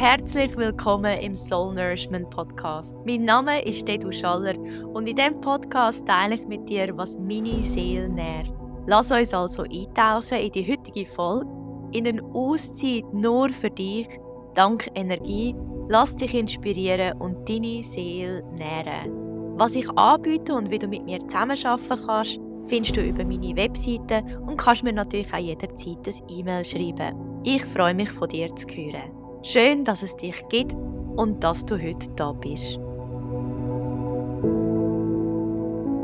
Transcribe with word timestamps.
Herzlich 0.00 0.56
willkommen 0.56 1.20
im 1.20 1.36
Soul 1.36 1.74
Nourishment 1.74 2.30
Podcast. 2.30 2.96
Mein 3.04 3.26
Name 3.26 3.62
ist 3.66 3.86
Dedu 3.86 4.10
Schaller 4.10 4.58
und 4.94 5.06
in 5.06 5.14
diesem 5.14 5.38
Podcast 5.42 6.06
teile 6.06 6.36
ich 6.36 6.46
mit 6.46 6.66
dir, 6.70 6.96
was 6.96 7.18
meine 7.18 7.62
Seele 7.62 8.08
nährt. 8.08 8.50
Lass 8.86 9.10
uns 9.10 9.34
also 9.34 9.64
eintauchen 9.64 10.38
in 10.38 10.52
die 10.52 10.66
heutige 10.66 11.04
Folge, 11.04 11.46
in 11.92 12.06
eine 12.06 12.24
Auszeit 12.32 13.04
nur 13.12 13.50
für 13.50 13.68
dich, 13.68 14.08
dank 14.54 14.88
Energie. 14.94 15.54
Lass 15.90 16.16
dich 16.16 16.32
inspirieren 16.32 17.20
und 17.20 17.46
deine 17.46 17.82
Seele 17.82 18.42
nähren. 18.54 19.58
Was 19.58 19.74
ich 19.74 19.90
anbiete 19.98 20.54
und 20.54 20.70
wie 20.70 20.78
du 20.78 20.88
mit 20.88 21.04
mir 21.04 21.20
zusammenarbeiten 21.20 22.06
kannst, 22.06 22.40
findest 22.64 22.96
du 22.96 23.02
über 23.02 23.26
meine 23.26 23.54
Webseite 23.54 24.24
und 24.46 24.56
kannst 24.56 24.82
mir 24.82 24.94
natürlich 24.94 25.30
auch 25.34 25.36
jederzeit 25.36 26.06
ein 26.06 26.28
E-Mail 26.30 26.64
schreiben. 26.64 27.42
Ich 27.44 27.66
freue 27.66 27.92
mich 27.92 28.10
von 28.10 28.30
dir 28.30 28.48
zu 28.56 28.66
hören. 28.66 29.19
Schön, 29.42 29.86
dass 29.86 30.02
es 30.02 30.14
dich 30.18 30.46
gibt 30.50 30.74
und 31.16 31.42
dass 31.42 31.64
du 31.64 31.80
heute 31.80 32.10
da 32.10 32.32
bist. 32.32 32.78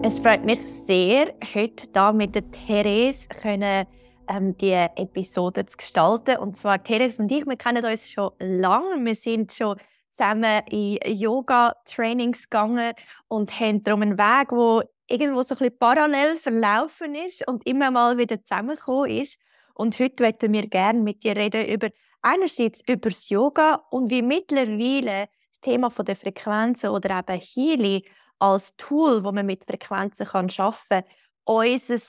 Es 0.03 0.19
freut 0.21 0.47
mich 0.47 0.63
sehr, 0.63 1.35
heute 1.55 1.87
da 1.93 2.15
mit 2.15 2.35
der 2.35 2.51
Therese 2.51 3.29
können, 3.29 3.87
ähm, 4.27 4.57
die 4.57 4.73
Episode 4.73 5.67
zu 5.67 5.77
gestalten. 5.77 6.39
Und 6.39 6.57
zwar 6.57 6.83
Therese 6.83 7.23
und 7.23 7.31
ich, 7.31 7.45
wir 7.45 7.57
kennen 7.57 7.85
uns 7.85 8.11
schon 8.11 8.31
lange. 8.39 9.05
Wir 9.05 9.15
sind 9.15 9.53
schon 9.53 9.77
zusammen 10.11 10.63
in 10.71 10.99
Yoga-Trainings 11.05 12.49
gegangen 12.49 12.95
und 13.29 13.61
haben 13.61 13.83
darum 13.83 14.01
einen 14.01 14.17
Weg, 14.17 14.51
wo 14.51 14.83
irgendwo 15.09 15.43
so 15.43 15.55
ein 15.55 15.59
bisschen 15.59 15.79
parallel 15.79 16.39
verlaufen 16.39 17.15
ist 17.15 17.47
und 17.47 17.67
immer 17.67 17.91
mal 17.91 18.17
wieder 18.17 18.43
zusammengekommen 18.43 19.11
ist. 19.11 19.39
Und 19.75 20.01
heute 20.01 20.23
möchten 20.23 20.55
wir 20.55 20.67
gerne 20.69 21.01
mit 21.01 21.23
dir 21.23 21.37
reden 21.37 21.67
über 21.67 21.91
einerseits 22.27 22.83
über 22.89 23.09
das 23.11 23.29
Yoga 23.29 23.87
und 23.91 24.11
wie 24.11 24.23
mittlerweile 24.23 25.29
das 25.51 25.61
Thema 25.61 25.91
der 25.91 26.17
Frequenzen 26.17 26.91
oder 26.91 27.19
eben 27.19 27.41
Healing 27.41 28.03
als 28.39 28.77
Tool, 28.77 29.23
wo 29.23 29.31
man 29.31 29.47
mit 29.47 29.65
Frequenzen 29.65 30.27
kann 30.27 30.51
schaffen 30.51 31.03
kann, 31.03 31.05
unser 31.45 32.01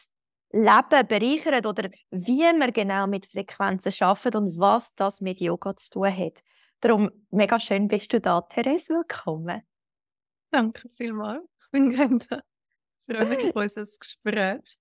Leben 0.52 1.08
bereichert 1.08 1.66
oder 1.66 1.90
wie 2.10 2.58
man 2.58 2.74
genau 2.74 3.06
mit 3.06 3.28
Frequenzen 3.28 3.92
schafft 3.92 4.36
und 4.36 4.58
was 4.58 4.96
das 4.96 5.22
mit 5.22 5.40
Yoga 5.40 5.76
zu 5.76 5.92
tun 5.92 6.18
hat. 6.18 6.40
Darum 6.82 7.12
mega 7.30 7.60
schön 7.60 7.88
bist 7.88 8.12
du 8.12 8.20
da, 8.20 8.42
Therese. 8.42 8.94
Willkommen. 8.94 9.62
Danke 10.52 10.90
vielmals. 10.98 11.44
Ich 11.68 11.72
bin 11.72 11.90
gerne 11.90 12.20
freue 13.08 13.26
mich 13.26 13.46
auf 13.46 13.56
unser 13.56 13.84
Gespräch. 13.84 14.80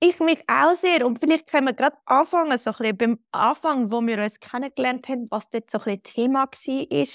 Ich 0.00 0.20
mich 0.20 0.42
auch 0.48 0.74
sehr. 0.74 1.06
Und 1.06 1.18
vielleicht 1.18 1.50
können 1.50 1.66
wir 1.68 1.72
gerade 1.72 1.96
anfangen, 2.04 2.56
so 2.58 2.70
ein 2.70 2.76
bisschen 2.76 2.96
beim 2.98 3.18
Anfang, 3.32 3.90
wo 3.90 4.00
wir 4.06 4.22
uns 4.22 4.38
kennengelernt 4.40 5.08
haben, 5.08 5.26
was 5.30 5.48
dort 5.50 5.70
so 5.70 5.78
ein 5.78 5.84
bisschen 5.84 6.02
Thema 6.02 6.44
war. 6.44 7.06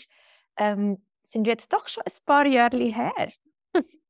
Ähm, 0.57 1.05
sind 1.23 1.45
wir 1.45 1.53
jetzt 1.53 1.71
doch 1.71 1.87
schon 1.87 2.03
ein 2.03 2.11
paar 2.25 2.45
Jahre 2.47 2.77
her. 2.77 3.29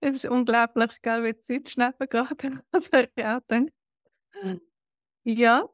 es 0.00 0.16
ist 0.16 0.26
unglaublich, 0.26 1.00
gell, 1.02 1.24
wie 1.24 1.32
die 1.32 1.40
Zeit 1.40 1.68
schnell 1.68 1.92
vergeht. 1.94 2.28
Habe 3.22 3.66
ich. 5.24 5.38
Ja. 5.38 5.68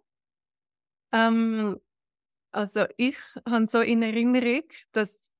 Ähm, 1.12 1.80
also 2.52 2.86
ich 2.96 3.18
habe 3.48 3.66
so 3.68 3.80
in 3.80 4.02
Erinnerung, 4.02 4.64
dass 4.92 5.32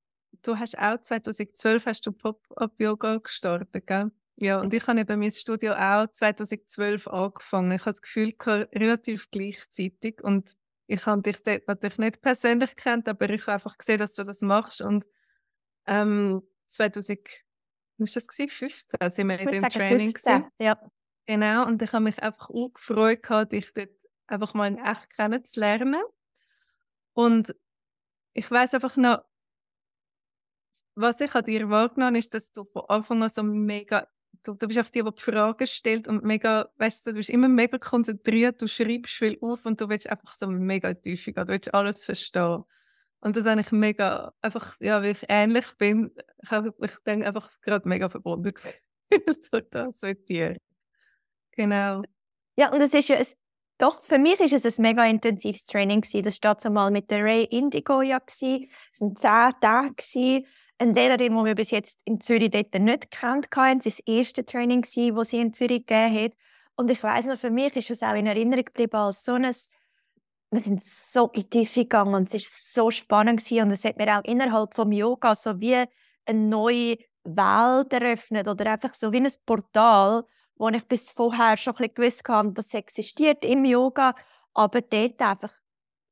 du 0.42 0.58
hast 0.58 0.78
auch 0.78 1.00
2012 1.00 1.86
hast 1.86 2.06
du 2.06 2.12
Pop-Up-Yoga 2.12 3.18
gestartet, 3.18 3.86
gell? 3.86 4.12
Ja, 4.40 4.58
und 4.58 4.72
ich 4.72 4.86
habe 4.86 5.00
eben 5.00 5.20
mein 5.20 5.32
Studio 5.32 5.74
auch 5.74 6.06
2012 6.06 7.06
angefangen. 7.08 7.72
Ich 7.72 7.82
habe 7.82 7.92
das 7.92 8.00
Gefühl, 8.00 8.34
relativ 8.40 9.30
gleichzeitig. 9.30 10.22
Und 10.22 10.56
ich 10.86 11.04
habe 11.04 11.20
dich 11.20 11.42
dort 11.42 11.68
natürlich 11.68 11.98
nicht 11.98 12.22
persönlich 12.22 12.74
kennt, 12.74 13.06
aber 13.06 13.28
ich 13.28 13.42
habe 13.42 13.52
einfach 13.52 13.76
gesehen, 13.76 13.98
dass 13.98 14.14
du 14.14 14.24
das 14.24 14.40
machst. 14.40 14.80
Und 14.80 15.06
ähm, 15.86 16.42
2000, 16.68 17.20
was 17.98 18.12
das 18.12 18.28
gewesen? 18.28 18.48
15 18.48 19.10
sind 19.10 19.28
wir 19.28 19.40
in 19.40 19.48
dem 19.48 19.68
Training 19.68 20.12
15, 20.12 20.46
ja. 20.58 20.80
Genau, 21.26 21.66
und 21.66 21.82
ich 21.82 21.92
habe 21.92 22.04
mich 22.04 22.20
einfach 22.22 22.48
auch 22.48 22.72
gefreut, 22.72 23.52
dich 23.52 23.72
dort 23.74 23.90
einfach 24.26 24.54
mal 24.54 24.68
in 24.68 24.78
echt 24.78 25.10
kennenzulernen. 25.10 26.02
Und 27.12 27.54
ich 28.32 28.50
weiß 28.50 28.72
einfach 28.74 28.96
noch, 28.96 29.18
was 30.94 31.20
ich 31.20 31.34
an 31.34 31.44
dir 31.44 31.68
wahrgenommen 31.68 32.16
ist, 32.16 32.32
dass 32.34 32.52
du 32.52 32.64
von 32.64 32.84
Anfang 32.88 33.22
an 33.22 33.30
so 33.30 33.42
mega 33.42 34.08
du, 34.42 34.54
du 34.54 34.66
bist 34.66 34.78
auf 34.78 34.90
die, 34.90 35.02
die 35.02 35.10
die 35.10 35.22
Fragen 35.22 35.66
stellt 35.66 36.08
und 36.08 36.24
mega, 36.24 36.68
weißt 36.78 37.06
du, 37.06 37.10
du 37.10 37.16
bist 37.18 37.30
immer 37.30 37.48
mega 37.48 37.78
konzentriert, 37.78 38.60
du 38.60 38.66
schreibst 38.66 39.14
viel 39.14 39.38
auf 39.40 39.64
und 39.66 39.80
du 39.80 39.88
willst 39.88 40.08
einfach 40.08 40.34
so 40.34 40.48
mega 40.48 40.94
tief 40.94 41.24
gehen, 41.24 41.34
du 41.34 41.48
willst 41.48 41.74
alles 41.74 42.04
verstehen. 42.04 42.64
Und 43.20 43.36
das 43.36 43.44
ist 43.44 43.50
eigentlich 43.50 43.72
mega, 43.72 44.32
einfach, 44.40 44.76
ja, 44.80 45.02
weil 45.02 45.12
ich 45.12 45.24
ähnlich 45.28 45.66
bin, 45.76 46.10
ich, 46.42 46.50
ich 46.50 46.96
denke 47.06 47.26
einfach 47.26 47.50
gerade 47.60 47.88
mega 47.88 48.08
verbunden 48.08 48.54
durch 49.50 49.64
das 49.70 50.02
mit 50.02 50.28
dir. 50.28 50.56
Genau. 51.52 52.02
Ja, 52.56 52.72
und 52.72 52.80
es 52.80 52.94
ist 52.94 53.08
ja 53.08 53.16
ein, 53.16 53.26
doch, 53.78 54.02
für 54.02 54.18
mich 54.18 54.40
ist 54.40 54.64
es 54.64 54.78
ein 54.78 54.82
mega 54.82 55.04
intensives 55.06 55.64
Training 55.64 56.02
gewesen. 56.02 56.22
Das 56.22 56.42
war 56.42 56.70
mal 56.70 56.90
mit 56.90 57.10
der 57.10 57.24
Ray 57.24 57.44
Indigo 57.44 58.02
ja. 58.02 58.20
Es 58.26 58.42
waren 58.42 59.16
zehn 59.16 59.60
Tage 59.60 59.94
gewesen. 59.94 60.46
Eine 60.80 60.92
Lehrerin, 60.92 61.36
die 61.36 61.44
wir 61.44 61.54
bis 61.54 61.72
jetzt 61.72 62.00
in 62.06 62.22
Zürich 62.22 62.50
dort 62.50 62.72
nicht 62.72 63.10
kennt 63.10 63.54
hatten. 63.54 63.80
Das 63.80 63.86
war 63.86 63.92
das 63.92 64.00
erste 64.06 64.46
Training, 64.46 64.80
das 64.80 65.28
sie 65.28 65.40
in 65.40 65.52
Zürich 65.52 65.84
gegeben 65.84 66.24
hat. 66.24 66.32
Und 66.74 66.90
ich 66.90 67.02
weiss 67.02 67.26
noch, 67.26 67.38
für 67.38 67.50
mich 67.50 67.76
ist 67.76 67.90
es 67.90 68.02
auch 68.02 68.14
in 68.14 68.26
Erinnerung 68.26 68.64
geblieben 68.64 68.96
als 68.96 69.22
so 69.22 69.34
ein 69.34 69.54
wir 70.52 70.60
sind 70.60 70.82
so 70.82 71.28
in 71.28 71.42
die 71.42 71.50
Tiefe 71.50 71.82
gegangen 71.82 72.14
und 72.14 72.32
es 72.32 72.32
war 72.32 72.40
so 72.84 72.90
spannend 72.90 73.42
und 73.52 73.70
es 73.70 73.84
hat 73.84 73.98
mir 73.98 74.18
auch 74.18 74.24
innerhalb 74.24 74.70
des 74.70 74.84
Yoga 74.90 75.34
so 75.34 75.60
wie 75.60 75.76
eine 75.76 76.38
neue 76.38 76.96
Welt 77.24 77.92
eröffnet 77.92 78.48
oder 78.48 78.72
einfach 78.72 78.94
so 78.94 79.12
wie 79.12 79.18
ein 79.18 79.32
Portal, 79.46 80.24
wo 80.56 80.68
ich 80.70 80.88
bis 80.88 81.12
vorher 81.12 81.56
schon 81.56 81.74
ein 81.74 81.76
bisschen 81.76 81.94
gewusst 81.94 82.28
habe, 82.28 82.52
dass 82.52 82.66
es 82.66 82.74
existiert 82.74 83.44
im 83.44 83.64
Yoga, 83.64 84.14
aber 84.54 84.80
dort 84.80 85.20
einfach 85.20 85.52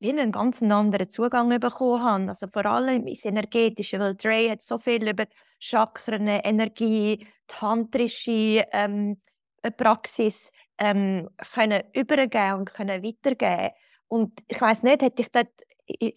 wie 0.00 0.10
einen 0.10 0.32
ganz 0.32 0.62
anderen 0.62 1.08
Zugang 1.08 1.48
bekommen 1.48 2.02
habe. 2.02 2.28
Also 2.28 2.46
vor 2.46 2.66
allem 2.66 3.06
ins 3.06 3.24
Energetische, 3.24 3.98
weil 3.98 4.14
Dre 4.14 4.50
hat 4.50 4.62
so 4.62 4.78
viel 4.78 5.08
über 5.08 5.26
Chakren, 5.58 6.28
Energie, 6.28 7.26
tantrische 7.48 8.64
ähm, 8.72 9.20
äh, 9.62 9.70
Praxis 9.70 10.52
ähm, 10.78 11.28
können 11.52 11.82
übergeben 11.92 12.60
und 12.60 12.72
können 12.72 13.02
weitergeben. 13.02 13.74
Und 14.06 14.40
ich 14.46 14.60
weiß 14.60 14.84
nicht, 14.84 15.02
hätte 15.02 15.22
ich 15.22 15.32
dort, 15.32 15.50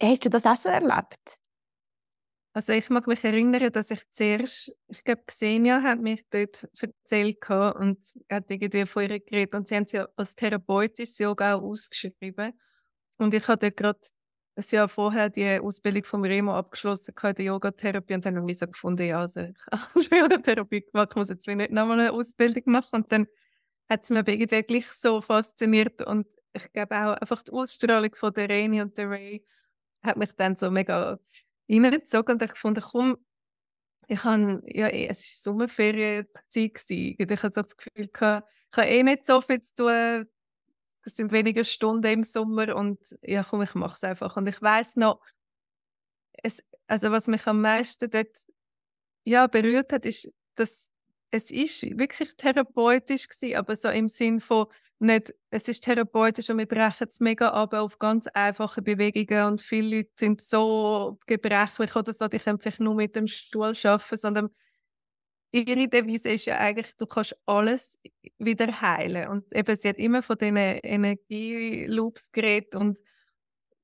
hast 0.02 0.24
du 0.24 0.30
das 0.30 0.46
auch 0.46 0.56
so 0.56 0.68
erlebt? 0.68 1.38
Also 2.54 2.74
ich 2.74 2.90
mag 2.90 3.06
mich 3.06 3.24
erinnern, 3.24 3.72
dass 3.72 3.90
ich 3.90 4.02
zuerst, 4.10 4.76
ich 4.88 5.04
glaube, 5.04 5.22
Xenia 5.26 5.82
hat 5.82 6.00
mich 6.00 6.26
dort 6.28 6.68
erzählt 6.80 7.38
und 7.48 7.98
hat 8.30 8.50
irgendwie 8.50 8.84
von 8.84 9.02
ihr 9.04 9.20
geredet 9.20 9.54
und 9.54 9.66
sie 9.66 9.76
haben 9.76 9.86
sie 9.86 10.04
als 10.16 10.36
therapeutisches 10.36 11.18
Yoga 11.18 11.54
ausgeschrieben. 11.54 12.52
Und 13.18 13.34
ich 13.34 13.46
hatte 13.48 13.72
gerade 13.72 14.00
ein 14.56 14.64
Jahr 14.70 14.88
vorher 14.88 15.30
die 15.30 15.58
Ausbildung 15.60 16.04
vom 16.04 16.24
Remo 16.24 16.54
abgeschlossen 16.54 17.14
der 17.22 17.44
Yogatherapie 17.44 18.14
und 18.14 18.24
dann 18.24 18.36
habe 18.36 18.50
ich 18.50 18.58
so 18.58 18.66
gefunden, 18.66 19.06
ja, 19.06 19.20
also 19.20 19.40
ich 19.40 19.56
habe 20.10 20.16
Yogatherapie 20.16 20.82
gemacht, 20.82 21.08
ich 21.12 21.16
muss 21.16 21.28
jetzt 21.28 21.46
nicht 21.46 21.70
nochmal 21.70 22.00
eine 22.00 22.12
Ausbildung 22.12 22.64
machen. 22.66 23.02
Und 23.02 23.12
dann 23.12 23.26
hat 23.88 24.02
es 24.04 24.10
mir 24.10 24.26
irgendwie 24.26 24.62
gleich 24.62 24.86
so 24.88 25.20
fasziniert 25.20 26.02
und 26.06 26.26
ich 26.52 26.72
glaube 26.72 26.96
auch 26.96 27.14
einfach 27.14 27.42
die 27.42 27.52
Ausstrahlung 27.52 28.14
von 28.14 28.32
der 28.32 28.48
Reni 28.48 28.82
und 28.82 28.96
der 28.98 29.10
Ray 29.10 29.46
hat 30.02 30.16
mich 30.16 30.32
dann 30.36 30.56
so 30.56 30.70
mega 30.70 31.18
reingezogen 31.70 32.34
und 32.34 32.42
ich 32.42 32.50
gefunden, 32.50 32.82
komm, 32.82 33.18
ich 34.08 34.24
habe, 34.24 34.62
ja, 34.66 34.88
eh, 34.88 35.08
es 35.08 35.20
war 35.20 35.54
Sommerferienzeit 35.54 36.74
gewesen. 36.74 37.16
Ich 37.18 37.42
hatte 37.42 37.54
so 37.54 37.62
das 37.62 37.76
Gefühl, 37.76 38.10
ich 38.12 38.20
habe 38.20 38.86
eh 38.86 39.02
nicht 39.02 39.26
so 39.26 39.40
viel 39.40 39.60
zu 39.60 39.74
tun 39.74 40.26
es 41.04 41.16
sind 41.16 41.32
wenige 41.32 41.64
Stunden 41.64 42.06
im 42.06 42.22
Sommer 42.22 42.76
und 42.76 43.16
ja, 43.22 43.42
komm, 43.44 43.62
ich 43.62 43.74
mache 43.74 43.96
es 43.96 44.04
einfach. 44.04 44.36
Und 44.36 44.48
ich 44.48 44.60
weiß 44.60 44.96
noch, 44.96 45.20
es, 46.42 46.62
also 46.86 47.10
was 47.10 47.26
mich 47.28 47.46
am 47.46 47.60
meisten 47.60 48.10
dort 48.10 48.36
ja, 49.24 49.46
berührt 49.46 49.92
hat, 49.92 50.06
ist, 50.06 50.32
dass 50.56 50.90
es 51.34 51.50
ist 51.50 51.82
wirklich 51.98 52.36
therapeutisch 52.36 53.26
gewesen, 53.28 53.56
aber 53.56 53.74
so 53.74 53.88
im 53.88 54.08
Sinn 54.10 54.38
von 54.40 54.66
nicht, 54.98 55.34
es 55.50 55.66
ist 55.66 55.84
therapeutisch 55.84 56.50
und 56.50 56.58
wir 56.58 56.66
brechen 56.66 57.06
es 57.08 57.20
mega 57.20 57.48
ab 57.48 57.72
auf 57.72 57.98
ganz 57.98 58.26
einfache 58.28 58.82
Bewegungen 58.82 59.46
und 59.46 59.60
viele 59.62 59.96
Leute 59.98 60.10
sind 60.18 60.42
so 60.42 61.18
gebrechlich 61.26 61.96
oder 61.96 62.12
so, 62.12 62.28
die 62.28 62.38
können 62.38 62.60
vielleicht 62.60 62.80
nur 62.80 62.94
mit 62.94 63.16
dem 63.16 63.26
Stuhl 63.28 63.72
arbeiten, 63.84 64.16
sondern 64.18 64.50
ihre 65.52 65.88
Devise 65.88 66.30
ist 66.30 66.46
ja 66.46 66.58
eigentlich, 66.58 66.96
du 66.96 67.06
kannst 67.06 67.36
alles 67.46 68.00
wieder 68.38 68.80
heilen. 68.80 69.28
Und 69.28 69.54
eben, 69.54 69.76
sie 69.76 69.88
hat 69.88 69.98
immer 69.98 70.22
von 70.22 70.36
diesen 70.36 70.56
Energieloops 70.56 72.32
geredet 72.32 72.74
und 72.74 72.98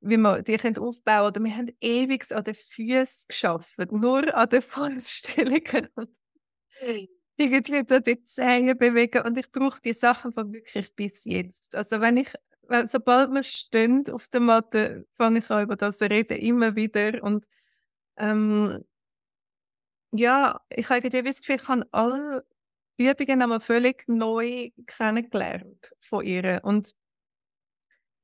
wie 0.00 0.16
man 0.16 0.44
die 0.44 0.56
können 0.56 0.78
aufbauen 0.78 1.26
oder 1.26 1.42
wir 1.42 1.56
haben 1.56 1.72
ewig 1.80 2.32
an 2.32 2.44
den 2.44 2.54
Füßen 2.54 3.28
geschafft, 3.28 3.76
nur 3.90 4.34
an 4.34 4.48
den 4.48 4.62
Vorstellungen. 4.62 5.88
Und 5.96 7.08
irgendwie 7.36 7.84
da 7.84 8.00
die 8.00 8.22
Zähne 8.22 8.74
bewegen 8.74 9.22
und 9.24 9.38
ich 9.38 9.50
brauche 9.50 9.80
die 9.80 9.92
Sachen 9.92 10.32
von 10.32 10.52
wirklich 10.52 10.94
bis 10.94 11.24
jetzt. 11.24 11.76
Also 11.76 12.00
wenn 12.00 12.16
ich 12.16 12.32
sobald 12.86 13.30
wir 13.30 13.42
stehen 13.42 14.04
auf 14.12 14.28
der 14.28 14.40
Matte, 14.40 15.06
fange 15.16 15.38
ich 15.38 15.50
an 15.50 15.62
über 15.62 15.76
das 15.76 15.98
zu 15.98 16.10
reden, 16.10 16.38
immer 16.38 16.76
wieder. 16.76 17.22
Und 17.22 17.46
ähm, 18.16 18.84
ja, 20.12 20.60
ich 20.70 20.88
habe 20.88 21.06
irgendwie 21.06 21.22
das 21.22 21.40
Gefühl, 21.40 21.56
ich 21.56 21.68
habe 21.68 21.86
alle 21.92 22.44
Übungen 22.98 23.42
einmal 23.42 23.60
völlig 23.60 24.08
neu 24.08 24.70
kennengelernt 24.86 25.94
von 26.00 26.24
ihr. 26.24 26.60
Und 26.64 26.94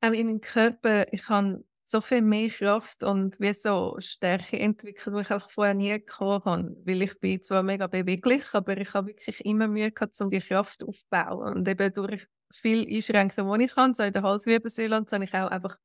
auch 0.01 0.13
in 0.13 0.27
meinem 0.27 0.41
Körper, 0.41 1.07
ich 1.13 1.29
habe 1.29 1.65
so 1.87 2.01
viel 2.01 2.23
mehr 2.23 2.49
Kraft 2.49 3.05
und 3.05 3.39
wie 3.41 3.53
so 3.55 3.97
Stärke 3.99 4.59
entwickelt, 4.59 5.17
die 5.17 5.21
ich 5.21 5.31
auch 5.31 5.51
vorher 5.51 5.75
nie 5.75 6.01
gehabt 6.05 6.45
habe. 6.47 6.77
Weil 6.85 7.03
ich 7.03 7.19
bin 7.21 7.41
zwar 7.43 7.63
mega 7.63 7.87
beweglich, 7.87 8.45
aber 8.53 8.77
ich 8.79 8.93
habe 8.95 9.09
wirklich 9.09 9.45
immer 9.45 9.69
Mühe 9.69 9.93
gehabt, 9.93 10.21
um 10.21 10.31
die 10.31 10.41
Kraft 10.41 10.83
aufzubauen. 10.83 11.55
Und 11.57 11.69
eben 11.69 11.93
durch 11.93 12.27
viel 12.51 12.87
Einschränkungen, 12.89 13.59
die 13.59 13.67
ich 13.67 13.77
habe, 13.77 13.95
so 13.95 14.03
in 14.03 14.13
der 14.13 14.23
Halswirbelsäule 14.23 14.97
und 14.97 15.09
so, 15.09 15.17
habe 15.17 15.25
ich 15.25 15.35
auch 15.35 15.51
einfach 15.51 15.79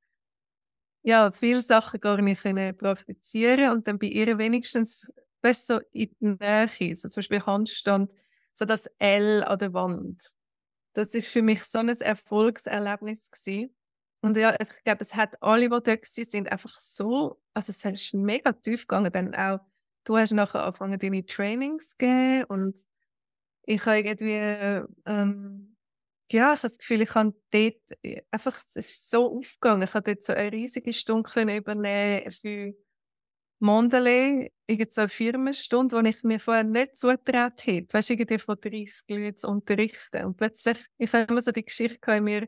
ja, 1.04 1.32
viele 1.32 1.62
Sachen 1.62 2.00
gar 2.00 2.22
nicht 2.22 2.42
können 2.44 2.76
und 3.72 3.88
dann 3.88 4.00
bei 4.00 4.08
ihr 4.08 4.38
wenigstens 4.38 5.10
weißt, 5.42 5.68
so 5.68 5.80
in 5.92 6.16
der 6.20 6.70
Nähe, 6.80 6.96
so 6.96 7.10
zum 7.10 7.22
Beispiel 7.22 7.46
Handstand, 7.46 8.12
so 8.54 8.66
das 8.66 8.88
L 9.00 9.44
an 9.44 9.60
der 9.60 9.74
Wand. 9.74 10.22
Das 10.94 11.14
ist 11.14 11.28
für 11.28 11.42
mich 11.42 11.64
so 11.64 11.80
ein 11.80 11.90
Erfolgserlebnis 11.90 13.32
gewesen. 13.32 13.76
Und 14.22 14.36
ja, 14.38 14.56
ich 14.60 14.84
glaube, 14.84 15.02
es 15.02 15.16
hat 15.16 15.42
alle, 15.42 15.64
die 15.64 15.70
dort 15.70 15.88
waren, 15.88 16.26
sind 16.26 16.52
einfach 16.52 16.78
so, 16.80 17.42
also 17.54 17.72
es 17.72 17.86
ist 17.86 18.14
mega 18.14 18.52
tief 18.54 18.88
gegangen. 18.88 19.12
Dann 19.12 19.34
auch, 19.36 19.60
du 20.04 20.18
hast 20.18 20.32
nachher 20.32 20.66
angefangen, 20.66 21.00
deine 21.00 21.26
Trainings 21.26 21.90
zu 21.90 21.98
geben 21.98 22.44
und 22.46 22.86
ich 23.64 23.86
habe 23.86 24.00
irgendwie, 24.00 24.88
ähm, 25.06 25.78
ja, 26.32 26.54
ich 26.54 26.60
habe 26.60 26.62
das 26.64 26.78
Gefühl, 26.80 27.02
ich 27.02 27.16
habe 27.16 27.34
dort 27.52 27.76
äh, 28.04 28.22
einfach, 28.32 28.58
es 28.60 28.76
ist 28.76 29.10
so 29.10 29.38
aufgegangen. 29.38 29.84
Ich 29.84 29.94
habe 29.94 30.04
dort 30.14 30.24
so 30.24 30.34
eine 30.34 30.52
riesige 30.52 30.94
Stunde 30.94 31.58
übernehmen 31.58 32.32
für 32.32 32.74
Mondelez, 33.60 34.52
irgend 34.68 34.92
so 34.92 35.02
eine 35.02 35.10
Firmenstunde, 35.10 36.02
die 36.02 36.10
ich 36.10 36.24
mir 36.24 36.40
vorher 36.40 36.64
nicht 36.64 36.96
zugetraut 36.96 37.66
hätte. 37.66 37.94
Weißt 37.94 38.10
du, 38.10 38.14
irgendwie 38.14 38.40
von 38.40 38.58
30 38.60 39.04
Leuten 39.10 39.38
zu 39.38 39.48
unterrichten. 39.50 40.26
Und 40.26 40.38
plötzlich, 40.38 40.78
ich 40.98 41.12
habe 41.14 41.26
immer 41.26 41.42
so 41.42 41.52
die 41.52 41.66
Geschichte 41.66 42.12
in 42.12 42.24
mir, 42.24 42.48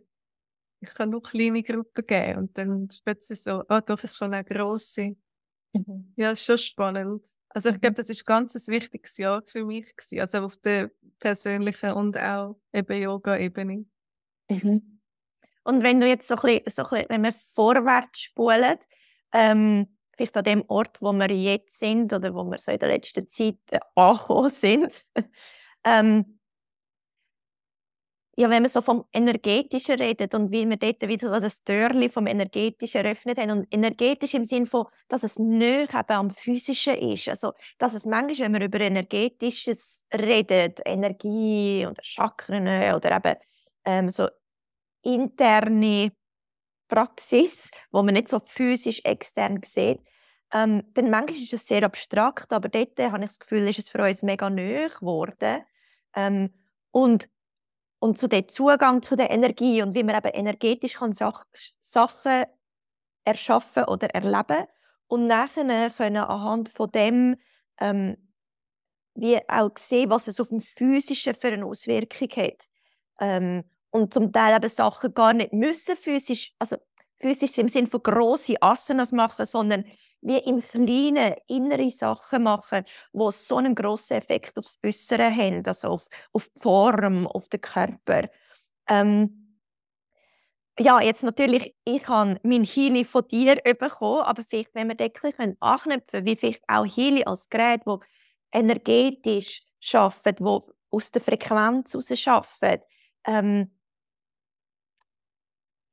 ich 0.79 0.93
kann 0.93 1.09
nur 1.09 1.21
kleine 1.21 1.63
Gruppen 1.63 2.05
geben. 2.05 2.39
Und 2.39 2.57
dann 2.57 2.87
plötzlich 3.03 3.41
so, 3.41 3.63
ah, 3.67 3.77
oh, 3.77 3.81
doch, 3.85 4.03
ist 4.03 4.17
schon 4.17 4.33
eine 4.33 4.43
grosse. 4.43 5.15
Mhm. 5.73 6.13
Ja, 6.15 6.31
ist 6.31 6.45
schon 6.45 6.57
spannend. 6.57 7.27
Also 7.49 7.69
ich 7.69 7.81
glaube, 7.81 7.91
mhm. 7.91 7.95
das 7.95 8.09
ist 8.09 8.25
ganz 8.25 8.55
ein 8.55 8.73
wichtiges 8.73 9.17
Jahr 9.17 9.43
für 9.45 9.65
mich 9.65 9.95
gewesen. 9.95 10.21
Also 10.21 10.39
auf 10.39 10.57
der 10.57 10.91
persönlichen 11.19 11.91
und 11.91 12.17
auch 12.17 12.57
eben 12.73 13.01
Yoga-Ebene. 13.01 13.85
Mhm. 14.49 15.01
Und 15.63 15.83
wenn 15.83 15.99
du 15.99 16.07
jetzt 16.07 16.27
so 16.27 16.35
ein 16.35 16.41
bisschen, 16.41 16.63
so 16.67 16.83
ein 16.83 16.89
bisschen 16.89 17.09
wenn 17.09 17.23
wir 17.23 17.31
vorwärts 17.31 18.21
spulen, 18.21 18.77
ähm, 19.33 19.97
vielleicht 20.21 20.37
an 20.37 20.43
dem 20.43 20.63
Ort, 20.67 21.01
wo 21.01 21.11
wir 21.13 21.31
jetzt 21.31 21.79
sind 21.79 22.13
oder 22.13 22.33
wo 22.33 22.43
wir 22.43 22.57
so 22.57 22.71
in 22.71 22.79
der 22.79 22.89
letzten 22.89 23.27
Zeit 23.27 23.57
äh, 23.71 23.79
angekommen 23.95 24.49
sind, 24.49 25.05
ähm, 25.83 26.37
ja, 28.37 28.49
wenn 28.49 28.63
man 28.63 28.69
so 28.69 28.81
vom 28.81 29.05
Energetischen 29.11 29.99
redet 29.99 30.33
und 30.33 30.51
wie 30.51 30.67
wir 30.67 30.77
dort 30.77 31.01
wieder 31.07 31.27
so 31.27 31.39
das 31.39 31.63
Türchen 31.63 32.09
vom 32.09 32.27
Energetischen 32.27 33.03
eröffnet 33.03 33.37
haben 33.37 33.51
und 33.51 33.67
energetisch 33.71 34.33
im 34.33 34.45
Sinne 34.45 34.67
von, 34.67 34.85
dass 35.09 35.23
es 35.23 35.37
nicht 35.37 35.93
eben 35.93 36.11
am 36.11 36.29
Physischen 36.29 36.95
ist, 36.95 37.27
also 37.27 37.51
dass 37.77 37.93
es 37.93 38.05
manchmal, 38.05 38.45
wenn 38.45 38.59
wir 38.59 38.65
über 38.65 38.79
Energetisches 38.79 40.05
redet, 40.13 40.79
Energie 40.85 41.85
oder 41.85 42.01
Chakren 42.01 42.95
oder 42.95 43.17
eben 43.17 43.35
ähm, 43.85 44.09
so 44.09 44.27
interne 45.03 46.11
Praxis, 46.91 47.71
wo 47.91 48.03
man 48.03 48.15
nicht 48.15 48.27
so 48.27 48.39
physisch 48.39 49.01
extern 49.05 49.61
sieht, 49.63 50.01
ähm, 50.53 50.83
dann 50.93 51.09
manchmal 51.09 51.41
ist 51.41 51.53
es 51.53 51.65
sehr 51.65 51.83
abstrakt, 51.83 52.51
aber 52.51 52.67
dort 52.67 52.99
habe 52.99 53.23
ich 53.23 53.29
das 53.29 53.39
Gefühl, 53.39 53.67
ist 53.69 53.79
es 53.79 53.89
für 53.89 54.03
uns 54.03 54.23
mega 54.23 54.49
nöch 54.49 54.99
geworden. 54.99 55.61
Ähm, 56.15 56.53
und 56.91 57.29
und 57.99 58.17
zu 58.17 58.27
dem 58.27 58.47
Zugang 58.47 59.03
zu 59.03 59.15
der 59.15 59.29
Energie 59.29 59.83
und 59.83 59.95
wie 59.95 60.03
man 60.03 60.15
eben 60.15 60.33
energetisch 60.33 60.95
kann 60.95 61.13
Sach 61.13 61.45
Sachen 61.79 62.45
erschaffen 63.23 63.83
oder 63.85 64.09
erleben 64.09 64.65
und 65.07 65.27
nachher 65.27 65.89
können 65.91 66.17
anhand 66.17 66.69
von 66.69 66.91
dem 66.91 67.35
ähm, 67.79 68.17
wie 69.13 69.37
auch 69.47 69.77
sehen, 69.77 70.09
was 70.09 70.27
es 70.27 70.39
auf 70.39 70.49
dem 70.49 70.59
Physischen 70.59 71.35
für 71.35 71.49
eine 71.49 71.65
Auswirkung 71.65 72.29
hat. 72.29 72.67
Ähm, 73.19 73.63
und 73.91 74.13
zum 74.13 74.31
Teil 74.31 74.55
eben 74.55 74.69
Sachen 74.69 75.13
gar 75.13 75.33
nicht 75.33 75.53
müssen 75.53 75.95
physisch, 75.95 76.53
also 76.59 76.77
physisch 77.19 77.57
im 77.57 77.67
Sinne 77.67 77.87
von 77.87 78.01
grossen 78.01 78.57
Asanas 78.61 79.11
machen, 79.11 79.45
sondern 79.45 79.85
wie 80.21 80.37
im 80.37 80.59
Kleinen 80.59 81.35
innere 81.47 81.89
Sachen 81.89 82.43
machen, 82.43 82.83
die 83.13 83.31
so 83.31 83.57
einen 83.57 83.75
grossen 83.75 84.17
Effekt 84.17 84.57
aufs 84.57 84.79
Äußere 84.85 85.35
haben, 85.35 85.63
also 85.65 85.89
auf, 85.89 86.07
auf 86.31 86.49
die 86.55 86.61
Form, 86.61 87.27
auf 87.27 87.49
den 87.49 87.61
Körper. 87.61 88.29
Ähm, 88.87 89.57
ja, 90.79 91.01
jetzt 91.01 91.23
natürlich, 91.23 91.75
ich 91.85 92.07
habe 92.07 92.39
mein 92.43 92.63
Healy 92.63 93.03
von 93.03 93.27
dir 93.27 93.55
bekommen, 93.55 94.21
aber 94.21 94.43
vielleicht, 94.43 94.73
wenn 94.73 94.89
wir 94.89 94.97
wirklich 94.99 95.35
anknüpfen 95.59 96.25
wie 96.25 96.35
vielleicht 96.35 96.63
auch 96.67 96.85
Healy 96.85 97.23
als 97.25 97.49
Gerät, 97.49 97.81
das 97.85 97.99
energetisch 98.51 99.63
arbeitet, 99.93 100.39
das 100.39 100.71
aus 100.91 101.11
der 101.11 101.21
Frequenz 101.21 101.93
heraus 101.93 102.61
arbeitet, 102.61 102.87
ähm, 103.25 103.71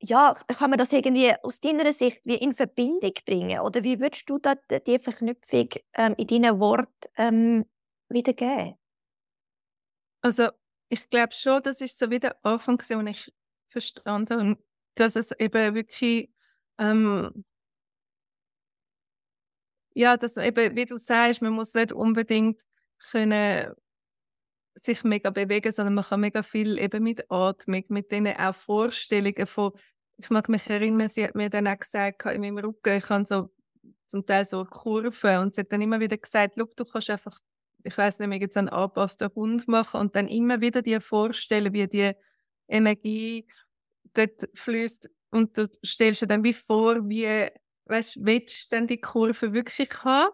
ja, 0.01 0.35
kann 0.59 0.71
man 0.71 0.79
das 0.79 0.93
irgendwie 0.93 1.33
aus 1.43 1.61
deiner 1.61 1.93
Sicht 1.93 2.21
wie 2.25 2.37
in 2.37 2.53
Verbindung 2.53 3.13
bringen? 3.27 3.61
Oder 3.61 3.83
wie 3.85 4.01
würdest 4.01 4.29
du 4.31 4.39
da 4.39 4.55
die 4.87 4.99
Verknüpfung 4.99 5.69
ähm, 5.95 6.15
in 6.17 6.27
deinen 6.27 6.61
Worten 6.61 7.09
ähm, 7.17 7.65
wiedergeben? 8.09 8.77
Also, 10.23 10.49
ich 10.89 11.09
glaube 11.11 11.33
schon, 11.35 11.63
das 11.63 11.81
ist 11.81 11.99
so 11.99 12.11
wie 12.11 12.19
der 12.19 12.37
Anfang, 12.45 12.79
den 12.89 13.07
ich 13.09 13.33
verstanden 13.69 14.39
habe, 14.41 14.59
dass 14.95 15.17
es 15.17 15.33
eben 15.33 15.75
wirklich, 15.75 16.31
ähm, 16.79 17.45
ja, 19.95 20.17
dass 20.17 20.37
eben, 20.37 20.77
wie 20.77 20.85
du 20.85 20.97
sagst, 20.99 21.43
man 21.43 21.53
muss 21.53 21.75
nicht 21.75 21.93
unbedingt 21.93 22.63
können 23.11 23.75
sich 24.85 25.05
mega 25.05 25.31
bewegen, 25.31 25.73
sondern 25.73 25.95
man 25.95 26.05
kann 26.05 26.21
mega 26.21 26.43
viel 26.43 26.79
eben 26.79 27.03
mit 27.03 27.31
Atmung, 27.31 27.85
mit 27.89 28.11
denen 28.13 28.37
auch 28.37 28.55
Vorstellungen 28.55 29.47
von, 29.47 29.73
ich 30.17 30.31
mag 30.31 30.49
mich 30.49 30.69
erinnern, 30.69 31.09
sie 31.11 31.25
hat 31.25 31.35
mir 31.35 31.51
dann 31.51 31.69
auch 31.69 31.79
gesagt, 31.79 32.25
in 32.27 32.41
meinem 32.41 32.59
Rücken, 32.59 32.97
ich 32.97 33.09
habe 33.09 33.25
so 33.25 33.51
zum 34.07 34.27
Teil 34.27 34.45
so 34.45 34.65
Kurven 34.65 35.39
und 35.39 35.55
sie 35.55 35.61
hat 35.63 35.73
dann 35.73 35.83
immer 35.83 36.01
wieder 36.01 36.17
gesagt, 36.17 36.55
du 36.59 36.67
kannst 36.67 37.11
einfach, 37.11 37.39
ich 37.85 37.97
weiß 37.97 38.19
nicht 38.19 38.29
mehr, 38.29 38.39
jetzt 38.41 38.57
einen 38.57 38.69
angepassten 38.69 39.29
Hund 39.35 39.69
machen 39.69 40.01
und 40.01 40.17
dann 40.17 40.29
immer 40.29 40.61
wieder 40.61 40.83
dir 40.83 41.01
vorstellen, 41.01 41.73
wie 41.73 41.87
die 41.87 42.13
Energie 42.69 43.47
dort 44.15 44.49
fließt 44.55 45.11
und 45.31 45.57
du 45.57 45.69
stellst 45.85 46.23
dir 46.23 46.27
dann 46.27 46.45
wie 46.45 46.55
vor, 46.55 47.09
wie, 47.09 47.49
weißt, 47.87 48.19
willst 48.25 48.73
du 48.73 48.77
denn 48.77 48.87
die 48.87 49.01
Kurve 49.01 49.53
wirklich 49.53 49.91
haben? 50.05 50.31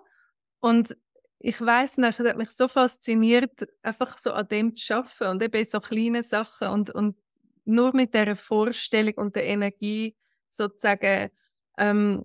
Und 0.61 0.97
ich 1.46 1.60
weiß 1.60 1.98
nicht, 1.98 2.18
es 2.18 2.26
hat 2.26 2.38
mich 2.38 2.50
so 2.52 2.68
fasziniert, 2.68 3.68
einfach 3.82 4.16
so 4.16 4.32
an 4.32 4.48
dem 4.48 4.74
zu 4.74 4.94
arbeiten 4.96 5.28
und 5.28 5.42
eben 5.42 5.64
so 5.66 5.78
kleine 5.78 6.24
Sachen 6.24 6.68
und, 6.68 6.88
und 6.88 7.18
nur 7.66 7.94
mit 7.94 8.14
der 8.14 8.34
Vorstellung 8.34 9.12
und 9.16 9.36
der 9.36 9.44
Energie 9.44 10.16
sozusagen 10.50 11.30
ähm, 11.76 12.24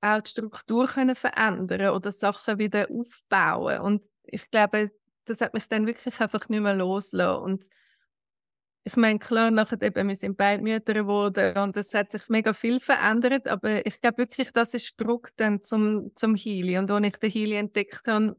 auch 0.00 0.20
die 0.20 0.30
Struktur 0.30 0.88
können 0.88 1.14
verändern 1.14 1.94
oder 1.94 2.10
Sachen 2.10 2.58
wieder 2.58 2.88
aufbauen. 2.90 3.78
Und 3.82 4.04
ich 4.24 4.50
glaube, 4.50 4.90
das 5.26 5.40
hat 5.40 5.54
mich 5.54 5.68
dann 5.68 5.86
wirklich 5.86 6.20
einfach 6.20 6.48
nicht 6.48 6.60
mehr 6.60 6.74
losgelassen. 6.74 7.44
Und 7.44 7.68
ich 8.82 8.96
meine, 8.96 9.20
klar, 9.20 9.52
nachher 9.52 9.80
eben, 9.80 10.08
wir 10.08 10.16
sind 10.16 10.36
beide 10.36 10.64
Mütter 10.64 10.94
geworden 10.94 11.56
und 11.58 11.76
es 11.76 11.94
hat 11.94 12.10
sich 12.10 12.28
mega 12.30 12.52
viel 12.52 12.80
verändert, 12.80 13.46
aber 13.46 13.86
ich 13.86 14.00
glaube 14.00 14.18
wirklich, 14.18 14.52
das 14.52 14.74
ist 14.74 15.00
Druck 15.00 15.30
dann 15.36 15.62
zum, 15.62 16.10
zum 16.16 16.34
Healing. 16.34 16.78
Und 16.78 16.90
als 16.90 17.06
ich 17.06 17.16
den 17.16 17.30
Healing 17.30 17.58
entdeckt 17.58 18.08
habe, 18.08 18.36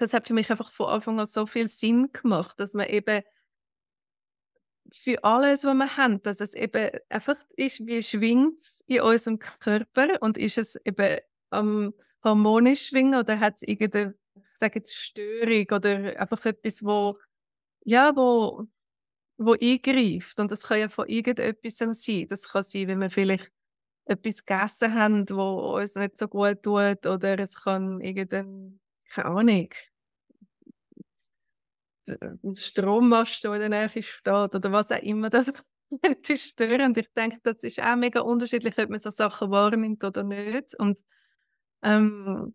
das 0.00 0.14
hat 0.14 0.26
für 0.26 0.34
mich 0.34 0.50
einfach 0.50 0.72
von 0.72 0.88
Anfang 0.88 1.20
an 1.20 1.26
so 1.26 1.46
viel 1.46 1.68
Sinn 1.68 2.10
gemacht, 2.12 2.58
dass 2.58 2.74
man 2.74 2.88
eben 2.88 3.22
für 4.92 5.22
alles, 5.22 5.64
was 5.64 5.74
wir 5.74 5.96
haben, 5.96 6.22
dass 6.22 6.40
es 6.40 6.54
eben 6.54 6.90
einfach 7.08 7.36
ist, 7.56 7.86
wie 7.86 8.02
schwingt 8.02 8.58
es 8.58 8.82
in 8.86 9.02
unserem 9.02 9.38
Körper 9.38 10.20
und 10.20 10.38
ist 10.38 10.58
es 10.58 10.76
eben 10.84 11.18
am 11.50 11.94
harmonisch 12.24 12.88
schwingen 12.88 13.18
oder 13.20 13.38
hat 13.40 13.56
es 13.56 13.62
irgendeine, 13.62 14.14
sage 14.56 14.80
jetzt 14.80 14.94
Störung 14.94 15.66
oder 15.72 16.18
einfach 16.20 16.44
etwas, 16.46 16.84
wo 16.84 17.18
ja, 17.84 18.14
wo 18.16 18.66
wo 19.38 19.54
eingreift 19.54 20.38
und 20.40 20.50
das 20.50 20.64
kann 20.64 20.80
ja 20.80 20.88
von 20.90 21.08
irgendetwas 21.08 21.78
sein. 21.78 22.26
Das 22.28 22.48
kann 22.50 22.62
sein, 22.62 22.88
wenn 22.88 23.00
wir 23.00 23.10
vielleicht 23.10 23.52
etwas 24.06 24.44
gegessen 24.44 24.94
haben, 24.94 25.28
wo 25.30 25.76
uns 25.78 25.94
nicht 25.94 26.18
so 26.18 26.28
gut 26.28 26.62
tut 26.62 27.06
oder 27.06 27.38
es 27.38 27.62
kann 27.64 28.00
irgendein 28.00 28.79
keine 29.10 29.28
Ahnung, 29.28 29.68
ein 32.08 32.54
Strommast, 32.54 33.44
der 33.44 33.54
in 33.54 33.60
der 33.60 33.68
Nähe 33.68 34.02
steht 34.02 34.26
oder 34.28 34.72
was 34.72 34.90
auch 34.90 35.02
immer 35.02 35.30
das 35.30 35.52
stören. 36.34 36.82
Und 36.86 36.98
ich 36.98 37.12
denke, 37.14 37.38
das 37.42 37.62
ist 37.62 37.80
auch 37.80 37.96
mega 37.96 38.20
unterschiedlich, 38.20 38.76
ob 38.78 38.90
man 38.90 39.00
so 39.00 39.10
Sachen 39.10 39.50
wahrnimmt 39.50 40.02
oder 40.04 40.22
nicht. 40.22 40.74
Und 40.78 41.00
ähm, 41.82 42.54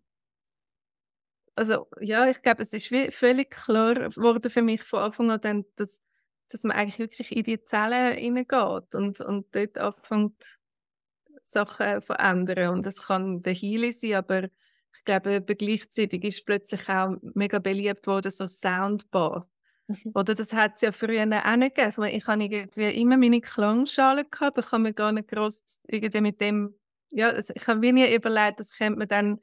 also 1.54 1.88
ja, 2.00 2.28
ich 2.28 2.42
glaube, 2.42 2.62
es 2.62 2.72
ist 2.72 2.88
völlig 3.14 3.50
klar 3.50 3.94
geworden 3.94 4.50
für 4.50 4.62
mich 4.62 4.82
von 4.82 5.00
Anfang 5.00 5.30
an, 5.30 5.40
dann, 5.40 5.64
dass, 5.76 6.02
dass 6.48 6.64
man 6.64 6.76
eigentlich 6.76 6.98
wirklich 6.98 7.34
in 7.34 7.44
die 7.44 7.64
Zellen 7.64 8.16
hineingeht 8.16 8.94
und, 8.94 9.20
und 9.20 9.54
dort 9.54 9.78
anfängt, 9.78 10.58
Sachen 11.44 12.00
zu 12.00 12.06
verändern. 12.06 12.74
Und 12.74 12.86
das 12.86 13.06
kann 13.06 13.40
der 13.40 13.54
Healing 13.54 13.92
sein, 13.92 14.14
aber 14.14 14.48
ich 14.96 15.04
glaube, 15.04 15.42
gleichzeitig 15.42 16.24
ist 16.24 16.46
plötzlich 16.46 16.88
auch 16.88 17.16
mega 17.34 17.58
beliebt 17.58 18.06
worden, 18.06 18.30
so 18.30 18.46
Soundbath. 18.46 19.46
Mhm. 19.88 20.12
Oder 20.14 20.34
das 20.34 20.52
hat 20.52 20.76
es 20.76 20.80
ja 20.80 20.92
früher 20.92 21.22
auch 21.22 21.56
nicht 21.56 21.74
gegeben. 21.74 21.86
Also 21.86 22.02
ich 22.02 22.26
habe 22.26 22.42
irgendwie 22.42 23.00
immer 23.00 23.16
meine 23.16 23.40
Klangschale 23.40 24.24
gehabt, 24.24 24.58
ich 24.58 24.72
habe 24.72 24.82
mir 24.82 24.92
gar 24.92 25.12
nicht 25.12 25.28
groß 25.28 25.80
irgendwie 25.88 26.20
mit 26.20 26.40
dem, 26.40 26.74
ja, 27.10 27.28
also 27.30 27.52
ich 27.54 27.66
habe 27.66 27.80
mir 27.80 27.92
nie 27.92 28.14
überlegt, 28.14 28.60
das 28.60 28.76
könnte 28.76 28.98
man 28.98 29.08
dann 29.08 29.40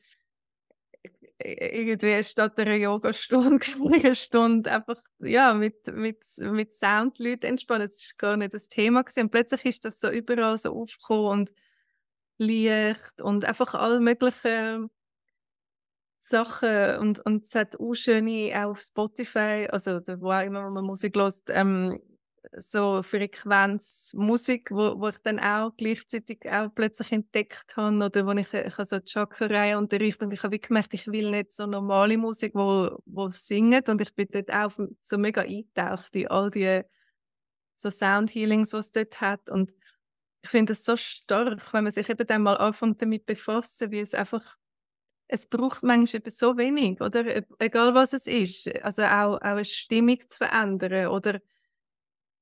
irgendwie 1.43 2.23
statt 2.23 2.59
einer 2.59 2.75
Yogastunde, 2.75 3.65
eine 3.93 4.15
Stunde 4.15 4.71
einfach 4.71 5.01
ja, 5.19 5.53
mit, 5.53 5.87
mit, 5.87 6.23
mit 6.39 6.73
Sound 6.73 7.19
Leute 7.19 7.47
entspannen. 7.47 7.87
Das 7.87 8.13
war 8.19 8.29
gar 8.29 8.37
nicht 8.37 8.53
das 8.53 8.67
Thema. 8.67 9.03
Gewesen. 9.03 9.23
Und 9.23 9.31
plötzlich 9.31 9.65
ist 9.65 9.85
das 9.85 9.99
so 9.99 10.09
überall 10.09 10.57
so 10.57 10.73
aufgekommen 10.73 11.31
und 11.31 11.51
Licht 12.37 13.21
und 13.21 13.45
einfach 13.45 13.73
alle 13.73 13.99
möglichen 13.99 14.89
Sachen. 16.23 16.97
Und, 16.99 17.19
und 17.25 17.45
es 17.45 17.55
hat 17.55 17.79
auch 17.79 17.93
schöne, 17.93 18.53
auch 18.55 18.71
auf 18.71 18.81
Spotify, 18.81 19.67
also 19.69 19.99
wo 20.19 20.31
auch 20.31 20.41
immer 20.41 20.69
man 20.69 20.85
Musik 20.85 21.15
hört, 21.15 21.35
ähm, 21.49 21.99
so 22.57 23.01
Frequenzmusik, 23.03 24.69
wo, 24.71 24.99
wo 24.99 25.09
ich 25.09 25.17
dann 25.19 25.39
auch 25.39 25.71
gleichzeitig 25.75 26.39
auch 26.49 26.69
plötzlich 26.73 27.11
entdeckt 27.11 27.75
habe 27.77 28.05
oder 28.05 28.25
wo 28.25 28.31
ich, 28.31 28.53
ich 28.53 28.75
so 28.75 28.99
Chakra 28.99 29.77
unterrichtet 29.77 30.23
und 30.23 30.33
ich 30.33 30.43
habe 30.43 30.59
gemerkt, 30.59 30.93
ich 30.93 31.07
will 31.07 31.31
nicht 31.31 31.51
so 31.53 31.65
normale 31.65 32.17
Musik, 32.17 32.53
wo, 32.53 32.97
wo 33.05 33.29
singt 33.29 33.89
und 33.89 34.01
ich 34.01 34.13
bin 34.13 34.27
dort 34.31 34.51
auch 34.51 34.71
so 35.01 35.17
mega 35.17 35.41
eingetaucht 35.41 36.15
in 36.15 36.27
all 36.27 36.51
die 36.51 36.81
so 37.77 37.89
Sound 37.89 38.33
Healings, 38.33 38.73
es 38.73 38.91
dort 38.91 39.19
hat 39.19 39.49
und 39.49 39.71
ich 40.43 40.49
finde 40.49 40.73
es 40.73 40.83
so 40.83 40.97
stark, 40.97 41.73
wenn 41.73 41.85
man 41.85 41.93
sich 41.93 42.09
eben 42.09 42.27
dann 42.27 42.43
mal 42.43 42.57
anfängt 42.57 43.01
damit 43.01 43.25
befassen, 43.25 43.91
wie 43.91 43.99
es 43.99 44.13
einfach 44.13 44.57
es 45.33 45.47
braucht 45.47 45.81
manchmal 45.81 46.21
eben 46.21 46.29
so 46.29 46.57
wenig, 46.57 47.01
oder? 47.01 47.25
E-, 47.25 47.43
egal 47.57 47.95
was 47.95 48.13
es 48.13 48.27
ist. 48.27 48.67
Also 48.83 49.01
auch, 49.03 49.37
auch 49.37 49.41
eine 49.41 49.65
Stimmung 49.65 50.19
zu 50.19 50.37
verändern 50.37 51.07
oder 51.07 51.39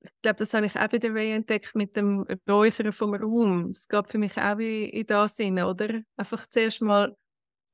ich 0.03 0.11
glaube, 0.21 0.37
das 0.37 0.53
habe 0.53 0.65
ich 0.65 0.75
auch 0.77 0.91
wieder 0.91 1.15
entdeckt 1.15 1.75
mit 1.75 1.95
dem 1.95 2.25
Räuchern 2.49 2.91
vom 2.91 3.13
Raum. 3.13 3.69
Es 3.69 3.87
gab 3.87 4.11
für 4.11 4.17
mich 4.17 4.35
auch 4.37 4.57
wie 4.57 4.85
in 4.85 5.05
das 5.05 5.35
Sinne, 5.37 5.67
oder? 5.67 6.01
Einfach 6.17 6.47
zuerst 6.47 6.81
mal 6.81 7.15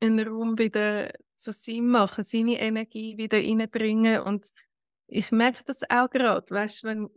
einen 0.01 0.27
Raum 0.27 0.57
wieder 0.59 1.11
zu 1.37 1.51
Sinn 1.51 1.87
machen, 1.87 2.23
seine 2.23 2.59
Energie 2.59 3.17
wieder 3.17 3.37
reinbringen 3.37 4.21
und 4.21 4.51
ich 5.07 5.31
merke 5.31 5.63
das 5.65 5.89
auch 5.89 6.09
gerade, 6.09 6.45
weißt, 6.53 6.83
wenn 6.83 7.09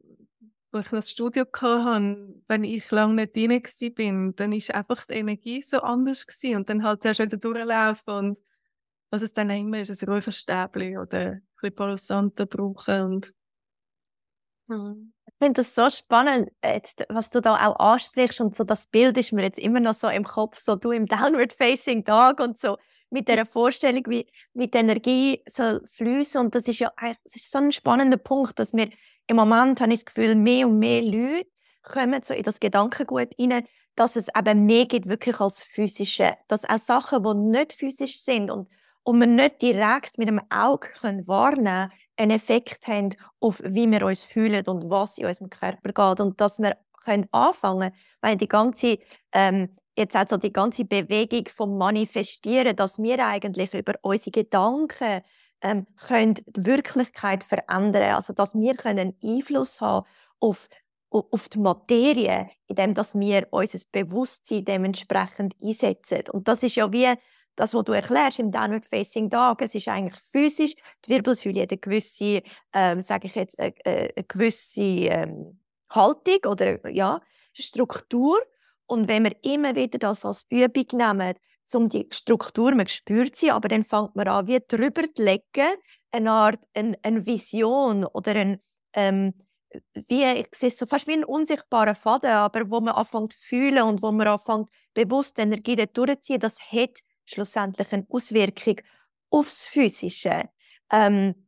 wo 0.72 0.78
ich 0.78 0.88
das 0.88 1.10
Studio 1.10 1.44
hatte, 1.52 2.34
wenn 2.48 2.64
ich 2.64 2.90
lange 2.90 3.14
nicht 3.14 3.36
drin 3.36 3.50
war, 3.50 4.32
dann 4.32 4.52
war 4.52 4.74
einfach 4.74 5.06
die 5.06 5.14
Energie 5.14 5.62
so 5.62 5.80
anders 5.80 6.26
gewesen. 6.26 6.56
und 6.56 6.70
dann 6.70 6.84
halt 6.84 7.02
zuerst 7.02 7.20
wieder 7.20 7.36
durchlaufen 7.36 8.14
und 8.14 8.38
was 9.10 9.22
es 9.22 9.32
dann 9.32 9.50
immer 9.50 9.80
ist, 9.80 10.02
ein 10.02 10.08
Räucherstäbchen 10.08 10.98
oder 10.98 11.18
ein 11.18 11.42
bisschen 11.60 11.74
Palo 11.74 11.96
brauchen 12.46 13.02
und 13.02 13.34
Mhm. 14.70 15.12
Ich 15.26 15.34
finde 15.38 15.60
das 15.62 15.74
so 15.74 15.90
spannend, 15.90 16.50
jetzt, 16.64 17.04
was 17.08 17.30
du 17.30 17.40
da 17.40 17.66
auch 17.66 17.78
ansprichst 17.78 18.40
und 18.40 18.54
so 18.54 18.62
das 18.64 18.86
Bild 18.86 19.18
ist 19.18 19.32
mir 19.32 19.42
jetzt 19.42 19.58
immer 19.58 19.80
noch 19.80 19.94
so 19.94 20.08
im 20.08 20.24
Kopf, 20.24 20.58
so 20.58 20.76
du 20.76 20.92
im 20.92 21.06
Downward 21.06 21.52
Facing 21.52 22.04
Dog 22.04 22.40
und 22.40 22.56
so 22.56 22.78
mit 23.10 23.26
der 23.26 23.44
Vorstellung, 23.46 24.04
wie, 24.06 24.26
wie 24.54 24.68
die 24.68 24.78
Energie 24.78 25.42
soll 25.48 25.82
fließen 25.84 26.40
und 26.40 26.54
das 26.54 26.68
ist 26.68 26.78
ja 26.78 26.92
das 26.96 27.34
ist 27.34 27.50
so 27.50 27.58
ein 27.58 27.72
spannender 27.72 28.16
Punkt, 28.16 28.58
dass 28.60 28.72
wir 28.72 28.90
im 29.30 29.36
Moment 29.36 29.80
habe 29.80 29.92
ich 29.92 30.04
das 30.04 30.14
Gefühl, 30.14 30.34
mehr 30.34 30.66
und 30.66 30.80
mehr 30.80 31.02
Leute 31.02 31.48
kommen 31.82 32.20
so 32.22 32.34
in 32.34 32.42
das 32.42 32.58
Gedankengut 32.58 33.28
rein, 33.38 33.64
dass 33.94 34.16
es 34.16 34.26
eben 34.36 34.66
mehr 34.66 34.86
gibt 34.86 35.08
wirklich 35.08 35.40
als 35.40 35.62
physische, 35.62 36.36
dass 36.48 36.64
auch 36.64 36.78
Sachen, 36.78 37.22
die 37.22 37.58
nicht 37.58 37.72
physisch 37.72 38.20
sind 38.20 38.50
und 38.50 38.68
und 39.02 39.18
wir 39.18 39.26
nicht 39.26 39.62
direkt 39.62 40.18
mit 40.18 40.28
dem 40.28 40.40
Auge 40.50 40.88
können 40.88 41.26
wahrnehmen 41.26 41.88
können, 41.88 41.92
einen 42.16 42.30
Effekt 42.32 42.86
haben 42.86 43.14
auf 43.40 43.60
wie 43.64 43.90
wir 43.90 44.04
uns 44.04 44.22
fühlen 44.22 44.64
und 44.66 44.90
was 44.90 45.16
in 45.16 45.26
unserem 45.26 45.48
Körper 45.48 45.92
geht. 45.92 46.20
Und 46.20 46.40
dass 46.40 46.58
wir 46.58 46.76
können 47.02 47.26
anfangen 47.32 47.92
weil 48.20 48.36
die 48.36 48.48
ganze, 48.48 48.98
ähm, 49.32 49.74
jetzt 49.96 50.14
also 50.16 50.36
die 50.36 50.52
ganze 50.52 50.84
Bewegung 50.84 51.48
vom 51.48 51.78
Manifestieren, 51.78 52.76
dass 52.76 52.98
wir 52.98 53.26
eigentlich 53.26 53.72
über 53.72 53.94
unsere 54.02 54.32
Gedanken 54.32 55.22
ähm, 55.62 55.86
können 56.06 56.34
die 56.34 56.64
Wirklichkeit 56.64 57.44
verändern 57.44 58.14
also 58.14 58.32
dass 58.32 58.54
wir 58.54 58.74
können 58.74 59.14
Einfluss 59.22 59.80
haben 59.80 60.06
auf 60.40 60.68
auf 61.10 61.48
die 61.48 61.58
Materie, 61.58 62.48
indem 62.68 62.94
dass 62.94 63.18
wir 63.18 63.48
unser 63.50 63.80
Bewusstsein 63.90 64.64
dementsprechend 64.64 65.56
einsetzen. 65.60 66.22
Und 66.30 66.46
das 66.46 66.62
ist 66.62 66.76
ja 66.76 66.92
wie 66.92 67.12
das, 67.56 67.74
was 67.74 67.84
du 67.84 67.92
erklärst 67.92 68.38
im 68.38 68.52
Downward 68.52 68.86
Facing 68.86 69.28
Dog, 69.28 69.60
es 69.60 69.74
ist 69.74 69.88
eigentlich 69.88 70.20
physisch. 70.20 70.74
Die 71.04 71.10
Wirbelsäule 71.10 71.62
hat 71.62 71.72
eine 71.72 71.78
gewisse, 71.78 72.42
ähm, 72.72 73.00
sage 73.00 73.26
ich 73.26 73.34
jetzt, 73.34 73.58
eine, 73.58 73.74
äh, 73.84 74.06
äh, 74.06 74.12
eine 74.16 74.24
gewisse 74.24 74.82
ähm, 74.82 75.58
Haltung 75.90 76.38
oder 76.46 76.88
ja, 76.88 77.20
Struktur. 77.52 78.40
Und 78.86 79.08
wenn 79.08 79.24
wir 79.24 79.36
immer 79.42 79.74
wieder 79.74 79.98
das 79.98 80.24
als 80.24 80.46
Übung 80.48 80.86
nehmen, 80.92 81.34
um 81.74 81.88
die 81.88 82.06
Struktur, 82.12 82.74
man 82.74 82.86
spürt 82.86 83.36
sie, 83.36 83.50
aber 83.50 83.68
dann 83.68 83.84
fängt 83.84 84.16
man 84.16 84.28
an, 84.28 84.46
wie 84.46 84.60
drüber 84.66 85.02
zu 85.14 85.22
legen, 85.22 85.76
eine 86.10 86.30
Art, 86.30 86.64
eine, 86.74 86.98
eine 87.02 87.26
Vision 87.26 88.04
oder 88.04 88.34
ein, 88.34 88.60
ähm, 88.94 89.34
wie, 89.94 90.24
ich 90.24 90.48
sehe 90.54 90.70
so 90.70 90.86
fast 90.86 91.06
wie 91.06 91.12
ein 91.12 91.24
unsichtbarer 91.24 91.94
Faden, 91.94 92.30
aber 92.30 92.70
wo 92.70 92.80
man 92.80 92.94
anfängt 92.94 93.32
zu 93.32 93.40
fühlen 93.40 93.82
und 93.82 94.02
wo 94.02 94.10
man 94.10 94.26
anfängt 94.26 94.68
bewusst 94.94 95.38
Energie 95.38 95.76
durchzuziehen, 95.76 96.40
das 96.40 96.60
hat 96.72 96.98
schlussendlich 97.24 97.92
eine 97.92 98.06
Auswirkung 98.10 98.76
aufs 99.30 99.68
Physische. 99.68 100.48
Ähm, 100.90 101.46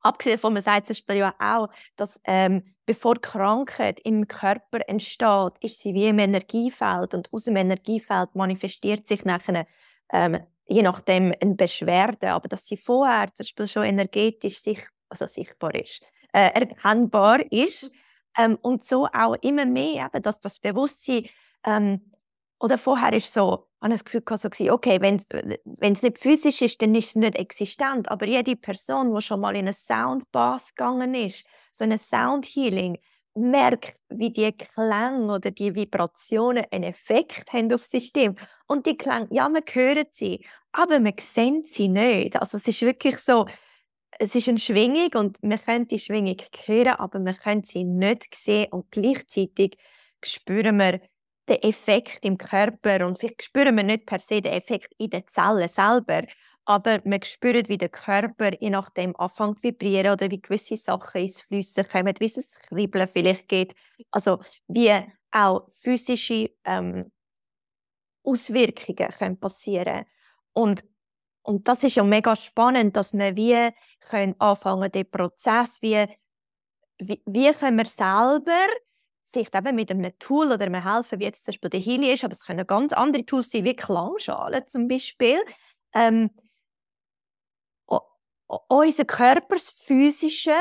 abgesehen 0.00 0.36
davon, 0.36 0.52
man 0.52 0.62
sagt 0.62 0.86
zum 0.86 0.94
Beispiel 0.94 1.16
ja 1.16 1.34
auch, 1.38 1.68
dass 1.96 2.20
ähm, 2.24 2.75
bevor 2.86 3.16
Krankheit 3.16 4.00
im 4.00 4.28
Körper 4.28 4.88
entsteht, 4.88 5.52
ist 5.60 5.80
sie 5.80 5.92
wie 5.94 6.06
im 6.06 6.18
Energiefeld 6.18 7.14
und 7.14 7.32
aus 7.32 7.44
dem 7.44 7.56
Energiefeld 7.56 8.34
manifestiert 8.34 9.06
sich 9.06 9.24
nachher 9.24 9.66
ähm, 10.12 10.38
je 10.68 10.82
nachdem 10.82 11.32
eine 11.40 11.54
Beschwerde, 11.54 12.30
aber 12.30 12.48
dass 12.48 12.66
sie 12.66 12.76
vorher 12.76 13.32
zum 13.32 13.44
Beispiel 13.44 13.68
schon 13.68 13.84
energetisch 13.84 14.60
sich, 14.60 14.80
also 15.08 15.26
sichtbar 15.26 15.74
ist, 15.74 16.02
äh, 16.32 16.50
erkennbar 16.52 17.40
ist 17.52 17.90
ähm, 18.36 18.58
und 18.62 18.84
so 18.84 19.06
auch 19.12 19.36
immer 19.42 19.66
mehr, 19.66 20.10
eben, 20.12 20.22
dass 20.22 20.40
das 20.40 20.58
Bewusstsein 20.58 21.26
ähm, 21.64 22.00
oder 22.58 22.78
vorher 22.78 23.12
ist 23.12 23.32
so, 23.32 23.68
ich 23.82 23.90
das 23.90 24.04
Gefühl 24.04 24.22
so 24.36 24.48
okay, 24.72 25.00
wenn 25.00 25.16
es 25.16 26.02
nicht 26.02 26.18
physisch 26.18 26.62
ist, 26.62 26.80
dann 26.82 26.94
ist 26.94 27.08
es 27.08 27.16
nicht 27.16 27.36
existent. 27.36 28.10
Aber 28.10 28.26
jede 28.26 28.56
Person, 28.56 29.14
die 29.14 29.20
schon 29.22 29.40
mal 29.40 29.54
in 29.54 29.66
einen 29.66 29.74
Soundbath 29.74 30.74
gegangen 30.74 31.14
ist, 31.14 31.46
so 31.72 31.84
ein 31.84 31.98
Soundhealing, 31.98 32.98
merkt, 33.34 34.00
wie 34.08 34.32
die 34.32 34.50
Klänge 34.52 35.32
oder 35.34 35.50
die 35.50 35.74
Vibrationen 35.74 36.64
einen 36.70 36.84
Effekt 36.84 37.52
haben 37.52 37.72
auf 37.72 37.82
das 37.82 37.90
System. 37.90 38.34
Und 38.66 38.86
die 38.86 38.96
Klänge, 38.96 39.28
ja, 39.30 39.48
man 39.48 39.62
hört 39.70 40.14
sie, 40.14 40.44
aber 40.72 40.98
man 41.00 41.12
sieht 41.20 41.68
sie 41.68 41.88
nicht. 41.88 42.40
Also 42.40 42.56
es 42.56 42.66
ist 42.66 42.80
wirklich 42.82 43.18
so, 43.18 43.46
es 44.18 44.34
ist 44.34 44.48
eine 44.48 44.58
Schwingung 44.58 45.10
und 45.14 45.42
man 45.42 45.58
kann 45.58 45.86
die 45.86 45.98
Schwingung 45.98 46.38
hören, 46.64 46.94
aber 46.96 47.18
man 47.18 47.34
kann 47.34 47.62
sie 47.62 47.84
nicht 47.84 48.34
sehen 48.34 48.72
und 48.72 48.90
gleichzeitig 48.90 49.76
spüren 50.24 50.78
wir 50.78 51.00
den 51.48 51.62
Effekt 51.62 52.24
im 52.24 52.38
Körper 52.38 53.06
und 53.06 53.18
vielleicht 53.18 53.44
spüren 53.44 53.76
wir 53.76 53.84
nicht 53.84 54.06
per 54.06 54.18
se 54.18 54.42
den 54.42 54.52
Effekt 54.52 54.92
in 54.98 55.10
den 55.10 55.26
Zellen 55.26 55.68
selber, 55.68 56.22
aber 56.64 57.00
wir 57.04 57.20
spüren, 57.24 57.68
wie 57.68 57.78
der 57.78 57.88
Körper 57.88 58.50
je 58.60 58.70
nachdem 58.70 59.14
anfängt 59.16 59.60
zu 59.60 59.68
vibrieren 59.68 60.12
oder 60.12 60.30
wie 60.30 60.40
gewisse 60.40 60.76
Sachen 60.76 61.22
ins 61.22 61.40
Flüssen 61.40 61.86
kommen, 61.86 62.14
wie 62.18 62.26
es 62.26 62.56
Kribbeln 62.68 63.06
vielleicht 63.06 63.48
geht. 63.48 63.74
Also 64.10 64.40
wie 64.66 64.92
auch 65.30 65.68
physische 65.68 66.50
ähm, 66.64 67.12
Auswirkungen 68.24 69.10
können 69.10 69.38
passieren 69.38 70.04
und 70.52 70.84
und 71.42 71.68
das 71.68 71.84
ist 71.84 71.94
ja 71.94 72.02
mega 72.02 72.34
spannend, 72.34 72.96
dass 72.96 73.12
wir 73.14 73.36
wie 73.36 73.70
können 74.00 74.34
anfangen 74.40 74.90
den 74.90 75.08
Prozess 75.08 75.80
wie 75.80 76.06
wie, 76.98 77.22
wie 77.26 77.52
können 77.52 77.76
wir 77.76 77.84
selber 77.86 78.66
vielleicht 79.30 79.54
eben 79.54 79.74
mit 79.74 79.90
einem 79.90 80.18
Tool 80.18 80.46
oder 80.52 80.64
einem 80.64 80.82
helfen, 80.82 81.18
wie 81.20 81.24
jetzt 81.24 81.44
zum 81.44 81.52
Beispiel 81.52 81.70
der 81.70 81.80
Heli 81.80 82.12
ist, 82.12 82.24
aber 82.24 82.32
es 82.32 82.46
können 82.46 82.66
ganz 82.66 82.92
andere 82.92 83.24
Tools 83.24 83.50
sein, 83.50 83.64
wie 83.64 83.74
Klangschalen 83.74 84.66
zum 84.66 84.88
Beispiel. 84.88 85.38
Ähm, 85.94 86.30
unser 88.68 89.04
Körper, 89.04 89.56
das 89.56 89.70
Physische, 89.70 90.54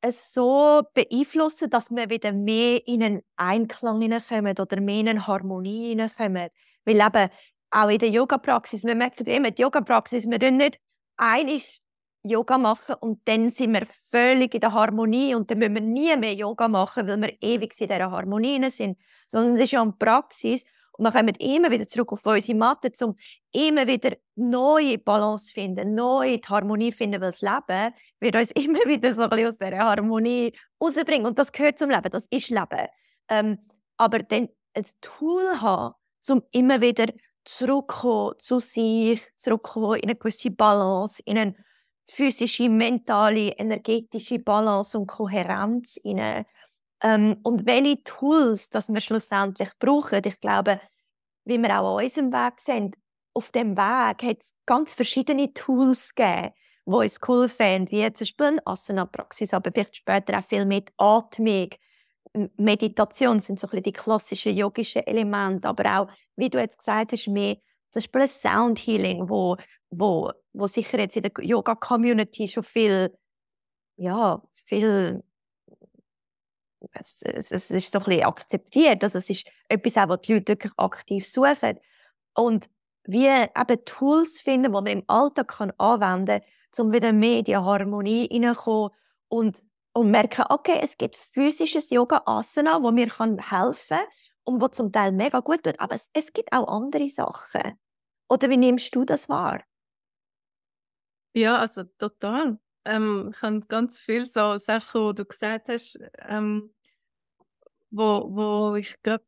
es 0.00 0.32
so 0.32 0.82
beeinflussen, 0.94 1.70
dass 1.70 1.90
wir 1.90 2.08
wieder 2.08 2.32
mehr 2.32 2.86
in 2.86 3.02
einen 3.02 3.22
Einklang 3.36 4.00
hineinkommen 4.00 4.54
oder 4.58 4.80
mehr 4.80 5.00
in 5.00 5.08
eine 5.08 5.26
Harmonie 5.26 5.88
hineinkommen. 5.88 6.50
Weil 6.84 7.00
eben 7.00 7.30
auch 7.70 7.88
in 7.88 7.98
der 7.98 8.10
Yoga-Praxis, 8.10 8.84
wir 8.84 8.94
merken 8.94 9.26
immer, 9.26 9.50
die 9.50 9.62
Yoga-Praxis, 9.62 10.30
wir 10.30 10.38
tun 10.38 10.56
nicht 10.56 10.78
einig 11.16 11.80
Yoga 12.22 12.58
machen 12.58 12.96
und 13.00 13.26
dann 13.26 13.50
sind 13.50 13.72
wir 13.72 13.86
völlig 13.86 14.54
in 14.54 14.60
der 14.60 14.72
Harmonie 14.72 15.34
und 15.34 15.50
dann 15.50 15.58
müssen 15.58 15.74
wir 15.74 15.82
nie 15.82 16.16
mehr 16.16 16.34
Yoga 16.34 16.68
machen, 16.68 17.08
weil 17.08 17.20
wir 17.20 17.32
ewig 17.40 17.80
in 17.80 17.88
dieser 17.88 18.10
Harmonie 18.10 18.70
sind. 18.70 18.98
Sondern 19.28 19.54
es 19.54 19.62
ist 19.62 19.72
ja 19.72 19.82
eine 19.82 19.92
Praxis 19.92 20.64
und 20.98 21.04
wir 21.04 21.12
kommen 21.12 21.34
immer 21.36 21.70
wieder 21.70 21.86
zurück 21.86 22.12
auf 22.12 22.26
unsere 22.26 22.58
Matte, 22.58 22.90
um 23.04 23.14
immer 23.52 23.86
wieder 23.86 24.16
neue 24.34 24.98
Balance 24.98 25.52
finden, 25.52 25.94
neue 25.94 26.40
Harmonie 26.48 26.90
finden, 26.90 27.20
weil 27.20 27.30
das 27.30 27.40
Leben 27.40 27.94
wird 28.18 28.34
uns 28.34 28.50
immer 28.54 28.80
wieder 28.84 29.14
so 29.14 29.22
ein 29.22 29.30
bisschen 29.30 29.48
aus 29.48 29.58
dieser 29.58 29.78
Harmonie 29.78 30.52
rausbringen. 30.82 31.26
Und 31.26 31.38
das 31.38 31.52
gehört 31.52 31.78
zum 31.78 31.90
Leben, 31.90 32.10
das 32.10 32.26
ist 32.30 32.50
Leben. 32.50 32.88
Ähm, 33.28 33.58
aber 33.96 34.18
dann 34.20 34.48
ein 34.74 34.84
Tool 35.00 35.60
haben, 35.60 35.94
um 36.28 36.42
immer 36.50 36.80
wieder 36.80 37.06
zurückzukommen 37.44 38.34
zu 38.38 38.58
sich, 38.58 39.22
zurückzukommen 39.36 40.00
in 40.00 40.10
eine 40.10 40.16
gewisse 40.16 40.50
Balance, 40.50 41.22
in 41.24 41.38
eine 41.38 41.54
physische, 42.10 42.68
mentale, 42.68 43.50
energetische 43.50 44.38
Balance 44.38 44.98
und 44.98 45.06
Kohärenz 45.06 45.98
hinein. 46.02 46.46
Ähm, 47.02 47.36
und 47.42 47.66
welche 47.66 48.02
Tools 48.02 48.70
dass 48.70 48.88
wir 48.88 49.00
schlussendlich 49.00 49.70
brauchen, 49.78 50.22
ich 50.24 50.40
glaube, 50.40 50.80
wie 51.44 51.58
wir 51.58 51.80
auch 51.80 51.98
an 51.98 52.04
unserem 52.04 52.32
Weg 52.32 52.60
sind, 52.60 52.96
auf 53.34 53.52
dem 53.52 53.76
Weg 53.76 54.22
hat 54.22 54.40
es 54.40 54.52
ganz 54.66 54.94
verschiedene 54.94 55.52
Tools 55.52 56.14
gegeben, 56.14 56.52
die 56.86 56.92
uns 56.92 57.20
cool 57.28 57.48
finden, 57.48 57.90
wie 57.90 58.12
zum 58.12 58.24
Beispiel 58.24 58.46
eine 58.46 58.66
Asana-Praxis, 58.66 59.54
aber 59.54 59.70
vielleicht 59.72 59.96
später 59.96 60.38
auch 60.38 60.44
viel 60.44 60.66
mit 60.66 60.90
Atmung. 60.96 61.68
Meditation 62.56 63.38
sind 63.40 63.60
so 63.60 63.66
ein 63.66 63.70
bisschen 63.70 63.82
die 63.84 63.92
klassischen 63.92 64.56
yogischen 64.56 65.06
Elemente, 65.06 65.68
aber 65.68 66.00
auch, 66.00 66.08
wie 66.36 66.50
du 66.50 66.58
jetzt 66.58 66.78
gesagt 66.78 67.12
hast, 67.12 67.28
mehr 67.28 67.56
zum 67.90 68.00
Beispiel 68.00 68.22
ein 68.22 68.28
Sound 68.28 68.78
Healing, 68.78 69.28
wo, 69.28 69.56
wo, 69.90 70.32
wo 70.52 70.66
sicher 70.66 70.98
jetzt 70.98 71.16
in 71.16 71.22
der 71.22 71.32
Yoga-Community 71.40 72.48
schon 72.48 72.62
viel, 72.62 73.16
ja, 73.96 74.42
viel 74.52 75.22
es, 76.92 77.22
es, 77.22 77.50
es, 77.50 77.70
ist 77.70 77.90
so 77.90 77.98
ein 77.98 78.04
bisschen 78.04 78.24
akzeptiert. 78.24 79.02
Also 79.02 79.18
es 79.18 79.30
ist 79.30 79.50
etwas, 79.68 79.96
auch, 79.96 80.08
was 80.08 80.20
die 80.22 80.34
Leute 80.34 80.52
wirklich 80.52 80.72
aktiv 80.76 81.26
suchen. 81.26 81.78
Und 82.34 82.68
wie 83.04 83.26
eben 83.26 83.84
Tools 83.84 84.40
finden, 84.40 84.64
die 84.64 84.70
man 84.70 84.86
im 84.86 85.04
Alltag 85.06 85.48
kann 85.48 85.72
anwenden 85.78 86.40
kann, 86.40 86.86
um 86.86 86.92
wieder 86.92 87.12
mehr 87.12 87.38
in 87.38 87.44
die 87.44 87.56
Harmonie 87.56 88.28
hineinzukommen 88.30 88.90
und, 89.28 89.62
und 89.92 90.10
merken, 90.10 90.44
okay, 90.48 90.78
es 90.82 90.96
gibt 90.96 91.16
physisches 91.16 91.90
Yoga-Asana, 91.90 92.82
wo 92.82 92.90
mir 92.90 93.08
kann 93.08 93.38
helfen 93.38 93.98
und 94.44 94.60
wo 94.60 94.68
zum 94.68 94.92
Teil 94.92 95.12
mega 95.12 95.40
gut 95.40 95.62
tut. 95.64 95.78
Aber 95.80 95.94
es, 95.94 96.10
es 96.12 96.32
gibt 96.32 96.52
auch 96.52 96.68
andere 96.68 97.08
Sachen. 97.08 97.78
Oder 98.28 98.50
wie 98.50 98.56
nimmst 98.56 98.94
du 98.94 99.04
das 99.04 99.28
wahr? 99.28 99.62
Ja, 101.34 101.58
also 101.58 101.84
total. 101.98 102.58
Ähm, 102.84 103.32
ich 103.34 103.42
habe 103.42 103.60
ganz 103.68 103.98
viele 104.00 104.26
so 104.26 104.58
Sachen, 104.58 105.08
die 105.08 105.14
du 105.16 105.24
gesagt 105.24 105.68
hast, 105.68 105.98
ähm, 106.20 106.74
wo, 107.90 108.28
wo 108.30 108.74
ich 108.76 109.00
gerade 109.02 109.24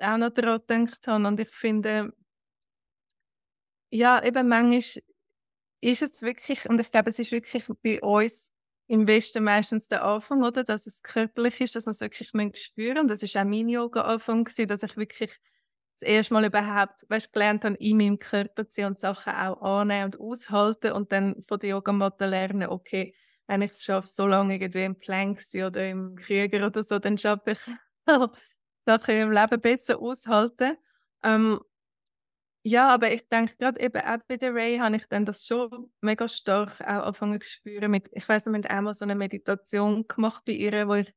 auch 0.00 0.16
noch 0.16 0.30
daran 0.30 0.60
gedacht 0.66 1.06
habe. 1.06 1.26
Und 1.26 1.40
ich 1.40 1.48
finde, 1.50 2.12
ja, 3.90 4.22
eben 4.24 4.48
manchmal 4.48 5.02
ist 5.80 6.02
es 6.02 6.22
wirklich, 6.22 6.68
und 6.68 6.80
ich 6.80 6.90
glaube, 6.90 7.10
es 7.10 7.18
ist 7.18 7.32
wirklich 7.32 7.66
bei 7.82 8.00
uns 8.00 8.51
im 8.92 9.06
Westen 9.08 9.42
meistens 9.42 9.88
der 9.88 10.04
Anfang, 10.04 10.42
oder? 10.42 10.64
Dass 10.64 10.86
es 10.86 11.02
körperlich 11.02 11.62
ist, 11.62 11.74
dass 11.74 11.86
man 11.86 11.92
es 11.92 12.00
wirklich 12.02 12.28
spüren 12.62 12.98
Und 12.98 13.10
das 13.10 13.22
war 13.22 13.42
auch 13.42 13.46
mein 13.46 13.70
Yoga-Anfang, 13.70 14.44
dass 14.44 14.82
ich 14.82 14.96
wirklich 14.98 15.30
das 15.98 16.06
erste 16.06 16.34
Mal 16.34 16.44
überhaupt 16.44 17.06
weißt, 17.08 17.32
gelernt 17.32 17.64
habe, 17.64 17.76
in 17.76 17.96
meinem 17.96 18.18
Körper 18.18 18.68
zu 18.68 18.82
sein 18.82 18.86
und 18.88 18.98
Sachen 18.98 19.32
auch 19.32 19.62
annehmen 19.62 20.04
und 20.04 20.20
aushalten 20.20 20.92
und 20.92 21.10
dann 21.10 21.42
von 21.48 21.58
der 21.58 21.70
Yogamatte 21.70 22.26
lernen, 22.26 22.68
okay, 22.68 23.14
wenn 23.46 23.62
ich 23.62 23.72
es 23.72 23.82
schaffe, 23.82 24.08
so 24.08 24.26
lange 24.26 24.56
irgendwie 24.56 24.84
im 24.84 24.98
Plank 24.98 25.40
oder 25.54 25.88
im 25.88 26.14
Krieger 26.14 26.66
oder 26.66 26.84
so, 26.84 26.98
dann 26.98 27.16
schaffe 27.16 27.52
ich 27.52 27.60
Sachen 28.84 29.14
im 29.14 29.32
Leben 29.32 29.60
besser 29.62 29.98
aushalten. 30.00 30.76
Ähm, 31.22 31.60
ja, 32.64 32.94
aber 32.94 33.12
ich 33.12 33.28
denke 33.28 33.56
gerade 33.56 33.80
eben 33.80 34.00
auch 34.02 34.18
bei 34.28 34.36
der 34.36 34.54
Ray 34.54 34.78
habe 34.78 34.96
ich 34.96 35.06
dann 35.08 35.26
das 35.26 35.44
schon 35.46 35.90
mega 36.00 36.28
stark 36.28 36.80
auch 36.80 37.06
angefangen 37.06 37.40
zu 37.40 37.48
spüren. 37.48 37.90
Mit, 37.90 38.08
ich 38.12 38.28
weiß 38.28 38.46
nicht, 38.46 38.52
wir 38.64 38.68
haben 38.68 38.78
einmal 38.78 38.94
so 38.94 39.04
eine 39.04 39.16
Meditation 39.16 40.06
gemacht 40.06 40.44
bei 40.46 40.52
ihr, 40.52 40.86
wo 40.88 40.94
ich 40.94 41.12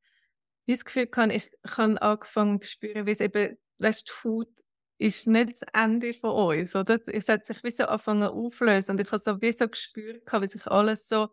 das 0.66 0.84
Gefühl 0.84 1.08
hatte, 1.14 1.32
ich 1.34 1.50
kann 1.62 1.98
angefangen 1.98 2.60
zu 2.60 2.68
spüren, 2.68 3.06
wie 3.06 3.12
es 3.12 3.20
eben, 3.20 3.56
weißt, 3.78 4.08
die 4.08 4.28
Haut 4.28 4.48
ist 4.98 5.26
nicht 5.26 5.50
das 5.50 5.62
Ende 5.72 6.12
von 6.14 6.30
uns, 6.30 6.74
oder? 6.74 6.98
Es 7.06 7.28
hat 7.28 7.44
sich 7.44 7.62
wie 7.62 7.70
so 7.70 7.84
angefangen 7.84 8.24
auflösen 8.24 8.92
und 8.92 9.00
ich 9.00 9.12
habe 9.12 9.22
so 9.22 9.40
wie 9.40 9.52
so 9.52 9.68
gespürt, 9.68 10.22
wie 10.32 10.48
sich 10.48 10.66
alles 10.66 11.08
so 11.08 11.28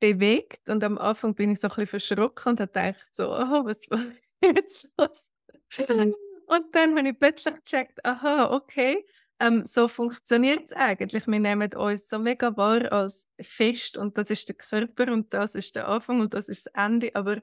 bewegt 0.00 0.68
und 0.68 0.82
am 0.84 0.98
Anfang 0.98 1.34
bin 1.34 1.52
ich 1.52 1.60
so 1.60 1.68
ein 1.68 1.70
bisschen 1.70 1.86
verschrocken 1.86 2.52
und 2.52 2.60
habe 2.60 2.72
gedacht 2.72 3.06
so, 3.12 3.30
oh, 3.32 3.64
was 3.64 3.86
passiert 3.86 4.16
jetzt 4.42 4.90
los? 4.98 5.30
und 6.46 6.74
dann 6.74 6.96
habe 6.98 7.08
ich 7.08 7.18
plötzlich 7.18 7.54
gecheckt, 7.56 8.04
aha, 8.04 8.50
okay, 8.52 9.04
ähm, 9.40 9.64
so 9.64 9.88
funktioniert 9.88 10.66
es 10.66 10.72
eigentlich. 10.72 11.26
Wir 11.26 11.40
nehmen 11.40 11.72
uns 11.74 12.08
so 12.08 12.18
mega 12.18 12.56
wahr 12.56 12.92
als 12.92 13.28
fest 13.40 13.96
und 13.98 14.16
das 14.18 14.30
ist 14.30 14.48
der 14.48 14.56
Körper 14.56 15.12
und 15.12 15.32
das 15.34 15.54
ist 15.54 15.74
der 15.76 15.88
Anfang 15.88 16.20
und 16.20 16.34
das 16.34 16.48
ist 16.48 16.66
das 16.66 16.74
Ende, 16.74 17.10
aber 17.14 17.38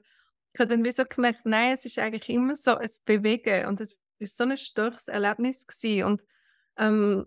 ich 0.52 0.58
habe 0.60 0.76
dann 0.76 0.92
so 0.92 1.04
gemerkt, 1.04 1.42
nein, 1.46 1.74
es 1.74 1.84
ist 1.84 1.98
eigentlich 1.98 2.28
immer 2.28 2.56
so 2.56 2.76
ein 2.76 2.90
Bewegen 3.04 3.66
und 3.66 3.80
es 3.80 4.00
ist 4.18 4.36
so 4.36 4.44
ein 4.44 4.56
starkes 4.56 5.08
Erlebnis 5.08 5.66
gewesen. 5.66 6.04
Und 6.04 6.24
ähm, 6.78 7.26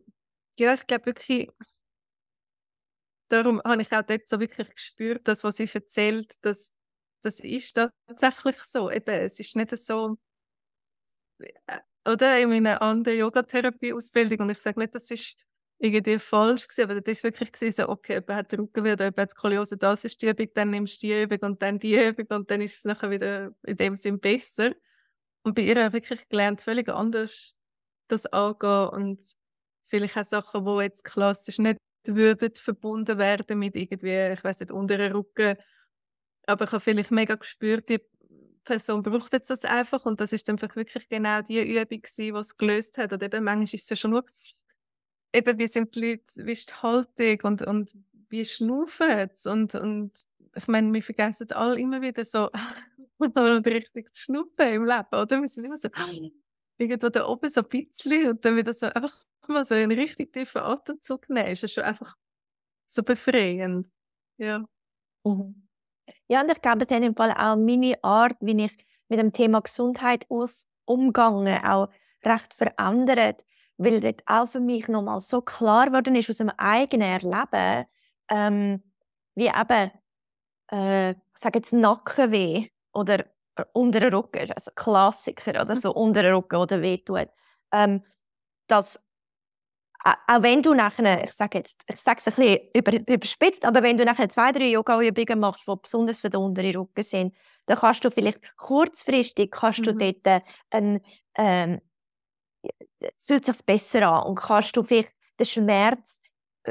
ja, 0.59 0.73
ich 0.73 0.85
glaube 0.87 1.07
wirklich, 1.07 1.49
darum 3.29 3.61
habe 3.65 3.81
ich 3.81 3.91
auch 3.91 4.01
dort 4.03 4.27
so 4.27 4.39
wirklich 4.39 4.69
gespürt, 4.75 5.27
dass 5.27 5.43
was 5.43 5.57
sie 5.57 5.69
erzählt, 5.73 6.43
dass 6.45 6.73
das 7.21 7.39
ist 7.39 7.73
tatsächlich 8.07 8.57
so. 8.57 8.91
Eben, 8.91 9.09
es 9.15 9.39
ist 9.39 9.55
nicht 9.55 9.71
so, 9.77 10.17
oder 12.07 12.39
in 12.39 12.49
meiner 12.49 12.81
anderen 12.81 13.17
Yogatherapie-Ausbildung 13.17 14.39
und 14.39 14.49
ich 14.49 14.59
sage 14.59 14.79
nicht, 14.79 14.95
das 14.95 15.09
ist 15.11 15.45
irgendwie 15.79 16.19
falsch 16.19 16.67
gewesen, 16.67 16.89
aber 16.89 17.01
das 17.01 17.17
ist 17.17 17.23
wirklich 17.23 17.51
gewesen, 17.51 17.73
so, 17.73 17.89
okay, 17.89 18.13
jemand 18.13 18.29
hat 18.29 18.53
Rückenweh 18.53 18.93
oder 18.93 19.05
jemand 19.05 19.19
hat 19.19 19.31
Skoliose, 19.31 19.77
das 19.77 20.03
ist 20.05 20.21
die 20.21 20.27
Übung, 20.27 20.47
dann 20.53 20.69
nimmst 20.69 21.01
du 21.01 21.07
die 21.07 21.23
Übung 21.23 21.39
und 21.41 21.61
dann 21.61 21.79
die 21.79 21.95
Übung 21.95 22.27
und 22.37 22.51
dann 22.51 22.61
ist 22.61 22.77
es 22.77 22.85
nachher 22.85 23.09
wieder 23.09 23.51
in 23.63 23.77
dem 23.77 23.97
Sinn 23.97 24.19
besser. 24.19 24.73
Und 25.43 25.55
bei 25.55 25.63
ihr 25.63 25.75
habe 25.83 25.97
ich 25.97 26.03
wirklich 26.03 26.29
gelernt, 26.29 26.61
völlig 26.61 26.89
anders 26.89 27.55
das 28.07 28.25
angehen 28.27 28.89
und 28.89 29.19
vielleicht 29.83 30.17
auch 30.17 30.23
Sachen, 30.25 30.65
die 30.65 30.83
jetzt 30.83 31.03
klassisch 31.03 31.59
nicht 31.59 31.77
würden 32.05 32.53
verbunden 32.55 33.17
werden 33.17 33.59
mit 33.59 33.75
irgendwie, 33.75 34.33
ich 34.33 34.43
weiß 34.43 34.59
nicht, 34.59 34.71
unteren 34.71 35.11
Rücken. 35.13 35.55
Aber 36.45 36.65
ich 36.65 36.71
habe 36.71 36.81
vielleicht 36.81 37.11
mega 37.11 37.35
gespürt, 37.35 37.89
die 37.89 37.99
Person 38.63 39.03
braucht 39.03 39.33
jetzt 39.33 39.49
das 39.49 39.65
einfach 39.65 40.05
und 40.05 40.19
das 40.21 40.33
ist 40.33 40.47
dann 40.49 40.61
wirklich 40.61 41.09
genau 41.09 41.41
die 41.41 41.59
Übung 41.61 42.01
die 42.17 42.29
es 42.29 42.57
gelöst 42.57 42.97
hat. 42.97 43.13
Und 43.13 43.23
eben 43.23 43.43
manchmal 43.43 43.63
ist 43.65 43.83
es 43.83 43.89
ja 43.89 43.95
schon 43.95 44.11
nur, 44.11 44.25
eben 45.33 45.57
wie 45.57 45.67
sind 45.67 45.95
die 45.95 46.01
Leute, 46.11 46.45
wie 46.45 46.51
ist 46.51 46.69
die 46.69 46.75
Haltung 46.75 47.39
und, 47.43 47.61
und 47.63 47.93
wie 48.29 48.45
schnaufen 48.45 49.29
und, 49.45 49.75
und 49.75 50.11
ich 50.55 50.67
meine, 50.67 50.93
wir 50.93 51.03
vergessen 51.03 51.51
alle 51.51 51.79
immer 51.79 52.01
wieder 52.01 52.25
so 52.25 52.49
und 53.17 53.67
richtig 53.67 54.13
zu 54.13 54.23
schnupfen 54.23 54.67
im 54.73 54.85
Leben, 54.85 55.07
oder? 55.11 55.41
Wir 55.41 55.47
sind 55.49 55.65
immer 55.65 55.77
so 55.77 55.89
irgendwo 56.77 57.09
da 57.09 57.27
oben 57.27 57.49
so 57.49 57.61
ein 57.61 57.69
bisschen 57.69 58.29
und 58.31 58.45
dann 58.45 58.55
wieder 58.55 58.73
so 58.73 58.87
einfach 58.87 59.15
mal 59.47 59.65
so 59.65 59.75
einen 59.75 59.91
richtig 59.91 60.33
tiefen 60.33 60.61
Atemzug 60.61 61.29
nehmen. 61.29 61.49
Ist 61.49 61.71
schon 61.71 61.83
einfach 61.83 62.15
so 62.87 63.03
befreiend. 63.03 63.91
Ja. 64.37 64.65
Mhm. 65.25 65.62
Ja, 66.27 66.41
und 66.41 66.51
ich 66.51 66.61
glaube, 66.61 66.83
es 66.83 66.91
hat 66.91 67.03
im 67.03 67.15
Fall 67.15 67.31
auch 67.31 67.55
meine 67.55 67.95
Art, 68.03 68.37
wie 68.41 68.63
ich 68.63 68.77
mit 69.09 69.19
dem 69.19 69.31
Thema 69.33 69.61
Gesundheit 69.61 70.25
umgegangen, 70.85 71.63
auch 71.63 71.89
recht 72.25 72.53
verändert, 72.53 73.45
weil 73.77 73.99
dort 73.99 74.21
auch 74.25 74.47
für 74.47 74.59
mich 74.59 74.87
nochmal 74.87 75.21
so 75.21 75.41
klar 75.41 75.87
geworden 75.87 76.15
ist 76.15 76.29
aus 76.29 76.37
dem 76.37 76.49
eigenen 76.51 77.07
Erleben, 77.07 77.85
ähm, 78.29 78.83
wie 79.35 79.47
eben, 79.47 79.91
äh, 80.71 81.11
ich 81.11 81.17
sage 81.35 81.59
jetzt 81.59 81.73
Nackenweh 81.73 82.67
oder 82.93 83.19
äh, 83.55 83.65
unteren 83.73 84.13
Rücken, 84.13 84.51
also 84.51 84.71
Klassiker 84.75 85.61
oder 85.61 85.75
so 85.75 85.93
unteren 85.93 86.35
Rücken 86.35 86.55
oder 86.57 86.81
wehtut. 86.81 87.29
Ähm, 87.71 88.03
dass 88.67 88.99
auch 90.03 90.43
wenn 90.43 90.61
du 90.61 90.73
nachher, 90.73 91.23
ich 91.23 91.31
sage 91.31 91.59
jetzt, 91.59 91.83
ich 91.87 91.95
sage 91.95 92.21
es 92.23 92.27
ein 92.27 92.35
bisschen 92.35 92.59
über, 92.75 93.13
überspitzt, 93.13 93.65
aber 93.65 93.83
wenn 93.83 93.97
du 93.97 94.03
nachher 94.03 94.27
zwei, 94.27 94.51
drei 94.51 94.71
Yoga-Übungen 94.71 95.39
machst, 95.39 95.67
die 95.67 95.75
besonders 95.81 96.19
für 96.19 96.29
den 96.29 96.41
unteren 96.41 96.75
Rücken 96.75 97.03
sind, 97.03 97.35
dann 97.65 97.77
kannst 97.77 98.03
du 98.03 98.11
vielleicht 98.11 98.41
kurzfristig 98.57 99.51
kannst 99.51 99.79
mhm. 99.79 99.83
du 99.83 99.93
dort 99.95 100.27
äh, 100.27 100.41
ein, 100.71 100.99
ähm, 101.35 101.81
fühlt 103.17 103.45
sich 103.45 103.65
besser 103.65 104.07
an 104.09 104.23
und 104.27 104.35
kannst 104.35 104.75
du 104.75 104.83
vielleicht 104.83 105.13
den 105.39 105.45
Schmerz 105.45 106.19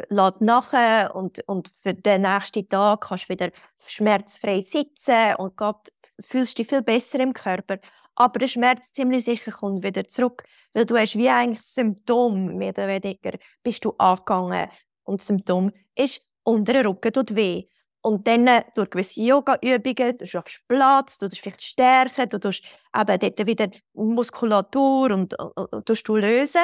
lässt 0.08 0.40
nachher 0.40 1.14
und, 1.14 1.46
und 1.46 1.68
für 1.68 1.94
den 1.94 2.22
nächsten 2.22 2.68
Tag 2.68 3.02
kannst 3.02 3.24
du 3.24 3.34
wieder 3.34 3.50
schmerzfrei 3.86 4.60
sitzen 4.60 5.34
und 5.36 5.56
geht, 5.56 5.92
fühlst 6.20 6.58
dich 6.58 6.68
viel 6.68 6.82
besser 6.82 7.20
im 7.20 7.32
Körper. 7.32 7.78
Aber 8.14 8.38
der 8.38 8.48
Schmerz 8.48 8.92
ziemlich 8.92 9.24
sicher 9.24 9.52
kommt 9.52 9.82
wieder 9.82 10.06
zurück, 10.06 10.44
weil 10.74 10.84
du 10.84 10.96
hast 10.96 11.16
wie 11.16 11.28
eigentlich 11.28 11.62
Symptom, 11.62 12.56
mehr 12.56 12.70
oder 12.70 12.88
weniger, 12.88 13.38
bist 13.62 13.84
du 13.84 13.94
angegangen 13.98 14.68
und 15.04 15.20
das 15.20 15.26
Symptom 15.26 15.72
ist 15.94 16.20
unter 16.44 16.72
dem 16.74 16.86
Rücken 16.86 17.12
tut 17.12 17.34
weh. 17.34 17.64
Und 18.04 18.26
dann 18.26 18.48
äh, 18.48 18.64
durch 18.74 18.90
gewisse 18.90 19.22
Yoga-Übungen, 19.22 20.18
du 20.18 20.26
schaffst 20.26 20.60
Platz, 20.66 21.18
du 21.18 21.30
vielleicht 21.30 21.62
stärken, 21.62 22.28
du 22.28 22.40
tust 22.40 22.64
eben 22.94 23.18
dort 23.18 23.46
wieder 23.46 23.70
Muskulatur 23.94 25.12
und, 25.12 25.38
und, 25.38 25.56
und, 25.56 25.72
und 25.72 26.08
du 26.08 26.16
lösen. 26.16 26.62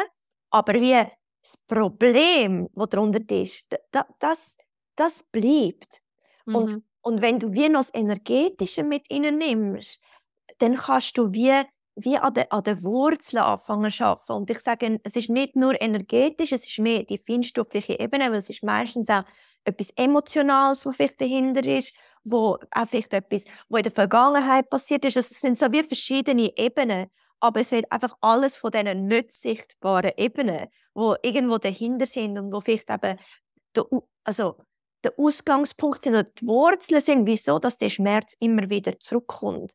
Aber 0.50 0.74
wie 0.74 1.00
das 1.40 1.56
Problem, 1.66 2.68
das 2.74 2.88
darunter 2.88 3.20
ist, 3.30 3.66
das, 3.92 4.04
das, 4.18 4.56
das 4.96 5.22
bleibt. 5.22 6.00
Mhm. 6.44 6.54
Und, 6.56 6.82
und 7.08 7.22
wenn 7.22 7.38
du 7.38 7.54
wie 7.54 7.70
noch 7.70 7.80
das 7.80 7.94
Energetische 7.94 8.82
mit 8.82 9.10
ihnen 9.10 9.38
nimmst, 9.38 9.98
dann 10.58 10.76
kannst 10.76 11.16
du 11.16 11.32
wie, 11.32 11.62
wie 11.96 12.18
an 12.18 12.34
den 12.34 12.50
an 12.50 12.62
der 12.64 12.82
Wurzeln 12.82 13.42
anfangen 13.42 13.90
zu 13.90 14.04
arbeiten. 14.04 14.32
Und 14.32 14.50
ich 14.50 14.58
sage, 14.58 15.00
es 15.04 15.16
ist 15.16 15.30
nicht 15.30 15.56
nur 15.56 15.80
energetisch, 15.80 16.52
es 16.52 16.66
ist 16.66 16.78
mehr 16.78 17.04
die 17.04 17.16
feinstoffliche 17.16 17.98
Ebene, 17.98 18.30
weil 18.30 18.40
es 18.40 18.50
ist 18.50 18.62
meistens 18.62 19.08
auch 19.08 19.22
etwas 19.64 19.90
Emotionales, 19.96 20.84
was 20.84 20.96
vielleicht 20.96 21.18
dahinter 21.18 21.64
ist, 21.64 21.96
wo 22.24 22.58
auch 22.72 22.86
vielleicht 22.86 23.14
etwas, 23.14 23.46
was 23.70 23.78
in 23.78 23.84
der 23.84 23.92
Vergangenheit 23.92 24.68
passiert 24.68 25.06
ist. 25.06 25.16
Also 25.16 25.28
es 25.30 25.40
sind 25.40 25.56
so 25.56 25.72
wie 25.72 25.82
verschiedene 25.82 26.52
Ebenen, 26.58 27.06
aber 27.40 27.60
es 27.60 27.72
hat 27.72 27.90
einfach 27.90 28.18
alles 28.20 28.58
von 28.58 28.70
diesen 28.70 29.06
nicht 29.06 29.32
sichtbaren 29.32 30.12
Ebenen, 30.18 30.66
wo 30.92 31.16
irgendwo 31.22 31.56
dahinter 31.56 32.04
sind 32.04 32.38
und 32.38 32.52
wo 32.52 32.60
vielleicht 32.60 32.90
eben 32.90 33.16
also 34.24 34.56
der 35.04 35.12
Ausgangspunkt 35.16 36.02
sind 36.02 36.14
oder 36.14 36.24
die 36.24 36.46
Wurzeln 36.46 37.00
sind, 37.00 37.26
wieso 37.26 37.58
dass 37.58 37.78
der 37.78 37.90
Schmerz 37.90 38.34
immer 38.40 38.68
wieder 38.68 38.98
zurückkommt. 38.98 39.72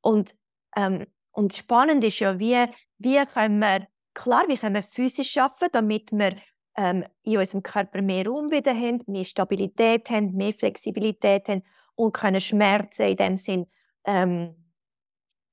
Und, 0.00 0.34
ähm, 0.76 1.06
und 1.30 1.54
spannend 1.54 2.04
ist 2.04 2.20
ja, 2.20 2.38
wie, 2.38 2.66
wie 2.98 3.24
können 3.26 3.58
wir, 3.58 3.86
klar, 4.14 4.44
wie 4.48 4.56
können 4.56 4.74
wir 4.74 4.82
physisch 4.82 5.36
arbeiten, 5.36 5.68
damit 5.72 6.12
wir 6.12 6.36
ähm, 6.76 7.04
in 7.22 7.38
unserem 7.38 7.62
Körper 7.62 8.02
mehr 8.02 8.26
Raum 8.26 8.50
wieder 8.50 8.74
haben, 8.74 9.02
mehr 9.06 9.24
Stabilität 9.24 10.10
haben, 10.10 10.32
mehr 10.32 10.52
Flexibilität 10.52 11.48
haben 11.48 11.62
und 11.94 12.12
können 12.12 12.40
Schmerzen 12.40 13.08
in 13.08 13.16
dem 13.16 13.36
Sinn 13.36 13.66
ähm, 14.04 14.61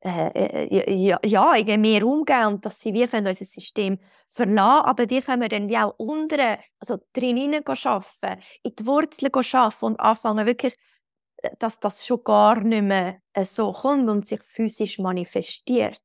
äh, 0.02 0.30
äh, 0.30 0.96
ja, 0.96 1.20
ja, 1.26 1.56
irgendwie 1.56 1.78
mehr 1.78 2.06
umgehen 2.06 2.46
und 2.46 2.66
dass 2.66 2.80
sie 2.80 2.94
wie 2.94 3.06
können 3.06 3.28
unser 3.28 3.44
System 3.44 4.00
verlassen 4.28 4.86
aber 4.86 5.06
die 5.06 5.20
können 5.20 5.42
wir 5.42 5.50
dann 5.50 5.68
wie 5.68 5.78
auch 5.78 5.94
unten, 5.98 6.58
also 6.80 7.00
drinnen 7.12 7.66
arbeiten, 7.66 8.42
in 8.64 8.76
die 8.76 8.86
Wurzeln 8.86 9.32
arbeiten 9.34 9.86
und 9.86 10.00
anfangen 10.00 10.46
wirklich, 10.46 10.78
äh, 11.38 11.50
dass 11.60 11.80
das 11.82 12.06
schon 12.06 12.24
gar 12.24 12.62
nicht 12.62 12.84
mehr 12.84 13.18
äh, 13.34 13.44
so 13.44 13.74
kommt 13.74 14.10
und 14.10 14.26
sich 14.26 14.42
physisch 14.42 15.00
manifestiert. 15.00 16.04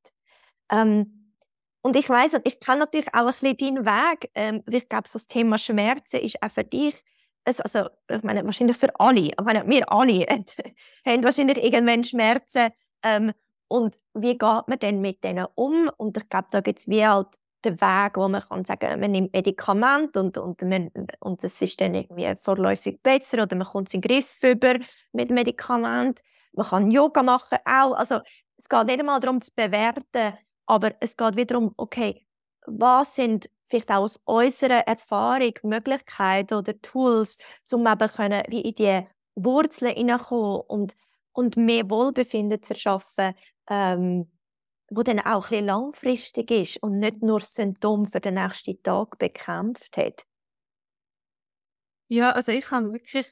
Ähm, 0.69 1.33
und 1.81 1.95
ich 1.95 2.09
weiß, 2.09 2.37
ich 2.43 2.59
kenne 2.59 2.79
natürlich 2.79 3.13
auch 3.13 3.27
ein 3.27 3.55
bisschen 3.55 3.57
deinen 3.57 3.85
Weg. 3.85 4.31
Ähm, 4.35 4.63
ich 4.69 4.89
glaube, 4.89 5.07
so 5.07 5.19
das 5.19 5.27
Thema 5.27 5.57
Schmerzen 5.57 6.17
ist 6.17 6.41
auch 6.41 6.51
für 6.51 6.63
dich, 6.63 7.01
also 7.45 7.89
ich 8.09 8.23
meine, 8.23 8.43
wahrscheinlich 8.43 8.75
für 8.75 8.99
alle, 8.99 9.19
ich 9.19 9.41
meine, 9.41 9.65
wir 9.67 9.89
alle 9.91 10.25
haben 11.05 11.23
wahrscheinlich 11.23 11.63
irgendwann 11.63 12.03
Schmerzen, 12.03 12.71
ähm, 13.03 13.31
und 13.67 13.97
wie 14.13 14.37
geht 14.37 14.67
man 14.67 14.79
denn 14.81 15.01
mit 15.01 15.23
denen 15.23 15.47
um? 15.55 15.89
Und 15.97 16.17
ich 16.17 16.29
glaube, 16.29 16.47
da 16.51 16.61
gibt 16.61 16.79
es 16.79 16.87
wie 16.87 17.05
halt 17.05 17.27
den 17.65 17.81
Weg, 17.81 18.15
wo 18.15 18.27
man 18.27 18.41
kann 18.41 18.63
sagen, 18.63 18.99
man 18.99 19.11
nimmt 19.11 19.33
Medikamente 19.33 20.21
und, 20.21 20.37
und, 20.37 20.61
man, 20.61 20.91
und 21.19 21.43
es 21.43 21.61
ist 21.61 21.81
dann 21.81 21.95
irgendwie 21.95 22.31
vorläufig 22.37 23.01
besser 23.01 23.43
oder 23.43 23.55
man 23.55 23.67
kommt 23.67 23.93
in 23.93 24.01
den 24.01 24.09
Griff 24.09 24.43
über 24.43 24.75
mit 25.11 25.31
Medikamenten. 25.31 26.21
Man 26.53 26.67
kann 26.67 26.91
Yoga 26.91 27.23
machen 27.23 27.57
auch. 27.65 27.93
Also 27.93 28.19
es 28.57 28.69
geht 28.69 28.85
nicht 28.85 28.99
einmal 28.99 29.19
darum 29.19 29.41
zu 29.41 29.51
bewerten, 29.55 30.37
aber 30.65 30.93
es 30.99 31.17
geht 31.17 31.35
wieder 31.35 31.55
darum, 31.55 31.73
okay, 31.77 32.25
was 32.67 33.15
sind 33.15 33.49
vielleicht 33.65 33.91
auch 33.91 34.03
aus 34.03 34.17
unserer 34.25 34.87
Erfahrung 34.87 35.53
Möglichkeiten 35.63 36.55
oder 36.55 36.79
Tools, 36.81 37.37
um 37.71 37.85
eben 37.87 38.07
können, 38.07 38.43
wie 38.47 38.61
in 38.61 38.75
die 38.75 39.07
Wurzeln 39.35 39.95
hineinkommen 39.95 40.61
und, 40.67 40.95
und 41.33 41.57
mehr 41.57 41.89
Wohlbefinden 41.89 42.61
zu 42.61 42.73
erschaffen, 42.73 43.33
ähm, 43.69 44.31
wo 44.89 45.03
dann 45.03 45.19
auch 45.19 45.51
ein 45.51 45.65
langfristig 45.65 46.51
ist 46.51 46.77
und 46.83 46.99
nicht 46.99 47.21
nur 47.23 47.39
das 47.39 47.53
Symptom 47.55 48.05
für 48.05 48.21
den 48.21 48.35
nächsten 48.35 48.81
Tag 48.83 49.17
bekämpft 49.19 49.97
hat. 49.97 50.25
Ja, 52.07 52.31
also 52.31 52.51
ich 52.51 52.69
habe 52.71 52.93
wirklich 52.93 53.31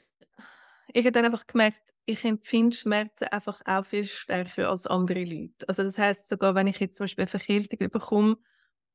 ich 0.93 1.05
habe 1.05 1.11
dann 1.13 1.25
einfach 1.25 1.47
gemerkt, 1.47 1.81
ich 2.05 2.25
empfinde 2.25 2.75
Schmerzen 2.75 3.25
einfach 3.25 3.61
auch 3.65 3.85
viel 3.85 4.05
stärker 4.05 4.69
als 4.69 4.87
andere 4.87 5.23
Leute. 5.23 5.67
Also 5.67 5.83
das 5.83 5.97
heißt 5.97 6.27
sogar, 6.27 6.55
wenn 6.55 6.67
ich 6.67 6.79
jetzt 6.79 6.97
zum 6.97 7.05
Beispiel 7.05 7.23
eine 7.23 7.29
Verkältung 7.29 7.89
bekomme, 7.89 8.37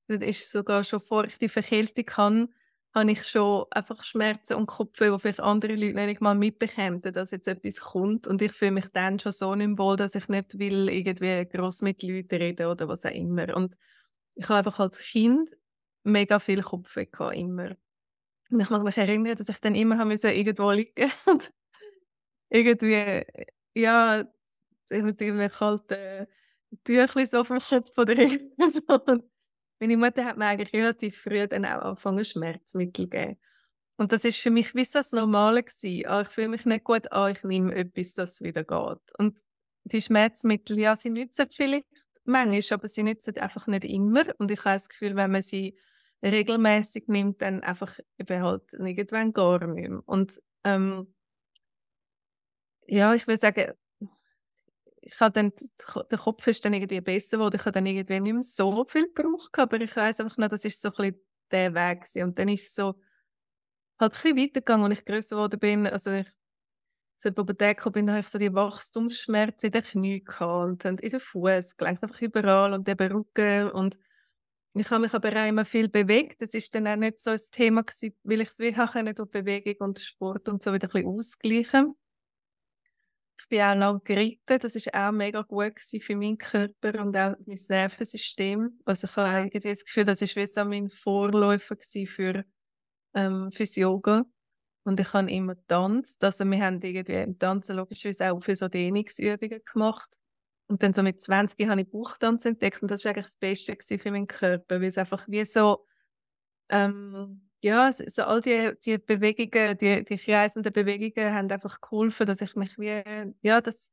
dann 0.08 0.22
ist 0.22 0.50
sogar 0.52 0.84
schon 0.84 1.00
vor 1.00 1.24
ich 1.26 1.38
die 1.38 1.48
Verkältung 1.48 2.04
kann, 2.06 2.54
habe 2.98 3.10
ich 3.12 3.24
schon 3.24 3.64
einfach 3.70 4.02
Schmerzen 4.04 4.54
und 4.54 4.66
Kopfweh, 4.66 5.10
die 5.10 5.18
vielleicht 5.18 5.40
andere 5.40 5.74
Leute 5.74 6.06
nicht 6.06 6.20
mal 6.20 6.34
mitbekommen, 6.34 7.00
dass 7.02 7.30
jetzt 7.30 7.48
etwas 7.48 7.80
kommt. 7.80 8.26
Und 8.26 8.42
ich 8.42 8.52
fühle 8.52 8.72
mich 8.72 8.88
dann 8.92 9.18
schon 9.18 9.32
so 9.32 9.54
nicht 9.54 9.78
wohl, 9.78 9.96
dass 9.96 10.14
ich 10.14 10.28
nicht 10.28 10.58
will, 10.58 10.88
irgendwie 10.88 11.46
gross 11.46 11.82
mit 11.82 12.02
Leuten 12.02 12.34
reden 12.36 12.66
oder 12.66 12.88
was 12.88 13.04
auch 13.04 13.10
immer. 13.10 13.56
Und 13.56 13.76
ich 14.34 14.48
habe 14.48 14.58
einfach 14.58 14.78
als 14.80 14.98
Kind 14.98 15.50
mega 16.04 16.38
viel 16.40 16.62
Kopfweh 16.62 17.06
gehabt, 17.06 17.36
immer. 17.36 17.76
Und 18.50 18.60
ich 18.60 18.70
mag 18.70 18.82
mich 18.82 18.96
erinnern, 18.98 19.36
dass 19.36 19.48
ich 19.48 19.60
dann 19.60 19.74
immer 19.74 19.98
haben 19.98 20.08
müssen, 20.08 20.30
irgendwo 20.30 20.70
liegen 20.70 21.10
und 21.26 21.52
irgendwie, 22.50 23.24
ja, 23.74 24.24
mit 24.90 25.20
irgendwie 25.20 25.48
kalten 25.48 26.26
Tüchli 26.84 27.26
so 27.26 27.40
auf 27.40 27.48
dem 27.48 27.60
Kopf 27.60 27.96
oder 27.98 28.12
irgendwas. 28.18 28.82
Meine 29.80 29.96
Mutter 29.96 30.24
hat 30.24 30.36
mir 30.36 30.46
eigentlich 30.46 30.72
relativ 30.72 31.20
früh 31.20 31.46
dann 31.46 31.64
auch 31.64 31.82
angefangen, 31.82 32.24
Schmerzmittel 32.24 33.04
zu 33.04 33.10
geben. 33.10 33.36
Und 33.96 34.12
das 34.12 34.24
ist 34.24 34.38
für 34.38 34.50
mich 34.50 34.74
wie 34.74 34.84
das 34.84 35.12
Normale 35.12 35.62
gewesen. 35.62 36.06
Ah, 36.06 36.22
ich 36.22 36.28
fühle 36.28 36.48
mich 36.48 36.64
nicht 36.64 36.84
gut, 36.84 37.10
ah, 37.12 37.28
ich 37.28 37.42
nehme 37.42 37.74
etwas, 37.74 38.14
dass 38.14 38.34
es 38.34 38.42
wieder 38.42 38.64
geht. 38.64 39.18
Und 39.18 39.40
die 39.84 40.00
Schmerzmittel, 40.00 40.78
ja, 40.78 40.96
sie 40.96 41.10
nützen 41.10 41.48
vielleicht 41.50 41.86
manchmal, 42.24 42.78
aber 42.78 42.88
sie 42.88 43.02
nützen 43.02 43.36
einfach 43.38 43.66
nicht 43.66 43.84
immer. 43.84 44.24
Und 44.38 44.50
ich 44.50 44.60
habe 44.60 44.76
das 44.76 44.88
Gefühl, 44.88 45.16
wenn 45.16 45.32
man 45.32 45.42
sie 45.42 45.76
regelmäßig 46.22 47.08
nimmt, 47.08 47.42
dann 47.42 47.62
einfach 47.62 47.98
eben 48.18 48.42
halt 48.42 48.72
irgendwann 48.72 49.32
gar 49.32 49.66
nicht 49.66 49.88
mehr. 49.90 50.02
Und 50.06 50.40
ähm, 50.64 51.12
ja, 52.86 53.14
ich 53.14 53.26
würde 53.26 53.40
sagen, 53.40 53.72
ich 55.00 55.20
habe 55.20 55.32
dann, 55.32 55.52
der 56.10 56.18
Kopf 56.18 56.46
ist 56.46 56.64
dann 56.64 56.74
irgendwie 56.74 57.00
besser 57.00 57.38
geworden. 57.38 57.56
Ich 57.56 57.62
habe 57.62 57.72
dann 57.72 57.86
irgendwie 57.86 58.20
nicht 58.20 58.32
mehr 58.32 58.42
so 58.42 58.84
viel 58.84 59.12
gebraucht, 59.12 59.58
aber 59.58 59.80
ich 59.80 59.94
weiß 59.94 60.20
einfach 60.20 60.36
noch, 60.36 60.48
das 60.48 60.64
ist 60.64 60.80
so 60.80 60.88
ein 60.88 60.94
bisschen 60.94 61.24
der 61.50 61.74
Weg 61.74 62.00
gewesen. 62.02 62.24
Und 62.24 62.38
dann 62.38 62.48
ist 62.48 62.68
es 62.68 62.74
so 62.74 63.00
halt 63.98 64.12
ein 64.12 64.22
bisschen 64.22 64.36
weitergegangen, 64.36 64.90
als 64.90 64.98
ich 64.98 65.04
größer 65.04 65.36
geworden 65.36 65.60
bin. 65.60 65.86
Also 65.86 66.10
ich 66.10 66.26
die 67.24 67.30
Pubertät 67.32 67.78
bin, 67.92 68.10
habe 68.10 68.20
ich 68.20 68.28
so 68.28 68.38
die 68.38 68.54
Wachstumsschmerzen 68.54 69.66
in 69.66 69.72
den 69.72 69.82
Knien 69.82 70.24
gehabt 70.24 70.84
und 70.84 71.00
in 71.00 71.10
den 71.10 71.20
Fuß, 71.20 71.76
gelenkt 71.76 72.02
einfach 72.02 72.20
überall 72.22 72.72
und 72.72 72.88
eben 72.88 73.12
Rücken 73.12 73.70
und 73.72 73.98
ich 74.74 74.90
habe 74.90 75.00
mich 75.00 75.14
aber 75.14 75.30
auch 75.30 75.48
immer 75.48 75.64
viel 75.64 75.88
bewegt. 75.88 76.40
Das 76.40 76.50
ist 76.50 76.72
dann 76.74 76.86
auch 76.86 76.94
nicht 76.94 77.18
so 77.18 77.30
ein 77.30 77.40
Thema 77.50 77.82
gewesen, 77.82 78.14
weil 78.22 78.42
ich 78.42 78.50
es 78.50 78.58
wie 78.60 78.70
durch 78.70 79.30
Bewegung 79.30 79.88
und 79.88 79.98
Sport 79.98 80.48
und 80.48 80.62
so 80.62 80.72
wieder 80.72 80.86
ein 80.86 80.92
bisschen 80.92 81.08
ausgleichen. 81.08 81.94
Ich 83.40 83.48
bin 83.48 83.60
auch 83.60 83.74
lange 83.74 84.00
geritten. 84.00 84.58
Das 84.58 84.74
war 84.74 85.08
auch 85.08 85.12
mega 85.12 85.42
gut 85.42 85.78
für 85.78 86.16
meinen 86.16 86.38
Körper 86.38 87.00
und 87.00 87.16
auch 87.16 87.36
mein 87.46 87.58
Nervensystem. 87.68 88.80
Also 88.84 89.06
ich 89.06 89.16
habe 89.16 89.38
irgendwie 89.38 89.68
das 89.68 89.84
Gefühl, 89.84 90.04
das 90.04 90.20
war 90.20 90.28
wie 90.28 90.46
so 90.46 90.64
mein 90.64 90.88
Vorläufer 90.88 91.76
für, 92.06 92.44
ähm, 93.14 93.50
fürs 93.52 93.76
Yoga. 93.76 94.24
Und 94.84 95.00
ich 95.00 95.12
habe 95.12 95.30
immer 95.30 95.54
getanzt. 95.54 96.24
Also 96.24 96.44
wir 96.44 96.64
haben 96.64 96.80
irgendwie 96.82 97.12
im 97.12 97.38
Tanzen 97.38 97.76
logischerweise 97.76 98.32
auch 98.32 98.42
für 98.42 98.56
so 98.56 98.68
Dehnungsübungen 98.68 99.60
gemacht. 99.64 100.18
Und 100.66 100.82
dann 100.82 100.92
so 100.92 101.02
mit 101.02 101.20
20 101.20 101.68
habe 101.68 101.82
ich 101.82 101.90
Bauchtanz 101.90 102.44
entdeckt 102.44 102.82
und 102.82 102.90
das 102.90 103.04
war 103.04 103.12
eigentlich 103.12 103.24
das 103.24 103.36
Beste 103.36 103.98
für 103.98 104.10
meinen 104.10 104.26
Körper, 104.26 104.80
weil 104.80 104.88
es 104.88 104.98
einfach 104.98 105.26
wie 105.28 105.44
so 105.46 105.86
ähm, 106.68 107.47
ja, 107.62 107.92
so 107.92 108.22
all 108.22 108.40
die, 108.40 108.72
die 108.84 108.98
Bewegungen, 108.98 109.76
die, 109.78 110.04
die 110.04 110.16
kreisenden 110.16 110.72
Bewegungen 110.72 111.34
haben 111.34 111.50
einfach 111.50 111.80
geholfen, 111.80 112.26
dass 112.26 112.40
ich 112.40 112.54
mich 112.56 112.78
wie, 112.78 113.02
ja, 113.42 113.60
dass, 113.60 113.92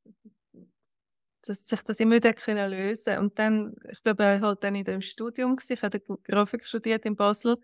dass 1.46 1.64
sich 1.64 1.82
das 1.82 2.00
immer 2.00 2.16
wieder 2.16 2.32
können 2.34 2.70
lösen 2.70 3.18
Und 3.18 3.38
dann, 3.38 3.76
ich 3.90 4.02
bin 4.02 4.18
halt 4.42 4.64
dann 4.64 4.74
in 4.74 4.84
dem 4.84 5.00
Studium 5.00 5.56
ich 5.68 5.82
habe 5.82 6.00
Grafik 6.24 6.66
studiert 6.66 7.04
in 7.04 7.16
Basel 7.16 7.56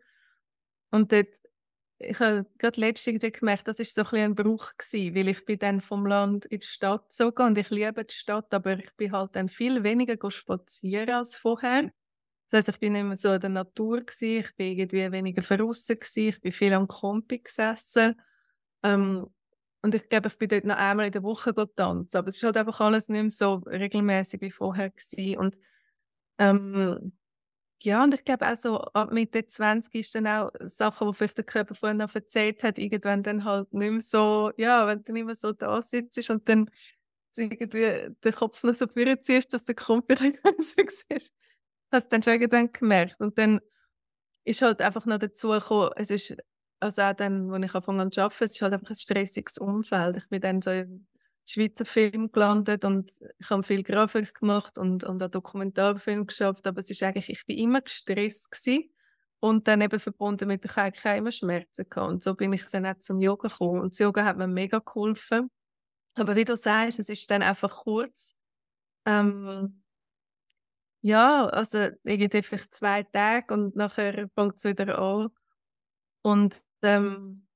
und 0.91 1.13
dort, 1.13 1.29
ich 1.99 2.21
habe 2.21 2.47
gerade 2.59 2.81
letztens 2.81 3.23
gemerkt, 3.33 3.69
das 3.69 3.79
ist 3.79 3.95
so 3.95 4.03
ein, 4.03 4.07
bisschen 4.11 4.25
ein 4.33 4.35
Bruch 4.35 4.73
gewesen, 4.79 5.15
weil 5.15 5.29
ich 5.29 5.45
bin 5.47 5.59
dann 5.59 5.81
vom 5.81 6.07
Land 6.07 6.47
in 6.47 6.61
die 6.61 6.67
Stadt 6.67 7.05
gezogen 7.11 7.47
und 7.47 7.59
ich 7.59 7.71
liebe 7.71 8.05
die 8.05 8.15
Stadt, 8.15 8.53
aber 8.55 8.79
ich 8.79 8.95
bin 8.97 9.13
halt 9.13 9.37
dann 9.37 9.49
viel 9.49 9.85
weniger 9.85 10.31
spazieren 10.31 11.11
als 11.11 11.37
vorher. 11.39 11.93
Das 12.53 12.69
heisst, 12.69 12.69
ich 12.77 12.81
bin 12.81 12.93
nicht 12.93 13.05
mehr 13.05 13.17
so 13.17 13.33
in 13.33 13.41
der 13.41 13.49
Natur 13.49 14.03
gewesen, 14.03 14.41
ich 14.45 14.55
bin 14.57 14.79
irgendwie 14.79 15.11
weniger 15.11 15.41
draussen 15.41 15.99
gewesen, 15.99 16.29
ich 16.29 16.41
bin 16.43 16.53
viel 16.53 16.75
am 16.75 16.87
Kompi 16.87 17.39
gesessen. 17.39 18.21
Ähm, 18.83 19.27
und 19.81 19.95
ich 19.95 20.07
glaube, 20.11 20.29
ich 20.29 20.37
bin 20.37 20.49
dort 20.51 20.65
noch 20.67 20.77
einmal 20.77 21.07
in 21.07 21.13
der 21.13 21.23
Woche 21.23 21.55
tanzen, 21.75 22.17
aber 22.19 22.29
es 22.29 22.37
ist 22.37 22.43
halt 22.43 22.59
einfach 22.59 22.81
alles 22.81 23.09
nicht 23.09 23.23
mehr 23.23 23.31
so 23.31 23.55
regelmäßig 23.67 24.43
wie 24.43 24.51
vorher 24.51 24.91
gewesen. 24.91 25.39
Und 25.39 25.57
ähm, 26.39 27.15
ja, 27.83 28.05
und 28.05 28.15
ich 28.15 28.25
glaube 28.25 28.47
auch 28.47 28.57
so 28.57 28.81
ab 28.81 29.13
Mitte 29.13 29.47
20 29.47 29.95
ist 29.95 30.15
dann 30.15 30.27
auch 30.27 30.51
Sachen, 30.61 31.09
die 31.09 31.15
vielleicht 31.15 31.39
der 31.39 31.45
Körper 31.45 31.75
vorher 31.75 31.95
noch 31.95 32.15
erzählt 32.15 32.63
hat, 32.65 32.79
irgendwann 32.79 33.23
dann 33.23 33.45
halt 33.45 33.73
nicht 33.73 33.91
mehr 33.93 34.01
so, 34.01 34.53
ja, 34.59 34.87
wenn 34.87 35.03
du 35.03 35.13
nicht 35.13 35.25
mehr 35.25 35.37
so 35.37 35.53
da 35.53 35.81
sitzt 35.81 36.31
und 36.31 36.49
dann 36.51 36.71
irgendwie 37.37 38.15
den 38.25 38.33
Kopf 38.35 38.63
noch 38.63 38.75
so 38.75 38.87
vorziehst, 38.87 39.55
dass 39.55 39.65
der 39.65 39.75
Kumpel 39.75 40.19
so 40.59 40.83
siehst, 40.87 41.35
hast 41.93 42.07
du 42.07 42.09
dann 42.11 42.23
schon 42.23 42.35
irgendwann 42.35 42.73
gemerkt. 42.73 43.21
Und 43.21 43.39
dann 43.39 43.61
ist 44.45 44.63
halt 44.63 44.81
einfach 44.81 45.07
noch 45.07 45.19
dazu 45.19 45.51
gekommen, 45.51 45.91
es 45.97 46.11
ist, 46.11 46.37
also 46.81 47.03
auch 47.03 47.13
dann, 47.13 47.53
als 47.53 47.65
ich 47.65 47.75
angefangen 47.75 48.13
zu 48.13 48.23
arbeiten, 48.23 48.45
es 48.45 48.53
ist 48.53 48.63
halt 48.63 48.75
einfach 48.75 48.91
ein 48.91 48.97
stressiges 48.97 49.59
Umfeld. 49.59 50.17
Ich 50.17 50.29
bin 50.29 50.41
dann 50.41 50.63
so 50.63 50.71
im 50.71 51.07
Schweizer 51.45 51.85
Film 51.85 52.31
gelandet 52.33 52.85
und 52.85 53.11
ich 53.39 53.51
habe 53.51 53.63
viel 53.63 53.83
Grafik 53.83 54.35
gemacht 54.35 54.79
und, 54.79 55.05
und 55.05 55.23
auch 55.23 55.29
Dokumentarfilm 55.29 56.27
geschafft, 56.27 56.67
aber 56.67 56.81
es 56.81 56.91
ist 56.91 57.03
eigentlich, 57.03 57.31
ich 57.31 57.47
bin 57.47 57.59
immer 57.59 57.81
gestresst 57.81 58.51
gewesen 58.51 58.93
und 59.41 59.67
dann 59.67 59.81
eben 59.81 59.99
verbunden 59.99 60.47
mit, 60.47 60.65
ich 60.65 60.77
hatte 60.77 61.09
immer 61.17 61.33
Schmerzen 61.33 61.89
gehabt. 61.91 62.13
Und 62.13 62.23
so 62.23 62.35
bin 62.35 62.53
ich 62.53 62.63
dann 62.71 62.87
auch 62.87 62.99
zum 63.01 63.21
Yoga 63.21 63.49
gekommen. 63.49 63.81
Und 63.81 63.95
das 63.95 63.99
Yoga 63.99 64.25
hat 64.25 64.37
mir 64.37 64.47
mega 64.47 64.79
geholfen. 64.79 65.51
Aber 66.15 66.37
wie 66.37 66.45
du 66.45 66.57
sagst, 66.57 67.01
es 67.01 67.09
ist 67.09 67.29
dann 67.29 67.43
einfach 67.43 67.83
kurz. 67.83 68.37
Ähm, 69.05 69.82
ja, 71.03 71.47
also 71.47 71.89
irgendwie 72.05 72.43
vielleicht 72.43 72.75
zwei 72.75 73.03
Tage 73.03 73.53
und 73.55 73.77
nachher 73.77 74.29
fängt 74.35 74.57
es 74.57 74.65
wieder 74.65 74.99
an. 74.99 75.31
Und 76.23 76.63
ähm, 76.83 77.47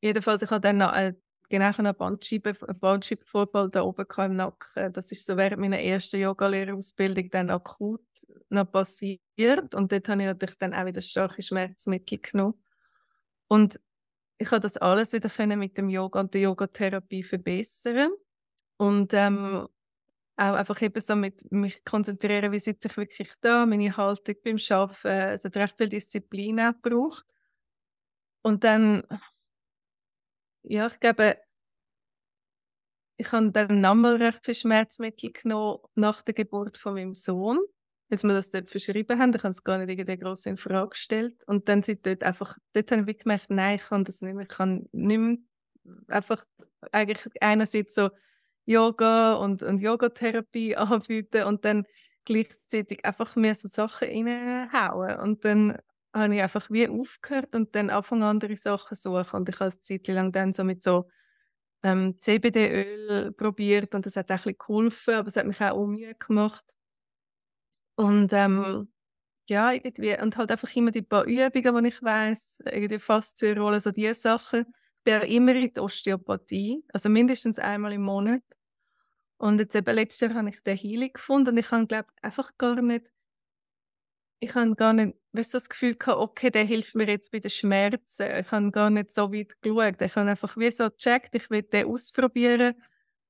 jedenfalls, 0.00 0.42
ich 0.42 0.50
habe 0.50 0.60
dann 0.60 0.78
noch, 0.78 0.94
äh, 0.94 1.14
genau 1.48 1.70
einen 1.76 1.94
Bandscheiben, 1.96 2.56
Bandscheibenvorfall 2.78 3.70
da 3.70 3.82
oben 3.82 4.06
im 4.18 4.36
Nacken. 4.36 4.92
Das 4.92 5.10
ist 5.10 5.26
so 5.26 5.36
während 5.36 5.60
meiner 5.60 5.80
ersten 5.80 6.20
Yogalehrerausbildung 6.20 7.30
dann 7.30 7.50
akut 7.50 8.04
noch 8.48 8.70
passiert. 8.70 9.74
Und 9.74 9.92
dort 9.92 10.08
habe 10.08 10.20
ich 10.22 10.26
natürlich 10.26 10.58
dann 10.58 10.74
auch 10.74 10.86
wieder 10.86 11.02
starke 11.02 11.42
Schmerzmittel 11.42 12.18
genommen. 12.18 12.62
Und 13.48 13.80
ich 14.38 14.50
habe 14.50 14.60
das 14.60 14.76
alles 14.76 15.12
wieder 15.12 15.56
mit 15.56 15.76
dem 15.76 15.88
Yoga 15.88 16.20
und 16.20 16.34
der 16.34 16.42
Yogatherapie 16.42 17.24
verbessern. 17.24 18.10
Und 18.76 19.12
ähm, 19.14 19.66
auch 20.38 20.54
einfach 20.54 20.80
eben 20.82 21.00
so 21.00 21.16
mit 21.16 21.50
mich 21.52 21.84
konzentrieren, 21.84 22.52
wie 22.52 22.60
sitze 22.60 22.88
ich 22.88 22.96
wirklich 22.96 23.32
da, 23.40 23.66
meine 23.66 23.96
Haltung 23.96 24.36
beim 24.44 24.58
Arbeiten, 24.70 25.08
also 25.08 25.48
recht 25.48 25.76
viel 25.76 25.88
Disziplin 25.88 26.60
auch 26.60 26.72
braucht. 26.80 27.26
Und 28.42 28.64
dann 28.64 29.02
ja, 30.62 30.86
ich 30.86 31.00
glaube, 31.00 31.38
ich 33.16 33.32
habe 33.32 33.50
dann 33.50 33.80
nochmal 33.80 34.16
recht 34.16 34.44
viel 34.44 34.54
Schmerzmittel 34.54 35.32
genommen 35.32 35.78
nach 35.94 36.22
der 36.22 36.34
Geburt 36.34 36.78
von 36.78 36.94
meinem 36.94 37.14
Sohn. 37.14 37.58
Als 38.10 38.22
wir 38.22 38.32
das 38.32 38.50
dort 38.50 38.70
verschrieben 38.70 39.18
haben, 39.18 39.34
ich 39.34 39.42
habe 39.42 39.50
es 39.50 39.64
gar 39.64 39.78
nicht 39.78 39.90
irgendwie 39.90 40.16
groß 40.18 40.46
in 40.46 40.56
Frage 40.56 40.90
gestellt. 40.90 41.44
Und 41.46 41.68
dann 41.68 41.82
sind 41.82 42.06
dort 42.06 42.22
einfach, 42.22 42.56
dort 42.72 42.90
habe 42.92 43.10
ich 43.10 43.18
gemerkt, 43.18 43.50
nein, 43.50 43.76
ich 43.76 43.82
kann 43.82 44.04
das 44.04 44.22
nicht 44.22 44.34
mehr. 44.34 44.44
Ich 44.44 44.48
kann 44.48 44.88
nicht 44.92 45.18
mehr 45.18 45.36
einfach 46.08 46.44
eigentlich 46.92 47.26
einerseits 47.42 47.94
so 47.94 48.10
Yoga 48.68 49.34
und, 49.34 49.62
und 49.62 49.80
Yogatherapie 49.80 50.76
anbieten 50.76 51.44
und 51.44 51.64
dann 51.64 51.84
gleichzeitig 52.24 53.04
einfach 53.04 53.36
mehr 53.36 53.54
so 53.54 53.68
Sachen 53.68 54.08
reinhauen. 54.08 55.18
Und 55.20 55.44
dann 55.44 55.78
habe 56.14 56.34
ich 56.36 56.42
einfach 56.42 56.70
wie 56.70 56.88
aufgehört 56.88 57.54
und 57.54 57.74
dann 57.74 57.90
anfangen 57.90 58.22
andere 58.22 58.56
Sachen 58.56 58.96
suchen. 58.96 59.36
Und 59.40 59.48
ich 59.48 59.54
habe 59.60 59.70
eine 59.72 59.80
Zeit 59.80 60.06
lang 60.08 60.32
dann 60.32 60.52
so 60.52 60.64
mit 60.64 60.82
so 60.82 61.08
ähm, 61.82 62.16
CBD-Öl 62.20 63.32
probiert 63.32 63.94
und 63.94 64.06
das 64.06 64.16
hat 64.16 64.30
auch 64.32 64.36
ein 64.36 64.38
bisschen 64.38 64.58
geholfen, 64.58 65.14
aber 65.14 65.28
es 65.28 65.36
hat 65.36 65.46
mich 65.46 65.60
auch 65.62 65.76
unmüde 65.76 66.14
gemacht. 66.16 66.64
Und 67.96 68.32
ähm, 68.32 68.88
ja, 69.48 69.72
irgendwie, 69.72 70.18
und 70.20 70.36
halt 70.36 70.52
einfach 70.52 70.74
immer 70.76 70.90
die 70.92 71.02
paar 71.02 71.24
Übungen, 71.26 71.84
die 71.84 71.90
ich 71.90 72.02
weiß, 72.02 72.60
irgendwie 72.66 72.98
Faszienrolle, 72.98 73.80
so 73.80 73.90
diese 73.92 74.14
Sachen. 74.14 74.62
Ich 74.98 75.04
bin 75.04 75.20
auch 75.20 75.24
immer 75.24 75.54
in 75.54 75.72
der 75.74 75.84
Osteopathie, 75.84 76.84
also 76.92 77.08
mindestens 77.10 77.58
einmal 77.58 77.92
im 77.94 78.02
Monat. 78.02 78.42
Und 79.38 79.60
jetzt 79.60 79.74
eben 79.74 79.94
letztes 79.94 80.20
Jahr 80.20 80.34
habe 80.34 80.50
ich 80.50 80.62
den 80.62 80.76
Healing 80.76 81.12
gefunden 81.12 81.50
und 81.50 81.58
ich 81.58 81.70
habe, 81.70 81.86
glaube 81.86 82.08
einfach 82.22 82.56
gar 82.58 82.80
nicht 82.82 83.10
ich 84.40 84.54
habe 84.54 84.74
gar 84.76 84.92
nicht 84.92 85.16
weißt 85.32 85.54
das 85.54 85.68
Gefühl 85.68 85.94
gehabt, 85.96 86.18
okay, 86.20 86.50
der 86.50 86.64
hilft 86.64 86.94
mir 86.94 87.06
jetzt 87.08 87.32
bei 87.32 87.40
den 87.40 87.50
Schmerzen. 87.50 88.26
Ich 88.40 88.50
habe 88.50 88.70
gar 88.70 88.90
nicht 88.90 89.10
so 89.10 89.32
weit 89.32 89.60
geschaut. 89.62 90.00
Ich 90.02 90.16
habe 90.16 90.30
einfach 90.30 90.56
wie 90.56 90.70
so 90.70 90.90
gecheckt, 90.90 91.34
ich 91.34 91.50
will 91.50 91.62
den 91.62 91.86
ausprobieren. 91.86 92.74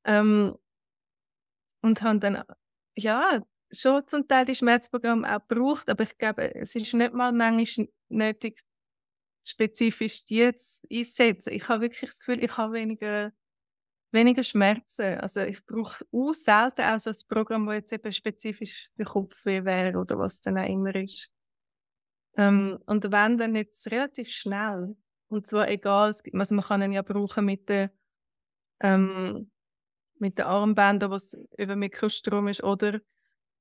Ähm, 0.05 0.57
und 1.83 2.03
habe 2.03 2.18
dann, 2.18 2.42
ja, 2.97 3.40
schon 3.71 4.07
zum 4.07 4.27
Teil 4.29 4.44
die 4.44 4.55
Schmerzprogramme 4.55 5.37
auch 5.37 5.47
gebraucht, 5.47 5.90
aber 5.90 6.05
ich 6.05 6.16
glaube, 6.18 6.55
es 6.55 6.75
ist 6.75 6.94
nicht 6.94 7.12
mal 7.12 7.33
manchmal 7.33 7.88
nötig, 8.09 8.61
spezifisch 9.44 10.25
die 10.25 10.37
jetzt 10.38 10.85
einzusetzen. 10.92 11.53
Ich 11.53 11.68
habe 11.68 11.83
wirklich 11.83 12.11
das 12.11 12.21
Gefühl, 12.21 12.42
ich 12.42 12.57
habe 12.57 12.75
weniger 12.75 13.33
weniger 14.11 14.42
Schmerzen. 14.42 15.18
Also 15.18 15.40
ich 15.40 15.64
brauche 15.66 16.05
auch 16.12 16.35
selten 16.35 16.83
auch 16.83 17.01
so 17.01 17.11
ein 17.11 17.16
Programm, 17.29 17.66
das 17.66 17.77
jetzt 17.77 17.92
eben 17.92 18.12
spezifisch 18.12 18.90
der 18.97 19.07
Kopfweh 19.07 19.64
wäre 19.64 19.99
oder 19.99 20.18
was 20.18 20.40
dann 20.40 20.59
auch 20.59 20.66
immer 20.68 20.94
ist. 20.94 21.31
Ähm, 22.37 22.79
und 22.87 23.11
wenn 23.11 23.38
dann 23.38 23.55
jetzt 23.55 23.90
relativ 23.90 24.29
schnell. 24.29 24.97
Und 25.29 25.47
zwar 25.47 25.68
egal, 25.68 26.14
also 26.33 26.55
man 26.55 26.64
kann 26.64 26.83
ihn 26.83 26.92
ja 26.92 27.03
brauchen 27.03 27.44
mit 27.44 27.68
den, 27.68 27.90
ähm, 28.81 29.51
mit 30.18 30.38
den 30.38 30.47
Armbändern, 30.47 31.11
was 31.11 31.37
über 31.59 31.77
Mikrostrom 31.77 32.49
ist, 32.49 32.62
oder 32.62 33.01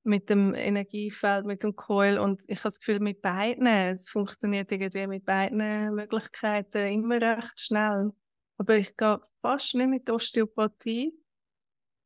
mit 0.03 0.29
dem 0.29 0.53
Energiefeld, 0.55 1.45
mit 1.45 1.63
dem 1.63 1.75
Coil. 1.75 2.19
Und 2.19 2.41
ich 2.47 2.59
habe 2.59 2.69
das 2.69 2.79
Gefühl, 2.79 2.99
mit 2.99 3.21
beiden, 3.21 3.67
es 3.67 4.09
funktioniert 4.09 4.71
irgendwie 4.71 5.07
mit 5.07 5.25
beiden 5.25 5.93
Möglichkeiten 5.93 6.87
immer 6.87 7.21
recht 7.21 7.59
schnell. 7.59 8.13
Aber 8.57 8.75
ich 8.75 8.95
gehe 8.97 9.19
fast 9.41 9.75
nicht 9.75 9.87
mit 9.87 10.09
Osteopathie. 10.09 11.13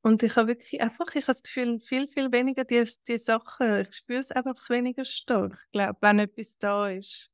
Und 0.03 0.23
ich 0.23 0.35
habe 0.35 0.49
wirklich 0.49 0.81
einfach, 0.81 1.07
ich 1.09 1.23
habe 1.23 1.33
das 1.33 1.43
Gefühl, 1.43 1.79
viel, 1.79 2.07
viel 2.07 2.31
weniger 2.31 2.63
die, 2.63 2.83
die 3.07 3.17
Sachen. 3.17 3.81
Ich 3.81 3.93
spüre 3.93 4.19
es 4.19 4.31
einfach 4.31 4.69
weniger 4.69 5.05
stark, 5.05 5.61
ich 5.65 5.71
glaube, 5.71 5.97
wenn 6.01 6.19
etwas 6.19 6.57
da 6.57 6.89
ist. 6.89 7.29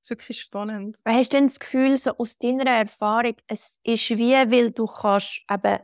Das 0.00 0.02
ist 0.02 0.10
wirklich 0.10 0.40
spannend. 0.40 0.98
Hast 1.06 1.32
du 1.32 1.36
denn 1.38 1.46
das 1.46 1.58
Gefühl, 1.58 1.96
so 1.96 2.16
aus 2.18 2.38
deiner 2.38 2.70
Erfahrung, 2.70 3.34
es 3.46 3.78
ist 3.82 4.10
wie, 4.10 4.34
weil 4.34 4.70
du 4.72 4.86
kannst 4.86 5.42
eben 5.50 5.78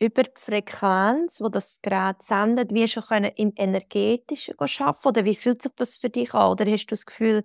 über 0.00 0.22
die 0.22 0.40
Frequenz, 0.40 1.40
wo 1.40 1.50
das 1.50 1.80
Gerät 1.82 2.22
sendet, 2.22 2.72
wie 2.72 2.88
schon 2.88 3.02
können 3.02 3.30
im 3.36 3.52
Energetischen 3.54 4.58
arbeiten 4.58 5.08
Oder 5.08 5.24
wie 5.26 5.36
fühlt 5.36 5.62
sich 5.62 5.72
das 5.76 5.96
für 5.96 6.08
dich 6.08 6.32
an? 6.32 6.52
Oder 6.52 6.64
hast 6.70 6.86
du 6.86 6.94
das 6.94 7.04
Gefühl, 7.04 7.44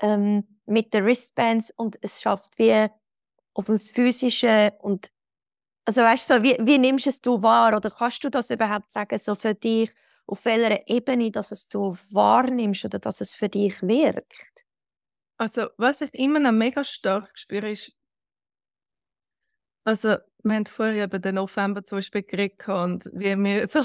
ähm, 0.00 0.44
mit 0.66 0.92
den 0.92 1.06
Wristbands 1.06 1.72
und 1.76 1.98
es 2.02 2.20
schafft 2.20 2.58
wie 2.58 2.88
auf 3.58 3.66
dem 3.66 3.78
physischen 3.78 4.70
und 4.78 5.10
also 5.84 6.02
weißt 6.02 6.30
du, 6.30 6.34
so, 6.34 6.42
wie, 6.42 6.56
wie 6.60 6.78
nimmst 6.78 7.06
du 7.06 7.10
es 7.10 7.20
du 7.20 7.42
wahr 7.42 7.76
oder 7.76 7.90
kannst 7.90 8.22
du 8.22 8.30
das 8.30 8.50
überhaupt 8.50 8.92
sagen, 8.92 9.18
so 9.18 9.34
für 9.34 9.54
dich, 9.54 9.90
auf 10.26 10.44
welcher 10.44 10.86
Ebene, 10.88 11.30
dass 11.30 11.50
es 11.50 11.66
du 11.66 11.96
wahrnimmst 12.12 12.84
oder 12.84 12.98
dass 12.98 13.20
es 13.20 13.32
für 13.32 13.48
dich 13.48 13.82
wirkt? 13.82 14.66
Also 15.38 15.68
was 15.76 16.02
ich 16.02 16.14
immer 16.14 16.38
noch 16.38 16.52
mega 16.52 16.84
stark 16.84 17.36
spüre, 17.36 17.70
ist, 17.70 17.92
also 19.84 20.16
wir 20.44 20.54
haben 20.54 20.66
vorher 20.66 21.06
über 21.06 21.18
den 21.18 21.36
November 21.36 21.82
zum 21.82 21.98
Beispiel 21.98 22.22
geredet 22.22 22.68
und 22.68 23.10
wie 23.12 23.34
wir 23.36 23.68
so 23.68 23.80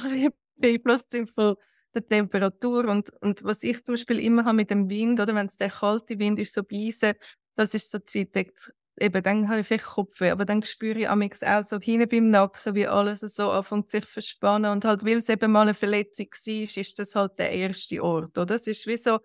beeinflusst 0.58 1.12
sind 1.12 1.32
von 1.32 1.56
der 1.96 2.08
Temperatur 2.08 2.90
und, 2.90 3.10
und 3.22 3.44
was 3.44 3.64
ich 3.64 3.84
zum 3.86 3.94
Beispiel 3.94 4.20
immer 4.20 4.46
habe 4.46 4.58
mit 4.58 4.70
dem 4.70 4.90
Wind, 4.90 5.20
oder 5.20 5.34
wenn 5.34 5.48
es 5.48 5.58
der 5.58 5.70
kalte 5.70 6.20
Wind 6.20 6.38
ist, 6.38 6.54
so 6.54 6.64
beißen, 6.64 7.14
das 7.56 7.74
ist 7.74 7.90
so 7.90 7.98
die 7.98 8.30
Zeit, 8.30 8.74
eben, 9.00 9.24
dann 9.24 9.50
habe 9.50 9.62
ich 9.62 9.68
vielleicht 9.68 9.86
Kopfweh, 9.86 10.32
aber 10.32 10.46
dann 10.46 10.64
spüre 10.64 11.00
ich 11.00 11.10
amix 11.10 11.44
auch 11.44 11.64
so 11.64 11.80
hinten 11.80 12.10
beim 12.10 12.30
Nacken, 12.30 12.76
wie 12.76 12.88
alles 12.88 13.22
so 13.22 13.52
anfängt 13.52 13.90
sich 13.90 14.06
verspannen 14.06 14.72
und 14.72 14.86
halt, 14.86 15.06
weil 15.06 15.18
es 15.18 15.30
eben 15.30 15.52
mal 15.52 15.64
eine 15.64 15.74
Verletzung 15.74 16.28
war, 16.32 16.78
ist 16.78 17.00
das 17.00 17.16
halt 17.16 17.40
der 17.40 17.52
erste 17.52 18.04
Ort, 18.04 18.38
oder? 18.38 18.56
Es 18.56 18.68
ist 18.68 18.88
wie 18.88 18.98
so, 18.98 19.20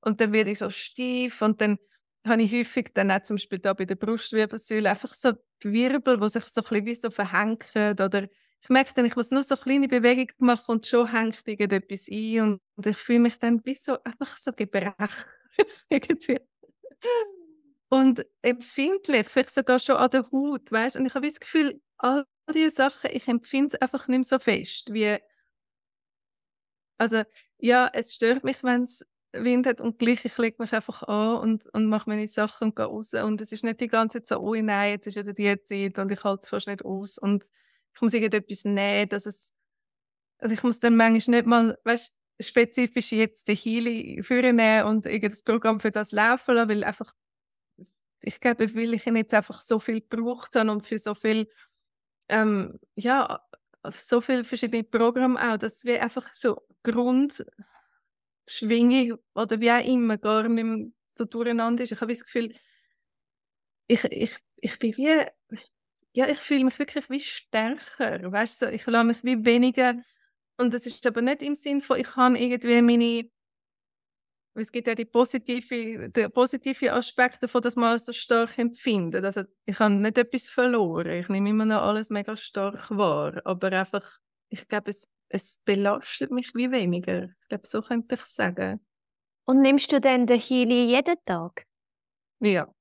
und 0.00 0.20
dann 0.20 0.32
werde 0.32 0.50
ich 0.52 0.58
so 0.60 0.70
steif 0.70 1.42
und 1.42 1.60
dann 1.60 1.78
habe 2.26 2.42
ich 2.42 2.52
häufig 2.52 2.90
dann 2.94 3.10
auch 3.10 3.22
zum 3.22 3.36
Beispiel 3.36 3.58
da 3.60 3.72
bei 3.74 3.84
der 3.84 3.96
Brustwirbelsäule 3.96 4.90
einfach 4.90 5.14
so 5.14 5.32
die 5.62 5.72
Wirbel, 5.72 6.18
die 6.20 6.28
sich 6.28 6.44
so 6.46 6.62
ein 6.70 6.84
wie 6.86 6.94
so 6.94 7.10
verhängen 7.10 7.58
oder 7.92 8.28
ich 8.62 8.70
merke 8.70 8.92
dann, 8.94 9.04
ich 9.04 9.14
muss 9.16 9.30
nur 9.30 9.44
so 9.44 9.54
eine 9.54 9.62
kleine 9.62 9.88
Bewegung 9.88 10.28
machen 10.38 10.72
und 10.76 10.86
schon 10.86 11.10
hängt 11.12 11.46
irgendetwas 11.46 12.08
ein 12.10 12.60
und, 12.76 12.86
ich 12.86 12.96
fühle 12.96 13.20
mich 13.20 13.38
dann 13.38 13.62
bis 13.62 13.84
so 13.84 13.98
einfach 14.04 14.36
so 14.38 14.52
gebrechen. 14.52 14.94
und 17.88 18.26
empfindlich, 18.42 19.28
vielleicht 19.28 19.50
sogar 19.54 19.78
schon 19.78 19.96
an 19.96 20.10
der 20.10 20.24
Haut, 20.32 20.70
weißt? 20.72 20.96
Und 20.96 21.06
ich 21.06 21.14
habe 21.14 21.28
das 21.28 21.40
Gefühl, 21.40 21.80
all 21.98 22.24
diese 22.54 22.70
Sachen, 22.72 23.10
ich 23.12 23.28
empfinde 23.28 23.76
es 23.76 23.80
einfach 23.82 24.08
nicht 24.08 24.18
mehr 24.18 24.24
so 24.24 24.38
fest, 24.38 24.92
wie 24.92 25.18
Also 26.98 27.22
ja, 27.58 27.90
es 27.92 28.14
stört 28.14 28.44
mich, 28.44 28.62
wenn 28.64 28.84
es 28.84 29.04
Wind 29.32 29.66
hat 29.66 29.80
und 29.80 29.98
gleich 29.98 30.24
ich 30.24 30.38
lege 30.38 30.56
mich 30.58 30.72
einfach 30.72 31.02
an 31.02 31.36
und, 31.38 31.66
und 31.74 31.86
mache 31.86 32.08
meine 32.08 32.26
Sachen 32.28 32.68
und 32.68 32.76
gehe 32.76 32.86
raus. 32.86 33.12
Und 33.14 33.40
es 33.40 33.52
ist 33.52 33.64
nicht 33.64 33.80
die 33.80 33.88
ganze 33.88 34.22
Zeit 34.22 34.28
so, 34.28 34.40
oh 34.40 34.54
nein, 34.54 34.92
jetzt 34.92 35.06
ist 35.06 35.16
wieder 35.16 35.32
die 35.34 35.62
Zeit 35.62 35.98
und 35.98 36.10
ich 36.10 36.24
halte 36.24 36.40
es 36.44 36.48
fast 36.48 36.66
nicht 36.68 36.84
aus 36.84 37.18
und 37.18 37.48
ich 37.94 38.00
muss 38.00 38.14
irgendetwas 38.14 38.64
nehmen, 38.64 39.08
dass 39.08 39.26
es 39.26 39.52
also 40.38 40.54
ich 40.54 40.62
muss 40.62 40.80
dann 40.80 40.96
manchmal 40.96 41.38
nicht 41.38 41.46
mal, 41.46 41.78
weißt 41.84 42.14
spezifisch 42.40 43.12
jetzt 43.12 43.48
den 43.48 43.56
Healy 43.56 44.22
vornehmen 44.22 44.84
und 44.86 45.06
irgendein 45.06 45.40
Programm 45.44 45.80
für 45.80 45.90
das 45.92 46.12
laufen 46.12 46.54
lassen, 46.56 46.70
weil 46.70 46.84
einfach 46.84 47.14
ich 48.22 48.40
glaube, 48.40 48.74
weil 48.74 48.94
ich 48.94 49.06
ihn 49.06 49.16
jetzt 49.16 49.34
einfach 49.34 49.60
so 49.60 49.78
viel 49.78 50.00
gebraucht 50.00 50.56
habe 50.56 50.70
und 50.70 50.86
für 50.86 50.98
so 50.98 51.14
viel 51.14 51.48
ähm, 52.28 52.78
ja, 52.96 53.40
so 53.92 54.20
viele 54.20 54.44
verschiedene 54.44 54.84
Programme 54.84 55.40
auch, 55.40 55.58
dass 55.58 55.84
wir 55.84 56.02
einfach 56.02 56.32
so 56.32 56.62
Grundschwingung 56.82 57.46
oder 59.34 59.60
wie 59.60 59.70
auch 59.70 59.84
immer 59.84 60.18
gar 60.18 60.48
nicht 60.48 60.64
mehr 60.64 60.86
so 61.14 61.24
durcheinander 61.24 61.84
ist. 61.84 61.92
Ich 61.92 62.00
habe 62.00 62.12
das 62.12 62.24
Gefühl, 62.24 62.52
ich, 63.88 64.04
ich, 64.04 64.36
ich 64.56 64.78
bin 64.78 64.96
wie, 64.96 65.24
ja, 66.12 66.28
ich 66.28 66.38
fühle 66.38 66.64
mich 66.64 66.78
wirklich 66.78 67.08
wie 67.10 67.20
stärker, 67.20 68.32
weißt 68.32 68.62
du, 68.62 68.70
ich 68.72 68.86
lasse 68.86 69.04
mich 69.06 69.24
wie 69.24 69.44
weniger 69.44 69.94
und 70.58 70.72
das 70.74 70.86
ist 70.86 71.06
aber 71.06 71.22
nicht 71.22 71.42
im 71.42 71.54
Sinn 71.54 71.82
von, 71.82 72.00
ich 72.00 72.16
habe 72.16 72.38
irgendwie 72.38 72.82
meine 72.82 73.30
es 74.56 74.72
gibt 74.72 74.86
ja 74.86 74.94
die 74.94 75.04
positive, 75.04 76.08
den 76.10 76.32
positiven 76.32 76.88
Aspekt 76.90 77.42
davon, 77.42 77.62
dass 77.62 77.76
man 77.76 77.90
alles 77.90 78.06
so 78.06 78.12
stark 78.12 78.58
empfindet. 78.58 79.24
Also 79.24 79.42
ich 79.64 79.78
habe 79.78 79.94
nicht 79.94 80.18
etwas 80.18 80.48
verloren. 80.48 81.10
Ich 81.10 81.28
nehme 81.28 81.50
immer 81.50 81.64
noch 81.64 81.82
alles 81.82 82.10
mega 82.10 82.36
stark 82.36 82.90
wahr. 82.90 83.40
Aber 83.44 83.72
einfach, 83.72 84.18
ich 84.48 84.66
glaube, 84.66 84.90
es, 84.90 85.08
es 85.28 85.60
belastet 85.64 86.30
mich 86.30 86.54
wie 86.54 86.70
weniger. 86.70 87.24
Ich 87.24 87.48
glaube, 87.48 87.66
so 87.66 87.82
könnte 87.82 88.14
ich 88.14 88.22
sagen. 88.22 88.80
Und 89.44 89.60
nimmst 89.60 89.92
du 89.92 90.00
denn 90.00 90.26
den 90.26 90.40
Healy 90.40 90.86
jeden 90.86 91.16
Tag? 91.24 91.66
Ja. 92.40 92.72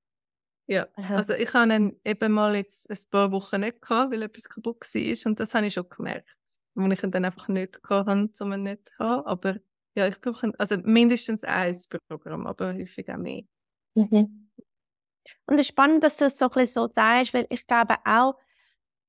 Ja, 0.67 0.87
Aha. 0.95 1.17
also 1.17 1.33
ich 1.33 1.53
habe 1.53 1.75
ihn 1.75 1.99
eben 2.03 2.31
mal 2.31 2.55
jetzt 2.55 2.89
ein 2.89 2.97
paar 3.11 3.31
Wochen 3.31 3.61
nicht 3.61 3.81
gehabt, 3.83 4.11
weil 4.11 4.23
etwas 4.23 4.49
kaputt 4.49 4.81
war 4.81 5.29
und 5.29 5.39
das 5.39 5.53
habe 5.53 5.67
ich 5.67 5.75
schon 5.75 5.87
gemerkt. 5.89 6.35
Wo 6.73 6.87
ich 6.87 7.03
ihn 7.03 7.11
dann 7.11 7.25
einfach 7.25 7.47
nicht 7.49 7.79
habe, 7.87 8.29
um 8.39 8.53
ihn 8.53 8.63
nicht 8.63 8.89
zu 8.89 8.97
haben. 8.97 9.27
Aber 9.27 9.57
ja, 9.95 10.07
ich 10.07 10.19
brauche 10.19 10.51
also 10.57 10.77
mindestens 10.83 11.43
eins 11.43 11.87
Programm, 11.87 12.45
aber 12.47 12.73
häufig 12.73 13.09
auch 13.09 13.17
mehr. 13.17 13.43
Mhm. 13.95 14.49
Und 15.47 15.55
es 15.55 15.61
ist 15.61 15.67
spannend, 15.69 16.03
dass 16.03 16.17
du 16.17 16.25
das 16.25 16.37
so, 16.37 16.49
ein 16.51 16.67
so 16.67 16.87
sagst, 16.87 17.33
weil 17.33 17.47
ich 17.49 17.65
glaube 17.65 17.95
auch, 18.05 18.35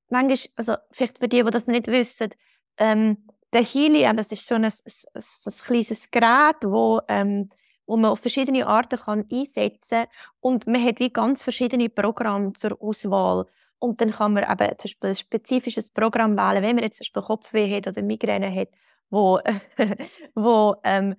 manchmal, 0.08 0.52
also 0.56 0.76
vielleicht 0.92 1.18
für 1.18 1.28
die, 1.28 1.42
die 1.42 1.50
das 1.50 1.66
nicht 1.66 1.88
wissen, 1.88 2.30
ähm, 2.78 3.26
der 3.52 3.62
Helium, 3.62 4.16
das 4.16 4.32
ist 4.32 4.46
so 4.46 4.54
ein, 4.54 4.64
ein, 4.64 4.72
ein, 4.72 5.22
ein 5.46 5.52
kleines 5.64 6.10
Gerät, 6.10 6.56
wo, 6.62 7.00
ähm, 7.08 7.50
wo 7.86 7.96
man 7.96 8.10
auf 8.10 8.20
verschiedene 8.20 8.66
Arten 8.66 8.98
kann 8.98 9.24
einsetzen 9.30 10.04
kann. 10.04 10.08
Und 10.40 10.66
man 10.66 10.84
hat 10.84 11.00
wie 11.00 11.10
ganz 11.10 11.42
verschiedene 11.42 11.88
Programme 11.88 12.52
zur 12.52 12.80
Auswahl. 12.80 13.46
Und 13.78 14.00
dann 14.00 14.10
kann 14.10 14.32
man 14.32 14.44
eben 14.44 14.78
zum 14.78 14.88
Beispiel 14.88 15.10
ein 15.10 15.14
spezifisches 15.16 15.90
Programm 15.90 16.36
wählen, 16.36 16.62
wenn 16.62 16.76
man 16.76 16.84
jetzt 16.84 16.98
zum 16.98 17.04
Beispiel 17.04 17.22
Kopfweh 17.22 17.76
hat 17.76 17.86
oder 17.88 18.02
Migräne 18.02 18.54
hat 18.54 18.68
wo, 19.10 19.40
wo, 20.34 20.76
ähm, 20.84 21.16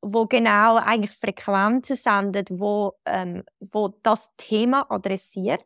wo 0.00 0.26
genau 0.26 0.76
eigentlich 0.76 1.10
Frequenzen 1.10 1.96
sendet, 1.96 2.50
wo, 2.50 2.94
ähm, 3.04 3.44
wo 3.60 3.88
das 4.02 4.34
Thema 4.36 4.86
adressiert. 4.90 5.64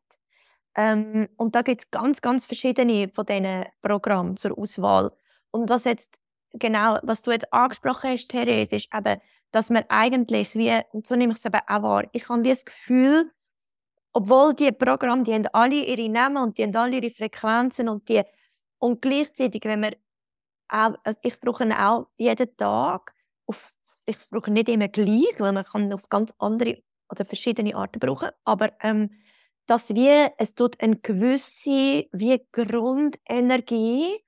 Ähm, 0.75 1.29
und 1.37 1.55
da 1.55 1.62
gibt 1.62 1.83
es 1.83 1.90
ganz, 1.90 2.20
ganz 2.20 2.46
verschiedene 2.46 3.09
von 3.09 3.27
diesen 3.27 3.66
Programmen 3.83 4.37
zur 4.37 4.57
Auswahl. 4.57 5.12
Und 5.51 5.68
was 5.68 5.85
jetzt 5.85 6.22
genau, 6.53 6.98
was 7.03 7.22
du 7.22 7.31
jetzt 7.31 7.53
angesprochen 7.53 8.11
hast, 8.11 8.29
Therese, 8.29 8.77
ist 8.77 8.88
eben, 8.94 9.20
dass 9.51 9.70
man 9.70 9.85
eigentlich, 9.88 10.55
wie, 10.55 10.72
so 11.05 11.14
nehme 11.14 11.33
ich 11.33 11.38
es 11.38 11.44
eben 11.44 11.61
auch 11.66 11.83
wahr, 11.83 12.05
ich 12.12 12.29
habe 12.29 12.42
das 12.42 12.64
Gefühl, 12.64 13.31
obwohl 14.12 14.55
die 14.55 14.72
Programme, 14.72 15.22
die 15.25 15.35
haben 15.35 15.46
alle 15.53 15.75
ihre 15.75 16.09
Namen 16.09 16.42
und 16.42 16.59
die 16.59 16.64
haben 16.64 16.77
alle 16.77 16.96
ihre 16.96 17.11
Frequenzen 17.11 17.88
und 17.88 18.09
die 18.09 18.22
und 18.79 19.01
gleichzeitig, 19.01 19.62
wenn 19.64 19.81
man 19.81 19.94
auch, 20.73 20.95
also 21.05 21.19
ich 21.23 21.41
brauche 21.41 21.65
ihn 21.65 21.73
auch 21.73 22.09
jeden 22.17 22.57
Tag. 22.57 23.15
Auf, 23.47 23.73
ich 24.07 24.17
brauche 24.31 24.51
nicht 24.51 24.69
immer 24.69 24.89
gleich, 24.89 25.35
weil 25.39 25.53
man 25.53 25.65
kann 25.65 25.93
auf 25.93 26.09
ganz 26.09 26.35
andere 26.39 26.83
oder 27.11 27.25
verschiedene 27.25 27.77
Arten 27.77 28.01
brauchen. 28.01 28.31
Aber 28.45 28.73
ähm, 28.83 29.11
dass 29.67 29.95
wir, 29.95 30.33
es 30.39 30.55
tut 30.55 30.81
eine 30.83 30.97
gewisse 30.97 32.09
wie 32.13 32.47
Grundenergie 32.53 34.19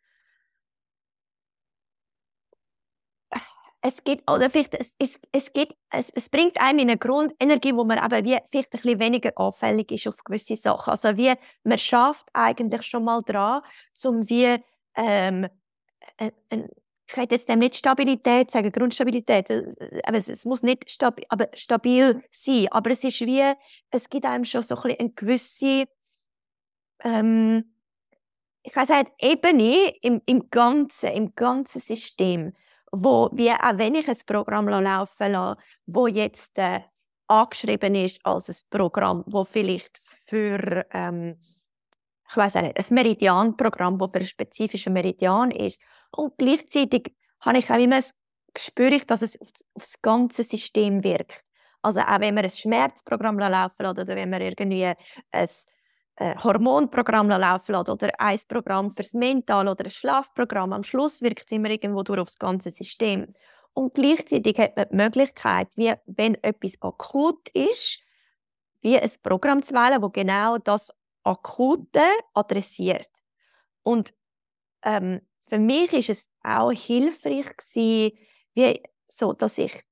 es 3.87 4.02
gibt, 4.02 4.30
oder 4.30 4.48
vielleicht, 4.48 4.74
es, 4.74 4.94
es, 4.98 5.20
es, 5.30 5.52
gibt, 5.52 5.74
es, 5.90 6.09
es 6.09 6.30
bringt 6.30 6.59
einem 6.59 6.78
in 6.78 6.88
eine 6.88 6.96
Grundenergie, 6.96 7.76
wo 7.76 7.85
man 7.85 7.98
aber 7.98 8.24
wie 8.24 8.38
vielleicht 8.46 8.72
ein 8.72 8.80
bisschen 8.80 8.98
weniger 8.98 9.33
anfällig 9.37 9.92
ist 9.92 10.07
auf 10.07 10.24
gewisse 10.24 10.57
Sachen. 10.57 10.90
Also 10.90 11.14
wie, 11.18 11.35
man 11.64 11.76
schafft 11.76 12.28
eigentlich 12.33 12.83
schon 12.87 13.04
mal 13.04 13.20
dran, 13.20 13.61
um 14.04 14.26
wie 14.30 14.57
ähm, 14.96 15.44
äh, 15.44 15.46
äh, 15.46 15.48
ich 17.06 17.16
hätte 17.16 17.34
jetzt 17.34 17.48
dem 17.48 17.58
nicht 17.58 17.76
Stabilität 17.76 18.50
sagen, 18.50 18.72
Grundstabilität, 18.72 19.50
äh, 19.50 20.00
aber 20.04 20.16
es, 20.16 20.28
es 20.28 20.44
muss 20.44 20.62
nicht 20.62 20.88
stabil, 20.90 21.24
aber 21.28 21.48
stabil 21.54 22.22
sein, 22.30 22.68
aber 22.70 22.90
es 22.90 23.04
ist 23.04 23.20
wie, 23.20 23.42
es 23.90 24.08
gibt 24.08 24.24
einem 24.24 24.44
schon 24.44 24.62
so 24.62 24.76
ein 24.76 24.96
eine 24.98 25.10
gewisse, 25.10 25.86
ähm, 27.02 27.74
ich 28.62 28.74
weiß 28.74 28.88
nicht, 28.88 29.12
Ebene 29.20 29.94
im, 30.00 30.22
im 30.26 30.48
ganzen, 30.50 31.10
im 31.10 31.34
ganzen 31.34 31.80
System, 31.80 32.54
wo 32.90 33.28
wir, 33.32 33.62
auch 33.62 33.78
wenn 33.78 33.94
ich 33.94 34.08
ein 34.08 34.16
Programm 34.26 34.68
laufen 34.68 35.32
lasse, 35.32 35.56
wo 35.86 36.06
jetzt 36.06 36.58
äh, 36.58 36.80
angeschrieben 37.26 37.94
ist 37.94 38.24
als 38.24 38.48
ein 38.48 38.56
Programm, 38.70 39.24
wo 39.26 39.44
vielleicht 39.44 39.98
für 39.98 40.86
ähm, 40.92 41.38
ich 42.28 42.37
weiß 42.37 42.54
nicht, 42.56 42.78
ein 42.78 42.94
Meridianprogramm, 42.94 43.98
das 43.98 44.12
für 44.12 44.18
einen 44.18 44.26
spezifischen 44.26 44.92
Meridian 44.92 45.50
ist. 45.50 45.80
Und 46.10 46.37
gleichzeitig 46.38 47.14
habe 47.40 47.58
ich 47.58 47.70
auch 47.70 47.78
immer 47.78 47.96
das 47.96 48.14
ich, 48.94 49.06
dass 49.06 49.22
es 49.22 49.40
auf, 49.40 49.48
das 49.74 50.00
ganze 50.00 50.42
System 50.42 51.02
wirkt. 51.02 51.44
Also 51.82 52.00
auch 52.00 52.20
wenn 52.20 52.34
wir 52.34 52.44
ein 52.44 52.50
Schmerzprogramm 52.50 53.38
laufen 53.38 53.87
oder 53.87 54.06
wenn 54.06 54.30
wir 54.30 54.40
irgendwie 54.40 54.87
ein 54.87 55.48
äh, 56.16 56.34
Hormonprogramm 56.42 57.28
laufen 57.28 57.72
lassen 57.72 57.90
oder 57.90 58.08
ein 58.18 58.40
Programm 58.48 58.88
fürs 58.90 59.12
Mental 59.12 59.68
oder 59.68 59.84
ein 59.84 59.90
Schlafprogramm, 59.90 60.72
am 60.72 60.84
Schluss 60.84 61.20
wirkt 61.20 61.44
es 61.46 61.52
immer 61.52 61.68
irgendwo 61.68 62.02
durch 62.02 62.20
aufs 62.20 62.38
ganze 62.38 62.70
System. 62.70 63.26
Und 63.74 63.94
gleichzeitig 63.94 64.56
hat 64.58 64.76
man 64.76 64.88
die 64.88 64.96
Möglichkeit, 64.96 65.68
wie 65.76 65.92
wenn 66.06 66.37
etwas 66.42 66.80
akut 66.80 67.48
ist, 67.50 67.98
wie 68.80 68.98
ein 68.98 69.10
Programm 69.22 69.62
zu 69.62 69.74
wählen, 69.74 70.00
das 70.00 70.12
genau 70.12 70.58
das 70.58 70.90
Akute 71.24 72.04
adressiert. 72.34 73.10
Und 73.82 74.14
ähm, 74.82 75.20
für 75.40 75.58
mich 75.58 75.92
ist 75.92 76.10
es 76.10 76.30
auch 76.42 76.72
hilfreich 76.72 77.56
gewesen, 77.56 78.18
wie 78.54 78.82
so, 79.08 79.32
dass 79.32 79.58
ich 79.58 79.84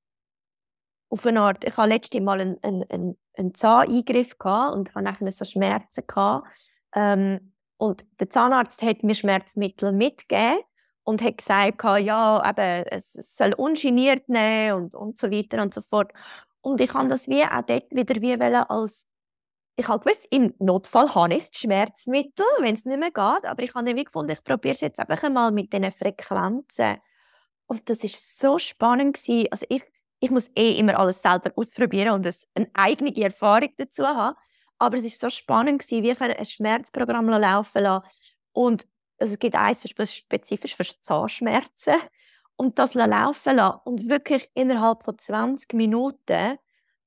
auf 1.08 1.26
eine 1.26 1.42
Art, 1.42 1.64
ich 1.64 1.76
hatte 1.76 1.90
letztes 1.90 2.20
Mal 2.20 2.40
einen, 2.40 2.58
einen, 2.62 3.18
einen 3.36 3.54
Zahneingriff 3.54 4.34
und 4.40 4.94
hatte 4.94 5.02
nachher 5.02 5.32
so 5.32 5.44
Schmerzen 5.44 6.04
gehabt. 6.06 6.46
Ähm, 6.94 7.52
und 7.76 8.06
der 8.20 8.30
Zahnarzt 8.30 8.82
hat 8.82 9.02
mir 9.02 9.14
Schmerzmittel 9.14 9.92
mitgegeben 9.92 10.60
und 11.04 11.20
hat 11.20 11.38
gesagt, 11.38 11.82
ja, 11.82 12.48
eben, 12.48 12.86
es 12.86 13.12
soll 13.12 13.54
ungeniert 13.54 14.28
nehmen 14.28 14.84
und, 14.84 14.94
und 14.94 15.18
so 15.18 15.30
weiter 15.30 15.60
und 15.60 15.74
so 15.74 15.82
fort. 15.82 16.12
Und 16.60 16.80
ich 16.80 16.94
habe 16.94 17.08
das 17.08 17.28
wie 17.28 17.42
auch 17.44 17.62
dort 17.62 17.90
wieder 17.90 18.20
wie 18.22 18.34
als 18.34 19.06
ich 19.76 19.88
habe 19.88 20.04
gewusst, 20.04 20.26
im 20.30 20.54
Notfall 20.58 21.14
habe 21.14 21.34
ich 21.34 21.48
Schmerzmittel, 21.52 22.44
wenn 22.60 22.74
es 22.74 22.84
nicht 22.84 22.98
mehr 22.98 23.10
geht. 23.10 23.44
Aber 23.44 23.62
ich 23.62 23.74
habe 23.74 23.88
irgendwie 23.88 24.04
gefunden, 24.04 24.32
ich 24.32 24.44
probiere 24.44 24.74
es 24.74 24.80
jetzt 24.80 25.00
einfach 25.00 25.22
einmal 25.22 25.50
mit 25.50 25.72
diesen 25.72 25.90
Frequenzen. 25.90 26.98
Und 27.66 27.88
das 27.88 28.04
ist 28.04 28.38
so 28.38 28.58
spannend 28.58 29.16
gewesen. 29.16 29.48
Also 29.50 29.66
ich, 29.68 29.82
ich 30.20 30.30
muss 30.30 30.50
eh 30.54 30.78
immer 30.78 30.98
alles 30.98 31.22
selber 31.22 31.52
ausprobieren 31.56 32.12
und 32.12 32.26
eine 32.54 32.70
eigene 32.74 33.16
Erfahrung 33.16 33.70
dazu 33.78 34.06
haben. 34.06 34.36
Aber 34.78 34.96
es 34.98 35.04
ist 35.04 35.20
so 35.20 35.30
spannend 35.30 35.80
gewesen, 35.80 36.02
wie 36.02 36.10
ich 36.10 36.20
ein 36.20 36.44
Schmerzprogramm 36.44 37.28
laufen 37.28 37.82
lassen. 37.82 38.04
Und 38.52 38.86
es 39.16 39.38
gibt 39.38 39.56
eins 39.56 39.88
spezifisch 39.88 40.76
für 40.76 40.84
Zahnschmerzen. 40.84 41.94
Und 42.56 42.78
das 42.78 42.94
laufen 42.94 43.56
lassen 43.56 43.80
und 43.84 44.08
wirklich 44.10 44.50
innerhalb 44.54 45.02
von 45.02 45.18
20 45.18 45.72
Minuten 45.72 46.58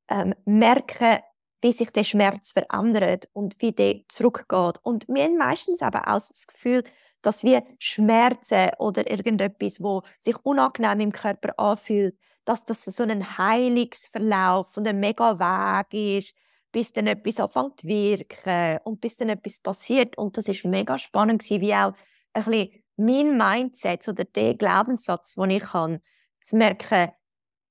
ähm, 0.10 0.34
merken, 0.46 1.20
wie 1.62 1.72
sich 1.72 1.92
der 1.92 2.04
Schmerz 2.04 2.52
verändert 2.52 3.28
und 3.34 3.56
wie 3.60 3.72
der 3.72 4.02
zurückgeht. 4.08 4.80
Und 4.84 5.08
wir 5.08 5.24
haben 5.24 5.38
meistens 5.38 5.82
aber 5.82 6.08
auch 6.08 6.16
das 6.16 6.48
Gefühl, 6.48 6.84
dass 7.22 7.44
wir 7.44 7.64
Schmerzen 7.80 8.70
oder 8.78 9.10
irgendetwas, 9.10 9.82
wo 9.82 10.04
sich 10.20 10.36
unangenehm 10.44 11.00
im 11.00 11.12
Körper 11.12 11.58
anfühlt, 11.58 12.16
dass 12.46 12.66
das 12.66 12.86
so 12.86 13.04
ein 13.04 13.38
Heilungsverlauf 13.38 14.78
und 14.78 14.88
ein 14.88 15.00
mega 15.00 15.40
Weg 15.40 16.20
ist, 16.24 16.36
bis 16.72 16.92
dann 16.94 17.08
etwas 17.08 17.40
anfängt 17.40 17.82
zu 17.82 17.88
wirken 17.88 18.80
und 18.84 19.02
bis 19.02 19.16
dann 19.16 19.30
etwas 19.30 19.60
passiert. 19.60 20.18
Und 20.18 20.38
das 20.38 20.48
ist 20.48 20.66
mega 20.66 20.98
spannend 20.98 21.50
wie 21.50 21.74
auch 21.74 21.94
ein 22.34 22.44
bisschen 22.44 22.84
mein 22.98 23.38
Mindset 23.38 24.08
oder 24.08 24.24
der 24.26 24.56
Glaubenssatz, 24.56 25.36
den 25.36 25.50
ich 25.50 25.74
habe, 25.74 26.02
zu 26.42 26.58
merken, 26.58 27.12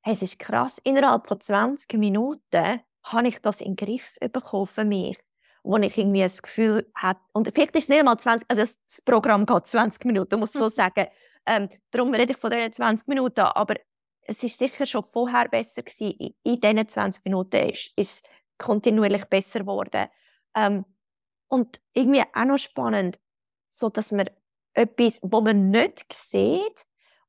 hey, 0.03 0.14
es 0.14 0.22
ist 0.22 0.39
krass, 0.39 0.78
innerhalb 0.85 1.26
von 1.26 1.41
20 1.41 1.99
Minuten 1.99 2.80
habe 3.05 3.28
ich 3.28 3.38
das 3.40 3.61
in 3.61 3.76
den 3.76 3.86
Griff 3.86 4.18
bekommen 4.32 4.66
für 4.66 4.84
mich 4.84 5.18
wo 5.64 5.78
ich 5.78 5.96
irgendwie 5.96 6.20
das 6.20 6.42
Gefühl 6.42 6.86
habe, 6.94 7.18
und 7.32 7.50
vielleicht 7.52 7.74
ist 7.74 7.84
es 7.84 7.88
nicht 7.88 8.05
mal 8.05 8.18
20, 8.18 8.48
also 8.50 8.62
das 8.62 9.02
Programm 9.02 9.46
geht 9.46 9.66
20 9.66 10.05
Minuten, 10.05 10.38
muss 10.38 10.55
ich 10.55 10.59
so 10.59 10.68
sagen. 10.68 11.07
Ähm, 11.46 11.68
darum 11.90 12.12
rede 12.14 12.32
ich 12.32 12.38
von 12.38 12.50
diesen 12.50 12.72
20 12.72 13.09
Minuten, 13.09 13.40
aber 13.40 13.76
es 14.22 14.42
ist 14.42 14.59
sicher 14.59 14.86
schon 14.86 15.02
vorher 15.02 15.48
besser 15.48 15.82
gewesen. 15.82 16.12
In, 16.18 16.34
in 16.42 16.61
diesen 16.61 16.86
20 16.86 17.24
Minuten 17.24 17.70
ist, 17.70 17.92
es 17.96 18.22
kontinuierlich 18.59 19.24
besser 19.24 19.61
geworden. 19.61 20.07
Ähm, 20.55 20.84
und 21.48 21.80
irgendwie 21.94 22.22
auch 22.34 22.44
noch 22.44 22.59
spannend, 22.59 23.18
so 23.68 23.88
dass 23.88 24.12
man 24.12 24.28
etwas, 24.74 25.20
wo 25.22 25.40
man 25.40 25.70
nicht 25.70 26.12
sieht 26.12 26.84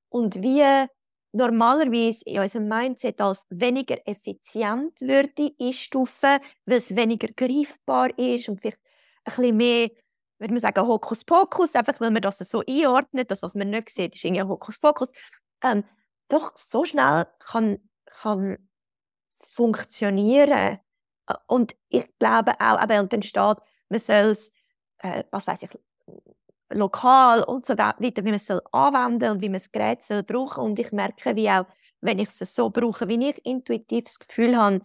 und 0.10 0.42
wie 0.42 0.88
normalerweise 1.36 2.24
in 2.26 2.40
unserem 2.40 2.68
Mindset 2.68 3.20
als 3.20 3.46
weniger 3.50 3.98
effizient 4.08 5.02
würde 5.02 5.52
einstufen, 5.60 6.40
weil 6.66 6.78
es 6.78 6.96
weniger 6.96 7.28
greifbar 7.28 8.18
ist 8.18 8.48
und 8.48 8.62
vielleicht 8.62 8.80
ein 9.26 9.36
bisschen 9.36 9.58
mehr, 9.58 9.90
würde 10.40 10.54
man 10.54 10.62
sagen, 10.62 10.88
Hokuspokus, 10.88 11.76
einfach 11.76 12.00
weil 12.00 12.12
man 12.12 12.22
das 12.22 12.40
so 12.40 12.64
einordnet, 12.68 13.32
das, 13.32 13.42
was 13.42 13.56
man 13.56 13.70
nicht 13.70 13.90
sieht, 13.90 14.16
ist 14.16 14.24
irgendwie 14.24 14.44
Hokuspokus. 14.44 15.12
Ähm, 15.62 15.84
doch 16.30 16.54
so 16.56 16.86
schnell 16.86 17.28
kann, 17.40 17.80
kann 18.06 18.58
funktionieren. 19.30 20.80
Und 21.48 21.76
ich 21.90 22.08
glaube 22.18 22.54
auch, 22.60 22.82
eben, 22.82 23.00
und 23.00 23.14
dann 23.14 23.24
steht, 23.24 23.58
man 23.90 24.00
soll 24.00 24.32
es, 24.32 24.54
äh, 25.00 25.24
was 25.32 25.48
weiß 25.48 25.64
ich, 25.64 25.70
lokal 26.70 27.44
und 27.44 27.66
so 27.66 27.78
weiter, 27.78 28.24
wie 28.24 28.30
man 28.30 28.36
es 28.36 28.50
anwenden 28.72 29.32
und 29.32 29.42
wie 29.42 29.50
man 29.50 29.60
das 29.60 29.72
Gerät 29.72 30.04
soll 30.04 30.24
brauchen 30.24 30.64
Und 30.64 30.80
ich 30.80 30.92
merke, 30.92 31.36
wie 31.36 31.50
auch, 31.50 31.66
wenn 32.02 32.20
ich 32.20 32.30
es 32.30 32.56
so 32.56 32.70
brauche, 32.70 33.08
wie 33.08 33.30
ich 33.30 33.46
intuitiv 33.46 34.06
das 34.06 34.20
Gefühl 34.20 34.58
habe, 34.58 34.82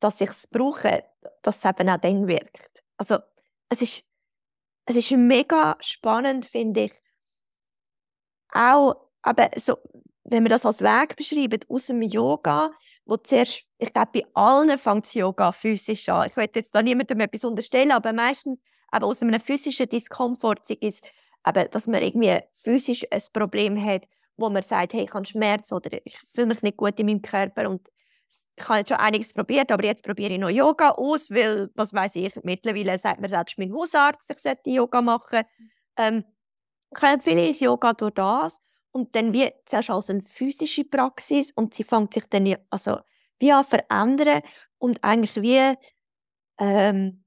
dass 0.00 0.20
ich 0.20 0.30
es 0.30 0.46
brauche, 0.46 1.04
dass 1.42 1.58
es 1.58 1.64
eben 1.64 1.88
auch 1.88 1.98
dann 1.98 2.26
wirkt. 2.26 2.82
Also 2.96 3.18
es 3.68 3.82
ist, 3.82 4.04
es 4.86 4.96
ist 4.96 5.10
mega 5.12 5.76
spannend, 5.80 6.44
finde 6.44 6.82
ich, 6.82 6.92
auch, 8.52 9.10
aber 9.22 9.50
so, 9.56 9.78
wenn 10.24 10.44
wir 10.44 10.48
das 10.48 10.64
als 10.64 10.80
Weg 10.80 11.16
beschreiben, 11.16 11.60
aus 11.68 11.86
dem 11.86 12.02
Yoga, 12.02 12.70
wo 13.04 13.16
zuerst, 13.16 13.64
ich 13.78 13.92
glaube, 13.92 14.10
bei 14.14 14.26
allen 14.34 14.78
fängt 14.78 15.04
das 15.04 15.14
Yoga 15.14 15.52
physisch 15.52 16.08
an. 16.08 16.26
Ich 16.26 16.36
will 16.36 16.48
jetzt 16.54 16.74
da 16.74 16.82
niemandem 16.82 17.20
etwas 17.20 17.44
unterstellen, 17.44 17.92
aber 17.92 18.12
meistens 18.12 18.60
aber 18.94 19.08
aus 19.08 19.22
einem 19.22 19.40
physischen 19.40 19.88
Diskomfort 19.88 20.70
ist, 20.70 21.04
aber 21.42 21.64
dass 21.64 21.88
man 21.88 22.00
irgendwie 22.00 22.38
physisch 22.52 23.04
ein 23.10 23.22
Problem 23.32 23.84
hat, 23.84 24.06
wo 24.36 24.48
man 24.48 24.62
sagt, 24.62 24.92
hey, 24.92 25.02
ich 25.02 25.12
habe 25.12 25.26
Schmerz 25.26 25.72
oder 25.72 25.98
ich 26.04 26.16
fühle 26.18 26.46
mich 26.46 26.62
nicht 26.62 26.76
gut 26.76 27.00
in 27.00 27.06
meinem 27.06 27.20
Körper 27.20 27.68
und 27.68 27.88
ich 28.56 28.68
habe 28.68 28.78
jetzt 28.78 28.88
schon 28.90 28.98
einiges 28.98 29.32
probiert, 29.32 29.72
aber 29.72 29.84
jetzt 29.84 30.04
probiere 30.04 30.34
ich 30.34 30.38
noch 30.38 30.48
Yoga 30.48 30.90
aus, 30.90 31.28
weil, 31.30 31.70
was 31.74 31.92
weiß 31.92 32.14
ich, 32.16 32.38
mittlerweile 32.44 32.96
sagt 32.96 33.20
mir 33.20 33.28
selbst 33.28 33.58
mein 33.58 33.74
Hausarzt, 33.74 34.30
ich 34.30 34.38
sollte 34.38 34.70
Yoga 34.70 35.02
machen. 35.02 35.42
Ähm, 35.96 36.24
ich 36.96 37.02
empfehle 37.02 37.48
ins 37.48 37.58
Yoga 37.58 37.94
durch 37.94 38.14
das 38.14 38.60
und 38.92 39.16
dann 39.16 39.32
wie 39.32 39.50
zuerst 39.64 39.90
als 39.90 40.08
eine 40.08 40.22
physische 40.22 40.84
Praxis 40.84 41.50
und 41.50 41.74
sie 41.74 41.82
fängt 41.82 42.14
sich 42.14 42.26
dann 42.30 42.56
also 42.70 42.98
wie 43.40 43.50
an 43.50 43.64
verändern 43.64 44.42
und 44.78 45.02
eigentlich 45.02 45.42
wie 45.42 45.76
ähm, 46.58 47.23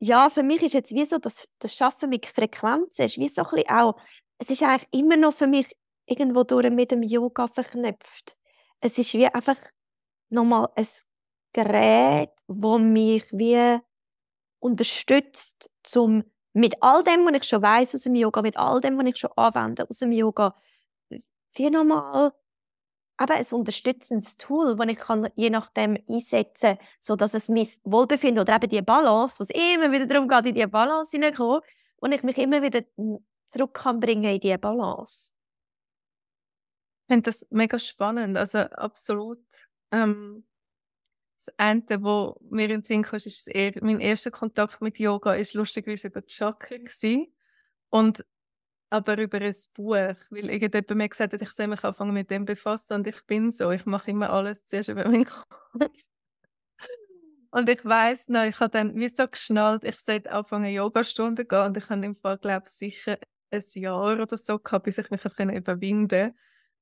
ja, 0.00 0.30
für 0.30 0.42
mich 0.42 0.62
ist 0.62 0.74
jetzt 0.74 0.92
wie 0.92 1.04
so, 1.04 1.18
das, 1.18 1.48
das 1.58 1.74
Schaffen 1.74 2.10
mit 2.10 2.26
Frequenzen 2.26 3.04
ist 3.04 3.18
wie 3.18 3.28
so 3.28 3.42
ein 3.42 3.50
bisschen 3.50 3.70
auch, 3.70 3.96
es 4.38 4.50
ist 4.50 4.62
eigentlich 4.62 4.88
immer 4.92 5.16
noch 5.16 5.34
für 5.34 5.46
mich 5.46 5.76
irgendwo 6.06 6.44
durch 6.44 6.70
mit 6.70 6.90
dem 6.90 7.02
Yoga 7.02 7.48
verknüpft. 7.48 8.36
Es 8.80 8.98
ist 8.98 9.14
wie 9.14 9.26
einfach 9.26 9.58
nochmal 10.30 10.68
ein 10.76 10.86
Gerät, 11.52 12.30
wo 12.46 12.78
mich 12.78 13.24
wie 13.32 13.78
unterstützt, 14.60 15.70
zum 15.82 16.24
mit 16.52 16.76
all 16.82 17.02
dem, 17.04 17.24
was 17.26 17.36
ich 17.36 17.44
schon 17.44 17.62
weiß 17.62 17.94
aus 17.94 18.02
dem 18.02 18.14
Yoga, 18.14 18.42
mit 18.42 18.56
all 18.56 18.80
dem, 18.80 18.98
was 18.98 19.06
ich 19.06 19.16
schon 19.16 19.30
anwende 19.36 19.88
aus 19.88 19.98
dem 19.98 20.12
Yoga, 20.12 20.56
wie 21.08 21.70
nochmal 21.70 22.32
aber 23.18 23.34
ein 23.34 23.46
unterstützendes 23.50 24.36
Tool, 24.36 24.76
das 24.76 24.88
ich 24.88 24.96
kann 24.96 25.28
je 25.34 25.50
nachdem 25.50 25.98
einsetzen 26.08 26.76
kann, 26.76 26.86
sodass 27.00 27.34
es 27.34 27.48
mein 27.48 27.68
Wohlbefinden 27.84 28.40
oder 28.40 28.56
eben 28.56 28.70
die 28.70 28.80
Balance, 28.80 29.40
was 29.40 29.50
immer 29.50 29.92
wieder 29.92 30.06
darum 30.06 30.28
geht, 30.28 30.46
in 30.46 30.54
diese 30.54 30.68
Balance 30.68 31.10
hineinzukommen, 31.10 31.60
und 32.00 32.12
ich 32.12 32.22
mich 32.22 32.38
immer 32.38 32.62
wieder 32.62 32.82
zurück 33.48 33.74
kann 33.74 33.98
bringen 33.98 34.24
in 34.24 34.40
diese 34.40 34.58
Balance. 34.58 35.32
Ich 37.02 37.14
finde 37.14 37.30
das 37.30 37.46
mega 37.50 37.78
spannend, 37.78 38.36
also 38.36 38.58
absolut. 38.58 39.42
Ähm, 39.90 40.46
das 41.38 41.54
eine, 41.56 41.82
was 41.88 42.34
mir 42.50 42.64
in 42.64 42.70
den 42.70 42.82
Sinn 42.84 43.02
kam, 43.02 43.16
ist 43.16 43.48
eher, 43.48 43.72
mein 43.80 44.00
erster 44.00 44.30
Kontakt 44.30 44.80
mit 44.80 44.98
Yoga 44.98 45.30
war 45.30 45.44
lustigerweise 45.54 46.08
über 46.08 46.24
Chakra. 46.24 46.76
Und 47.90 48.24
aber 48.90 49.18
über 49.18 49.40
ein 49.40 49.54
Buch, 49.74 49.92
weil 49.94 50.50
irgendjemand 50.50 50.90
mir 50.94 51.08
gesagt 51.08 51.32
hat, 51.32 51.42
ich 51.42 51.50
soll 51.50 51.66
mich 51.68 51.84
anfangen 51.84 52.14
mit 52.14 52.30
dem 52.30 52.44
befassen 52.44 52.94
und 52.94 53.06
ich 53.06 53.24
bin 53.26 53.52
so, 53.52 53.70
ich 53.70 53.86
mache 53.86 54.10
immer 54.10 54.30
alles 54.30 54.64
zuerst 54.66 54.88
über 54.88 55.06
meinen 55.06 55.26
Kopf. 55.26 55.46
und 57.50 57.68
ich 57.68 57.84
weiß 57.84 58.28
noch, 58.28 58.44
ich 58.44 58.58
habe 58.60 58.70
dann 58.70 58.94
wie 58.96 59.08
so 59.08 59.28
geschnallt, 59.28 59.84
ich 59.84 59.98
sollte 60.00 60.32
anfangen 60.32 60.72
Yogastunden 60.72 61.46
gehen 61.46 61.66
und 61.66 61.76
ich 61.76 61.88
habe 61.90 62.04
im 62.04 62.16
Fall, 62.16 62.38
glaube 62.38 62.64
ich, 62.66 62.72
sicher 62.72 63.18
ein 63.50 63.64
Jahr 63.74 64.20
oder 64.20 64.36
so 64.36 64.58
gehabt, 64.58 64.84
bis 64.84 64.98
ich 64.98 65.10
mich 65.10 65.24
überwinden 65.24 66.08
konnte. 66.08 66.34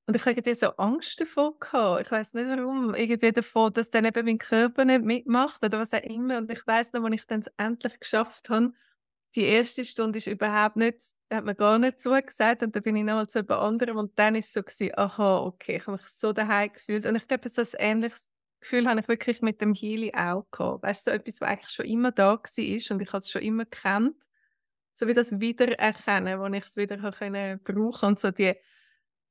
Und 0.09 0.15
ich 0.15 0.23
hatte 0.23 0.39
irgendwie 0.39 0.55
so 0.55 0.69
Angst 0.77 1.21
davor 1.21 1.59
gehabt. 1.59 2.03
Ich 2.03 2.13
weiß 2.13 2.35
nicht 2.35 2.49
warum. 2.49 2.95
Irgendwie 2.95 3.33
davon, 3.33 3.73
dass 3.73 3.91
dann 3.91 4.05
eben 4.05 4.25
mein 4.25 4.39
Körper 4.39 4.85
nicht 4.85 5.03
mitmacht 5.03 5.65
oder 5.65 5.81
was 5.81 5.93
auch 5.95 6.03
immer. 6.03 6.39
Und 6.39 6.51
ich 6.51 6.65
weiß 6.65 6.93
noch, 6.93 7.05
als 7.05 7.15
ich 7.17 7.27
dann 7.27 7.43
endlich 7.57 7.99
geschafft 7.99 8.49
habe, 8.49 8.73
die 9.37 9.45
erste 9.45 9.85
Stunde 9.85 10.19
ist 10.19 10.27
überhaupt 10.27 10.77
nicht, 10.77 10.99
hat 11.33 11.45
mir 11.45 11.55
gar 11.55 11.79
nicht 11.79 12.01
zugesagt 12.01 12.63
und 12.63 12.75
dann 12.75 12.83
bin 12.83 12.97
ich 12.97 13.05
nochmal 13.05 13.29
zu 13.29 13.41
jemand 13.41 13.61
anderem 13.61 13.99
und 13.99 14.19
dann 14.19 14.35
ist 14.35 14.47
es 14.47 14.53
so 14.55 14.63
gewesen, 14.63 14.93
aha, 14.97 15.41
okay, 15.41 15.77
ich 15.77 15.87
habe 15.87 15.99
mich 15.99 16.07
so 16.07 16.33
daheim 16.33 16.73
gefühlt 16.73 17.07
und 17.07 17.17
ich 17.17 17.29
glaube, 17.29 17.49
so 17.49 17.63
ein 17.63 17.69
ähnliches 17.79 18.31
Gefühl 18.61 18.89
habe 18.89 19.01
ich 19.01 19.09
wirklich 19.09 19.43
mit 19.43 19.61
dem 19.61 19.75
Healy 19.75 20.13
auch 20.15 20.47
gehabt. 20.51 20.83
Weißt 20.83 21.07
du, 21.07 21.11
so 21.11 21.17
etwas, 21.17 21.41
was 21.41 21.49
eigentlich 21.51 21.71
schon 21.71 21.87
immer 21.87 22.13
da 22.13 22.29
war 22.33 22.37
und 22.37 23.03
ich 23.03 23.09
habe 23.13 23.19
es 23.19 23.31
schon 23.31 23.43
immer 23.43 23.65
gekannt, 23.65 24.17
so 24.95 25.07
wie 25.07 25.15
das 25.15 25.39
Wiedererkennen, 25.39 26.41
wo 26.41 26.47
ich 26.47 26.65
es 26.65 26.77
wieder 26.77 26.97
können 27.13 27.61
brauchen 27.63 28.07
und 28.09 28.19
so 28.19 28.31
die, 28.31 28.55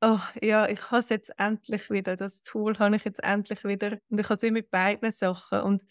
oh 0.01 0.19
ja, 0.41 0.67
ich 0.69 0.91
habe 0.91 1.01
es 1.01 1.09
jetzt 1.09 1.33
endlich 1.39 1.89
wieder, 1.89 2.15
das 2.15 2.43
Tool 2.43 2.77
habe 2.79 2.95
ich 2.95 3.05
jetzt 3.05 3.23
endlich 3.23 3.63
wieder 3.63 3.97
und 4.09 4.19
ich 4.19 4.25
habe 4.25 4.35
es 4.35 4.43
wie 4.43 4.51
mit 4.51 4.69
beiden 4.71 5.11
Sachen 5.11 5.61
und 5.61 5.83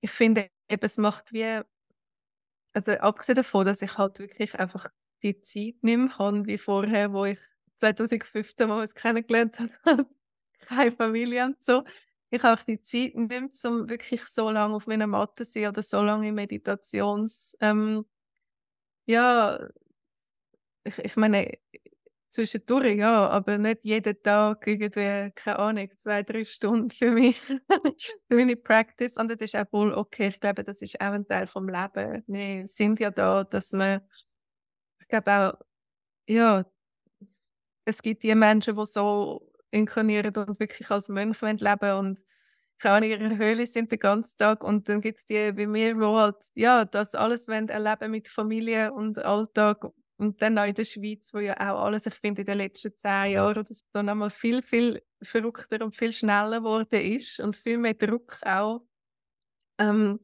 ich 0.00 0.10
finde 0.10 0.48
eben, 0.70 0.84
es 0.84 0.98
macht 0.98 1.32
wie 1.32 1.60
also 2.76 2.92
abgesehen 2.92 3.36
davon, 3.36 3.64
dass 3.64 3.82
ich 3.82 3.96
halt 3.96 4.18
wirklich 4.18 4.54
einfach 4.58 4.88
die 5.22 5.40
Zeit 5.40 5.76
nicht 5.82 5.98
mehr 5.98 6.18
habe 6.18 6.46
wie 6.46 6.58
vorher, 6.58 7.12
wo 7.12 7.24
ich 7.24 7.38
2015 7.78 8.68
mal 8.68 8.86
kennengelernt 8.88 9.58
habe, 9.86 10.06
keine 10.60 10.92
Familie 10.92 11.46
und 11.46 11.62
so. 11.62 11.84
Ich 12.30 12.42
habe 12.42 12.60
auch 12.60 12.64
die 12.64 12.80
Zeit 12.82 13.14
nicht 13.14 13.30
mehr, 13.30 13.48
um 13.72 13.88
wirklich 13.88 14.22
so 14.24 14.50
lange 14.50 14.74
auf 14.74 14.86
meiner 14.86 15.06
Matte 15.06 15.44
zu 15.46 15.52
sein 15.52 15.68
oder 15.68 15.82
so 15.82 16.02
lange 16.02 16.28
in 16.28 16.34
Meditations... 16.34 17.56
Ähm, 17.60 18.04
ja, 19.06 19.58
ich, 20.84 20.98
ich 20.98 21.16
meine, 21.16 21.52
zwischendurch 22.36 22.96
ja, 22.98 23.28
aber 23.28 23.58
nicht 23.58 23.80
jeden 23.84 24.22
Tag 24.22 24.66
irgendwie, 24.66 25.32
keine 25.34 25.58
Ahnung, 25.58 25.88
zwei, 25.96 26.22
drei 26.22 26.44
Stunden 26.44 26.90
für 26.90 27.10
mich, 27.10 27.40
für 28.28 28.36
meine 28.36 28.56
Practice. 28.56 29.16
Und 29.16 29.30
das 29.30 29.40
ist 29.40 29.56
auch 29.56 29.66
wohl 29.72 29.92
okay. 29.94 30.28
Ich 30.28 30.40
glaube, 30.40 30.64
das 30.64 30.82
ist 30.82 31.00
auch 31.00 31.06
ein 31.12 31.26
Teil 31.26 31.46
vom 31.46 31.68
Leben. 31.68 32.22
Wir 32.26 32.66
sind 32.68 33.00
ja 33.00 33.10
da, 33.10 33.44
dass 33.44 33.72
man, 33.72 34.00
ich 35.00 35.08
glaube 35.08 35.30
auch, 35.32 35.54
ja, 36.28 36.64
es 37.84 38.02
gibt 38.02 38.22
die 38.22 38.34
Menschen, 38.34 38.76
die 38.76 38.86
so 38.86 39.52
inkarnieren 39.70 40.34
und 40.36 40.60
wirklich 40.60 40.90
als 40.90 41.08
Mönch 41.08 41.40
leben 41.42 41.92
und 41.98 42.18
keine 42.78 43.06
in 43.08 43.20
ihrer 43.22 43.36
Höhle 43.38 43.66
sind 43.66 43.90
den 43.92 43.98
ganzen 43.98 44.36
Tag 44.38 44.62
und 44.64 44.88
dann 44.88 45.00
gibt 45.00 45.18
es 45.20 45.24
die 45.26 45.56
wie 45.56 45.66
mir, 45.66 45.94
die 45.94 46.00
halt, 46.04 46.36
ja, 46.54 46.84
das 46.84 47.14
alles 47.14 47.48
erleben 47.70 48.10
mit 48.10 48.28
Familie 48.28 48.92
und 48.92 49.18
Alltag 49.18 49.86
und 50.18 50.40
dann 50.42 50.58
auch 50.58 50.64
in 50.66 50.74
der 50.74 50.84
Schweiz, 50.84 51.32
wo 51.34 51.38
ja 51.38 51.54
auch 51.54 51.84
alles, 51.84 52.06
ich 52.06 52.14
finde, 52.14 52.42
in 52.42 52.46
den 52.46 52.58
letzten 52.58 52.96
zehn 52.96 53.32
Jahren 53.32 53.58
oder 53.58 53.64
so 53.74 54.02
nochmal 54.02 54.30
viel, 54.30 54.62
viel 54.62 55.02
verrückter 55.22 55.84
und 55.84 55.96
viel 55.96 56.12
schneller 56.12 56.58
geworden 56.58 57.00
ist 57.00 57.40
und 57.40 57.56
viel 57.56 57.78
mehr 57.78 57.94
Druck 57.94 58.38
auch. 58.44 58.82
Ähm, 59.78 60.20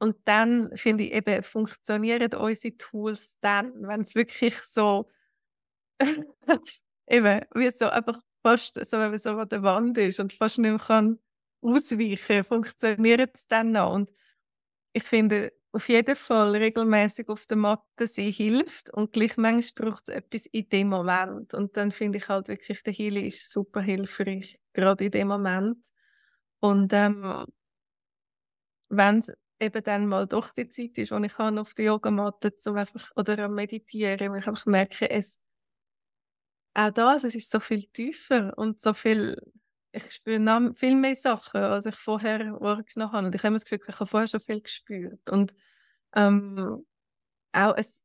und 0.00 0.16
dann, 0.26 0.70
finde 0.76 1.04
ich, 1.04 1.12
eben, 1.12 1.42
funktionieren 1.42 2.34
unsere 2.34 2.76
Tools 2.76 3.38
dann, 3.40 3.72
wenn 3.88 4.02
es 4.02 4.14
wirklich 4.14 4.56
so, 4.58 5.10
eben, 7.08 7.40
wie 7.54 7.70
so 7.70 7.88
einfach 7.88 8.20
fast, 8.42 8.84
so 8.84 8.98
wenn 8.98 9.10
man 9.10 9.18
so 9.18 9.30
an 9.38 9.48
der 9.48 9.62
Wand 9.62 9.98
ist 9.98 10.20
und 10.20 10.32
fast 10.32 10.58
nicht 10.58 10.70
mehr 10.70 10.78
kann 10.80 11.18
ausweichen, 11.62 12.44
funktioniert 12.44 13.32
es 13.34 13.46
dann 13.48 13.72
noch. 13.72 13.92
Und 13.94 14.12
ich 14.92 15.04
finde, 15.04 15.52
auf 15.74 15.88
jeden 15.88 16.16
Fall 16.16 16.50
regelmäßig 16.56 17.28
auf 17.28 17.46
der 17.46 17.56
Matte 17.58 18.06
sein 18.06 18.32
hilft 18.32 18.90
und 18.90 19.12
gleich 19.12 19.36
manchmal 19.36 19.90
braucht 19.90 20.08
es 20.08 20.14
etwas 20.14 20.46
in 20.46 20.68
dem 20.68 20.88
Moment. 20.88 21.54
Und 21.54 21.76
dann 21.76 21.90
finde 21.90 22.18
ich 22.18 22.28
halt 22.28 22.48
wirklich, 22.48 22.82
der 22.84 22.92
Healing 22.94 23.26
ist 23.26 23.50
super 23.52 23.80
hilfreich, 23.82 24.60
gerade 24.72 25.04
in 25.06 25.10
dem 25.10 25.28
Moment. 25.28 25.78
Und 26.60 26.92
ähm, 26.92 27.46
wenn 28.88 29.18
es 29.18 29.32
eben 29.60 29.82
dann 29.84 30.06
mal 30.06 30.26
doch 30.26 30.52
die 30.52 30.68
Zeit 30.68 30.98
ist, 30.98 31.10
wo 31.12 31.18
ich 31.18 31.34
kann 31.34 31.58
auf 31.58 31.74
der 31.74 31.86
Yogamatte 31.86 32.56
zum 32.56 32.76
einfach, 32.76 33.10
oder 33.16 33.38
am 33.44 33.54
Meditieren, 33.54 34.34
ich 34.36 34.46
einfach 34.46 34.66
merke, 34.66 35.10
es 35.10 35.40
auch 36.74 36.90
das, 36.90 37.24
es 37.24 37.34
ist 37.34 37.50
so 37.50 37.60
viel 37.60 37.84
tiefer 37.84 38.52
und 38.56 38.80
so 38.80 38.92
viel 38.94 39.36
ich 39.94 40.10
spüre 40.10 40.74
viel 40.74 40.96
mehr 40.96 41.16
Sachen, 41.16 41.60
als 41.60 41.86
ich 41.86 41.94
vorher 41.94 42.60
wahrgenommen 42.60 43.12
habe. 43.12 43.26
Und 43.26 43.34
ich 43.34 43.42
habe 43.42 43.54
das 43.54 43.64
Gefühl, 43.64 43.80
ich 43.86 44.00
habe 44.00 44.06
vorher 44.06 44.28
schon 44.28 44.40
viel 44.40 44.60
gespürt. 44.60 45.30
Und 45.30 45.54
ähm, 46.14 46.84
auch 47.52 47.74
es, 47.76 48.02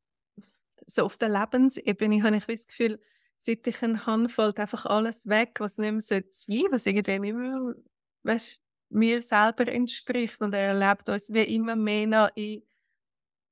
so 0.86 1.06
auf 1.06 1.18
der 1.18 1.30
Lebensebene 1.30 2.24
habe 2.24 2.38
ich 2.38 2.46
das 2.46 2.68
Gefühl, 2.68 3.00
seit 3.38 3.66
ich 3.66 3.82
ihn 3.82 4.06
habe, 4.06 4.30
fällt 4.30 4.60
einfach 4.60 4.86
alles 4.86 5.28
weg, 5.28 5.56
was 5.60 5.78
nicht 5.78 5.92
mehr 5.92 6.02
sein 6.02 6.24
sollte, 6.32 6.72
was 6.72 6.86
irgendwie 6.86 7.20
nicht 7.20 7.36
mehr 7.36 7.76
weißt, 8.24 8.62
mir 8.90 9.22
selber 9.22 9.68
entspricht. 9.68 10.42
Und 10.42 10.54
er 10.54 10.74
erlebt 10.80 11.10
uns 11.10 11.34
wie 11.34 11.56
immer 11.56 11.76
mehr 11.76 12.08
noch 12.08 12.30
in 12.36 12.64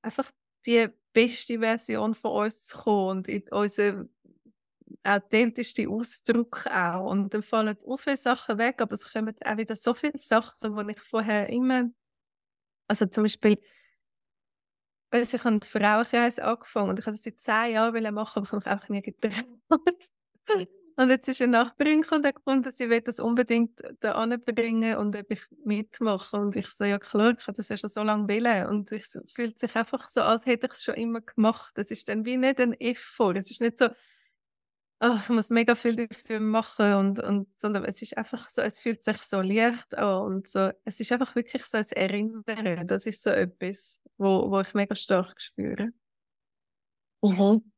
einfach 0.02 0.32
die 0.66 0.88
beste 1.14 1.60
Version 1.60 2.14
von 2.14 2.46
uns 2.46 2.66
zu 2.66 2.78
kommen 2.78 3.10
und 3.18 3.28
in 3.28 3.44
unsere 3.50 4.08
authentischste 5.04 5.90
Ausdruck 5.90 6.66
auch. 6.68 7.10
Und 7.12 7.34
dann 7.34 7.44
fallen 7.44 7.78
auch 7.86 8.00
viele 8.00 8.18
Sachen 8.18 8.58
weg, 8.58 8.82
aber 8.82 8.94
es 8.94 9.12
kommen 9.12 9.36
auch 9.46 9.58
wieder 9.58 9.76
so 9.76 9.94
viele 9.94 10.18
Sachen, 10.18 10.76
die 10.76 10.92
ich 10.92 11.00
vorher 11.02 11.50
immer, 11.50 11.90
also 12.88 13.06
zum 13.06 13.24
Beispiel, 13.24 13.58
also 15.10 15.38
ich 15.38 15.44
habe 15.44 15.60
den 15.60 15.62
Frauenkreis 15.64 16.40
angefangen 16.40 16.90
und 16.90 17.00
ich 17.00 17.06
habe 17.06 17.16
das 17.16 17.24
seit 17.24 17.40
zehn 17.40 17.74
Jahren 17.74 18.14
machen, 18.14 18.40
aber 18.40 18.46
ich 18.46 18.52
habe 18.52 18.58
mich 18.58 18.68
einfach 18.68 18.90
nie 18.90 19.02
getraut. 19.02 20.10
und 20.98 21.10
jetzt 21.10 21.28
ist 21.30 21.42
eine 21.42 21.52
Nachbarin 21.52 22.02
gefunden, 22.02 22.72
sie 22.72 22.90
will 22.90 23.02
das 23.02 23.20
unbedingt 23.20 23.82
da 24.00 24.14
anbringen 24.14 24.98
und 24.98 25.16
ob 25.16 25.32
ich 25.32 25.44
mitmache. 25.64 26.38
Und 26.38 26.56
ich 26.56 26.68
so, 26.68 26.84
ja 26.84 27.00
klar, 27.00 27.36
ich 27.38 27.48
habe 27.48 27.56
das 27.56 27.70
ja 27.70 27.78
schon 27.78 27.90
so 27.90 28.04
lange 28.04 28.28
wollen. 28.28 28.68
Und 28.68 28.92
es 28.92 29.18
fühlt 29.34 29.60
sich 29.60 29.76
einfach 29.76 30.10
so, 30.10 30.22
als 30.22 30.46
hätte 30.46 30.68
ich 30.68 30.74
es 30.74 30.84
schon 30.84 30.96
immer 30.96 31.22
gemacht. 31.22 31.78
Es 31.78 31.92
ist 31.92 32.10
dann 32.10 32.26
wie 32.26 32.38
nicht 32.38 32.60
ein 32.60 32.74
Effort. 32.74 33.36
Es 33.36 33.52
ist 33.52 33.62
nicht 33.62 33.78
so, 33.78 33.88
oh, 35.00 35.16
ich 35.18 35.30
muss 35.30 35.50
mega 35.50 35.76
viel 35.76 35.96
dafür 35.96 36.40
machen 36.40 36.94
und, 36.96 37.20
und 37.20 37.48
sondern 37.58 37.86
es 37.86 38.02
ist 38.02 38.18
einfach 38.18 38.50
so, 38.50 38.62
es 38.62 38.80
fühlt 38.80 39.04
sich 39.04 39.18
so 39.18 39.42
leicht 39.42 39.96
an 39.98 40.24
und 40.24 40.48
so, 40.48 40.72
es 40.86 41.00
ist 41.00 41.12
einfach 41.12 41.36
wirklich 41.36 41.66
so 41.66 41.78
ein 41.78 41.86
Erinnern. 41.92 42.88
Das 42.88 43.06
ist 43.06 43.22
so 43.22 43.30
etwas, 43.30 44.02
wo, 44.18 44.50
wo 44.50 44.60
ich 44.62 44.74
mega 44.74 44.96
stark 44.96 45.40
spüre. 45.40 45.90
Mhm. 47.22 47.72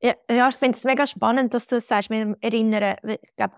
Ja, 0.00 0.14
ja, 0.30 0.48
ich 0.48 0.56
finde 0.56 0.76
es 0.76 0.84
mega 0.84 1.06
spannend, 1.06 1.54
dass 1.54 1.68
du 1.68 1.76
das 1.76 1.86
sagst 1.86 2.10
mit 2.10 2.20
dem 2.20 2.36
Erinnern. 2.40 2.96
Ich 3.04 3.36
glaube, 3.36 3.54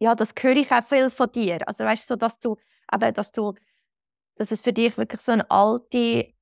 ja, 0.00 0.14
das 0.16 0.34
höre 0.40 0.56
ich 0.56 0.72
auch 0.72 0.82
viel 0.82 1.10
von 1.10 1.30
dir. 1.30 1.60
Also 1.68 1.84
weißt 1.84 2.08
so, 2.08 2.16
dass 2.16 2.40
du, 2.40 2.56
aber 2.88 3.12
dass 3.12 3.30
du, 3.32 3.54
dass 4.36 4.50
es 4.50 4.62
für 4.62 4.72
dich 4.72 4.98
wirklich 4.98 5.20
so 5.20 5.32
eine 5.32 5.48
alte 5.50 6.34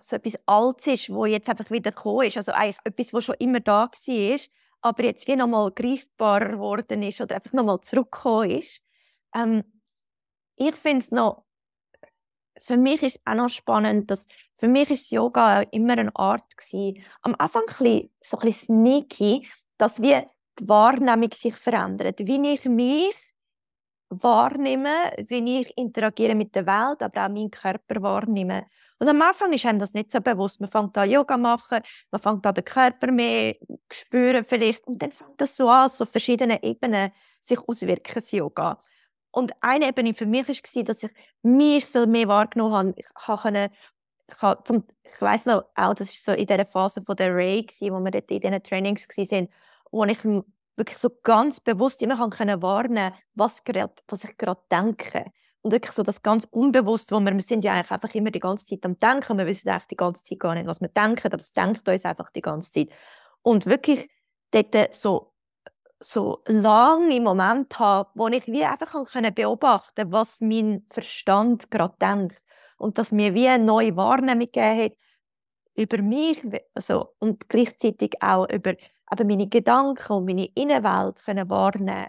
so 0.00 0.16
etwas 0.16 0.38
Altes 0.46 0.86
ist, 0.86 1.10
wo 1.10 1.26
jetzt 1.26 1.48
einfach 1.48 1.70
wieder 1.70 1.92
gekommen 1.92 2.26
ist. 2.26 2.36
Also 2.36 2.52
eigentlich 2.52 2.78
etwas, 2.84 3.12
was 3.12 3.24
schon 3.24 3.36
immer 3.38 3.60
da 3.60 3.90
war, 3.90 4.40
aber 4.82 5.04
jetzt 5.04 5.28
wie 5.28 5.36
nochmal 5.36 5.70
greifbar 5.70 6.48
geworden 6.48 7.02
ist 7.02 7.20
oder 7.20 7.36
einfach 7.36 7.52
nochmal 7.52 7.80
zurückgekommen 7.80 8.50
ist. 8.50 8.82
Ähm, 9.34 9.64
ich 10.56 10.74
finde 10.74 11.04
es 11.04 11.10
noch, 11.10 11.44
für 12.58 12.76
mich 12.76 13.02
ist 13.02 13.16
es 13.16 13.22
auch 13.24 13.34
noch 13.34 13.48
spannend, 13.48 14.10
dass 14.10 14.26
für 14.58 14.68
mich 14.68 14.90
ist 14.90 15.10
Yoga 15.10 15.62
immer 15.62 15.94
eine 15.94 16.14
Art 16.14 16.56
gewesen, 16.56 17.02
am 17.22 17.34
Anfang 17.38 17.62
ein 17.62 17.66
bisschen, 17.66 18.10
so 18.20 18.38
ein 18.38 18.46
bisschen 18.46 18.76
sneaky, 18.76 19.48
dass 19.78 20.02
wie 20.02 20.20
die 20.58 20.68
Wahrnehmung 20.68 21.32
sich 21.32 21.56
verändert. 21.56 22.20
Wie 22.20 22.52
ich 22.52 22.66
mich 22.66 23.32
wahrnehme, 24.10 25.12
wie 25.16 25.60
ich 25.60 25.78
interagiere 25.78 26.34
mit 26.34 26.54
der 26.54 26.66
Welt, 26.66 27.02
aber 27.02 27.24
auch 27.24 27.30
meinen 27.30 27.50
Körper 27.50 28.02
wahrnehme. 28.02 28.66
Und 29.00 29.08
am 29.08 29.22
Anfang 29.22 29.50
ist 29.54 29.64
einem 29.64 29.78
das 29.78 29.94
nicht 29.94 30.10
so 30.10 30.20
bewusst. 30.20 30.60
Man 30.60 30.68
fängt 30.68 30.96
an 30.98 31.10
Yoga 31.10 31.38
machen, 31.38 31.80
man 32.10 32.20
fängt 32.20 32.44
an 32.44 32.54
den 32.54 32.64
Körper 32.64 33.10
mehr 33.10 33.56
spüren 33.90 34.44
vielleicht 34.44 34.86
und 34.86 35.00
dann 35.00 35.10
fängt 35.10 35.40
das 35.40 35.56
so 35.56 35.70
an, 35.70 35.88
so 35.88 36.04
auf 36.04 36.10
verschiedenen 36.10 36.58
Ebenen 36.60 37.10
sich 37.40 37.58
auswirken, 37.66 38.22
Yoga. 38.30 38.76
Und 39.30 39.52
eine 39.62 39.88
Ebene 39.88 40.12
für 40.12 40.26
mich 40.26 40.48
war, 40.48 40.82
dass 40.84 41.02
ich 41.02 41.10
mich 41.42 41.86
viel 41.86 42.06
mehr 42.06 42.28
wahrgenommen 42.28 42.74
habe. 42.74 42.94
Ich, 42.96 43.14
konnte, 43.14 43.70
zum, 44.64 44.84
ich 45.02 45.22
weiss 45.22 45.46
noch, 45.46 45.64
auch 45.74 45.94
das 45.94 46.08
war 46.08 46.34
so 46.34 46.40
in 46.40 46.46
dieser 46.46 46.66
Phase 46.66 47.00
von 47.00 47.16
der 47.16 47.34
Ray, 47.34 47.66
wo 47.80 48.00
wir 48.00 48.10
dort 48.10 48.30
in 48.30 48.40
diesen 48.40 48.62
Trainings 48.62 49.08
waren, 49.08 49.48
wo 49.90 50.04
ich 50.04 50.22
wirklich 50.76 50.98
so 50.98 51.10
ganz 51.22 51.60
bewusst 51.60 52.02
immer 52.02 52.28
können 52.28 52.60
wahrnehmen 52.60 53.14
was, 53.34 53.64
grad, 53.64 54.02
was 54.08 54.24
ich 54.24 54.36
gerade 54.36 54.60
denke. 54.70 55.32
Und 55.62 55.72
wirklich 55.72 55.92
so 55.92 56.02
das 56.02 56.22
ganz 56.22 56.46
Unbewusste, 56.50 57.14
wo 57.14 57.20
wir, 57.20 57.34
wir 57.34 57.42
sind 57.42 57.64
ja 57.64 57.74
eigentlich 57.74 57.90
einfach 57.90 58.14
immer 58.14 58.30
die 58.30 58.40
ganze 58.40 58.64
Zeit 58.64 58.84
am 58.84 58.98
Denken, 58.98 59.36
wir 59.36 59.46
wissen 59.46 59.68
eigentlich 59.68 59.88
die 59.88 59.96
ganze 59.96 60.22
Zeit 60.22 60.40
gar 60.40 60.54
nicht, 60.54 60.66
was 60.66 60.80
wir 60.80 60.88
denken, 60.88 61.26
aber 61.26 61.38
es 61.38 61.52
denkt 61.52 61.86
uns 61.86 62.04
einfach 62.04 62.30
die 62.30 62.40
ganze 62.40 62.72
Zeit. 62.72 62.88
Und 63.42 63.66
wirklich 63.66 64.08
dort 64.50 64.94
so, 64.94 65.34
so 65.98 66.42
lange 66.46 67.20
Momente 67.20 67.78
haben, 67.78 68.08
wo 68.14 68.28
ich 68.28 68.46
wie 68.46 68.64
einfach 68.64 69.04
können 69.04 69.34
beobachten 69.34 70.10
was 70.10 70.40
mein 70.40 70.82
Verstand 70.86 71.70
gerade 71.70 71.94
denkt. 72.00 72.40
Und 72.78 72.96
dass 72.96 73.12
mir 73.12 73.34
wie 73.34 73.48
eine 73.48 73.62
neue 73.62 73.94
Wahrnehmung 73.96 74.46
gegeben 74.46 74.84
hat 74.84 74.92
über 75.76 76.02
mich 76.02 76.42
also, 76.74 77.14
und 77.18 77.48
gleichzeitig 77.48 78.14
auch 78.20 78.48
über 78.50 78.72
eben 79.12 79.26
meine 79.26 79.48
Gedanken 79.48 80.12
und 80.12 80.24
meine 80.24 80.46
Innenwelt 80.54 81.22
können 81.24 81.50
wahrnehmen 81.50 82.06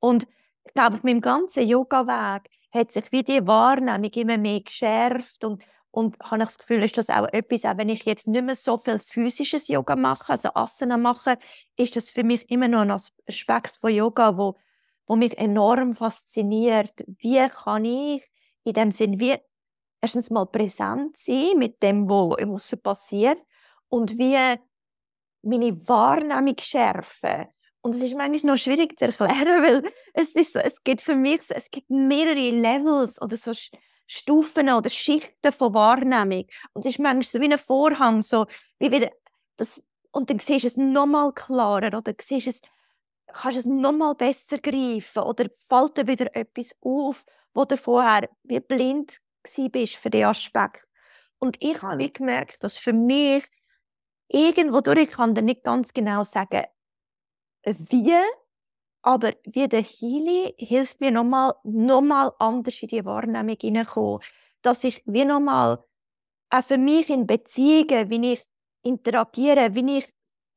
Und 0.00 0.26
ich 0.64 0.74
glaube, 0.74 0.96
auf 0.96 1.04
meinem 1.04 1.20
ganzen 1.20 1.66
Yoga-Weg 1.66 2.50
hat 2.70 2.92
sich 2.92 3.10
wie 3.12 3.22
die 3.22 3.46
Wahrnehmung 3.46 4.10
immer 4.12 4.38
mehr 4.38 4.60
geschärft 4.60 5.44
und 5.44 5.64
und 5.90 6.18
habe 6.20 6.42
ich 6.42 6.48
das 6.48 6.58
Gefühl, 6.58 6.84
ist 6.84 6.98
das 6.98 7.10
auch 7.10 7.26
etwas, 7.32 7.64
auch 7.64 7.76
wenn 7.78 7.88
ich 7.88 8.04
jetzt 8.04 8.28
nicht 8.28 8.44
mehr 8.44 8.54
so 8.54 8.76
viel 8.76 8.98
physisches 9.00 9.68
Yoga 9.68 9.96
mache, 9.96 10.32
also 10.32 10.50
Asana 10.54 10.96
mache, 10.98 11.38
ist 11.76 11.96
das 11.96 12.10
für 12.10 12.24
mich 12.24 12.48
immer 12.50 12.68
noch 12.68 12.80
ein 12.82 12.90
Aspekt 12.90 13.76
von 13.76 13.90
Yoga, 13.90 14.36
wo, 14.36 14.56
wo 15.06 15.16
mich 15.16 15.36
enorm 15.38 15.92
fasziniert. 15.92 17.04
Wie 17.06 17.44
kann 17.48 17.84
ich 17.84 18.30
in 18.64 18.74
dem 18.74 18.92
Sinn 18.92 19.18
wie 19.18 19.36
erstens 20.00 20.30
mal 20.30 20.46
präsent 20.46 21.16
sein 21.16 21.54
mit 21.56 21.82
dem, 21.82 22.08
was 22.08 22.38
im 22.38 22.52
Aussen 22.52 22.80
passiert 22.80 23.38
und 23.88 24.18
wie 24.18 24.36
meine 25.42 25.88
Wahrnehmung 25.88 26.56
schärfen. 26.58 27.46
Und 27.80 27.94
es 27.94 28.02
ist 28.02 28.16
manchmal 28.16 28.54
noch 28.54 28.60
schwierig 28.60 28.98
zu 28.98 29.06
erklären, 29.06 29.62
weil 29.62 29.82
es, 30.14 30.32
ist 30.32 30.52
so, 30.52 30.58
es 30.58 30.82
gibt 30.82 31.00
für 31.00 31.14
mich 31.14 31.40
es 31.48 31.70
gibt 31.70 31.90
mehrere 31.90 32.50
Levels 32.50 33.20
oder 33.20 33.36
so 33.36 33.52
Stufen 34.06 34.70
oder 34.70 34.88
Schichten 34.88 35.52
von 35.52 35.74
Wahrnehmung. 35.74 36.46
Und 36.72 36.84
es 36.84 36.92
ist 36.92 36.98
manchmal 36.98 37.22
so 37.22 37.40
wie 37.40 37.52
ein 37.52 37.58
Vorhang, 37.58 38.22
so 38.22 38.46
wie 38.78 38.90
wieder 38.90 39.10
das, 39.56 39.82
und 40.12 40.30
dann 40.30 40.38
siehst 40.38 40.64
du 40.64 40.68
es 40.68 40.76
noch 40.76 41.06
mal 41.06 41.32
klarer 41.32 41.96
oder 41.96 42.14
siehst 42.20 42.46
es, 42.46 42.60
kannst 43.26 43.58
es 43.58 43.66
noch 43.66 43.92
mal 43.92 44.14
besser 44.14 44.58
greifen 44.58 45.22
oder 45.22 45.46
fällt 45.52 45.98
dir 45.98 46.06
wieder 46.06 46.34
etwas 46.34 46.74
auf, 46.80 47.24
wo 47.54 47.64
du 47.64 47.76
vorher 47.76 48.28
wie 48.44 48.60
blind 48.60 49.18
bist 49.70 49.96
für 49.96 50.10
den 50.10 50.24
Aspekt. 50.24 50.86
Und 51.38 51.56
ich 51.60 51.82
habe 51.82 52.10
gemerkt, 52.10 52.62
dass 52.64 52.76
für 52.76 52.92
mich 52.92 53.44
irgendwo 54.28 54.80
durch, 54.80 54.98
ich 54.98 55.10
kann 55.10 55.34
dir 55.34 55.42
nicht 55.42 55.64
ganz 55.64 55.92
genau 55.92 56.24
sagen, 56.24 56.64
wie, 57.90 58.14
aber 59.02 59.32
wie 59.44 59.68
der 59.68 59.82
Healy 59.82 60.54
hilft 60.58 61.00
mir 61.00 61.10
nochmal 61.10 61.54
noch 61.64 62.00
mal 62.00 62.32
anders 62.38 62.82
in 62.82 62.88
die 62.88 63.04
Wahrnehmung 63.04 63.56
hineinkommen. 63.60 64.20
Dass 64.62 64.84
ich 64.84 65.02
wie 65.06 65.24
nochmal, 65.24 65.84
also 66.50 66.76
mich 66.76 67.10
in 67.10 67.26
Beziehungen, 67.26 68.10
wie 68.10 68.32
ich 68.32 68.44
interagiere, 68.82 69.74
wie 69.74 69.98
ich, 69.98 70.06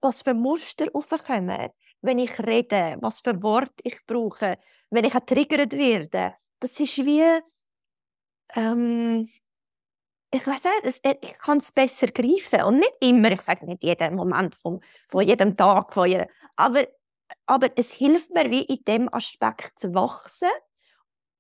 was 0.02 0.22
für 0.22 0.34
Muster 0.34 0.88
aufkommen, 0.94 1.70
wenn 2.02 2.20
ich 2.20 2.40
rede, 2.40 2.98
was 3.00 3.22
für 3.22 3.42
Worte 3.44 3.84
ich 3.84 4.06
brauche, 4.06 4.58
wenn 4.90 5.06
ich 5.06 5.14
getriggert 5.14 5.74
werde. 5.74 6.36
Das 6.60 6.80
ist 6.80 6.98
wie, 6.98 7.42
ähm, 8.56 9.28
ich 10.34 10.48
weiß 10.48 10.64
nicht, 10.84 11.06
ich 11.24 11.38
kann 11.40 11.58
es 11.58 11.72
besser 11.72 12.08
greifen. 12.08 12.64
Und 12.64 12.80
nicht 12.80 12.94
immer, 13.02 13.32
ich 13.32 13.42
sage 13.42 13.66
nicht 13.66 13.84
jeden 13.84 14.16
Moment 14.16 14.56
von, 14.56 14.82
von 15.10 15.28
jedem 15.28 15.58
Tag, 15.58 15.94
von 15.94 16.08
jedem, 16.08 16.28
aber, 16.56 16.88
aber 17.46 17.70
es 17.76 17.92
hilft 17.92 18.32
mir, 18.34 18.50
wie 18.50 18.64
in 18.64 18.84
dem 18.86 19.14
Aspekt 19.14 19.80
zu 19.80 19.94
wachsen. 19.94 20.50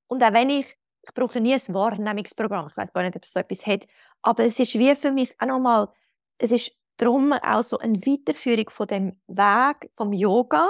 Und 0.07 0.23
auch 0.23 0.33
wenn 0.33 0.49
ich, 0.49 0.77
ich 1.03 1.13
brauche 1.13 1.39
nie 1.39 1.53
ein 1.53 1.73
Wahrnehmungsprogramm, 1.73 2.67
ich 2.67 2.77
weiß 2.77 2.93
gar 2.93 3.03
nicht, 3.03 3.15
ob 3.15 3.23
es 3.23 3.33
so 3.33 3.39
etwas 3.39 3.65
hat, 3.65 3.87
aber 4.21 4.45
es 4.45 4.59
ist 4.59 4.75
wie 4.75 4.95
für 4.95 5.11
mich 5.11 5.33
auch 5.39 5.47
nochmal, 5.47 5.89
es 6.37 6.51
ist 6.51 6.71
darum 6.97 7.33
auch 7.33 7.63
so 7.63 7.77
eine 7.79 7.97
Weiterführung 7.99 8.69
von 8.69 8.87
dem 8.87 9.21
Weg 9.27 9.89
vom 9.93 10.13
Yoga, 10.13 10.69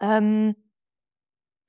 ähm, 0.00 0.56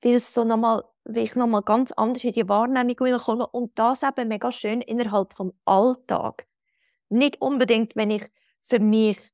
weil 0.02 0.14
es 0.14 0.32
so 0.34 0.44
nochmal 0.44 0.84
wie 1.08 1.20
ich 1.20 1.34
nochmal 1.34 1.62
ganz 1.62 1.90
anders 1.92 2.22
in 2.22 2.32
die 2.32 2.48
Wahrnehmung 2.48 3.18
komme 3.18 3.46
und 3.46 3.76
das 3.78 4.02
eben 4.02 4.28
mega 4.28 4.52
schön 4.52 4.82
innerhalb 4.82 5.32
vom 5.32 5.52
Alltag. 5.64 6.46
Nicht 7.08 7.40
unbedingt, 7.40 7.96
wenn 7.96 8.10
ich 8.10 8.30
für 8.60 8.78
mich 8.78 9.30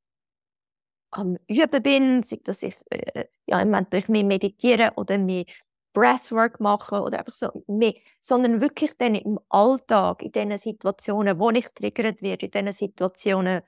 am 1.15 1.39
Üben 1.49 1.83
bin, 1.83 2.23
sei 2.23 2.41
das 2.45 2.63
ich 2.63 2.77
äh, 2.91 3.27
ja, 3.47 3.61
im 3.61 3.71
Moment 3.71 3.93
durch 3.93 4.09
mehr 4.09 4.25
meditieren 4.25 4.91
oder 4.97 5.19
mehr 5.19 5.45
Breathwork 5.93 6.61
machen 6.61 6.99
oder 6.99 7.21
einfach 7.21 7.33
so 7.33 7.49
mehr, 7.69 7.95
sondern 8.21 8.61
wirklich 8.61 8.99
dann 8.99 9.15
im 9.15 9.39
Alltag, 9.49 10.23
in 10.23 10.33
den 10.33 10.59
Situationen, 10.59 11.39
wo 11.39 11.51
ich 11.51 11.69
triggert 11.69 12.21
werde, 12.21 12.47
in 12.47 12.53
den 12.53 12.73
Situationen, 12.73 13.63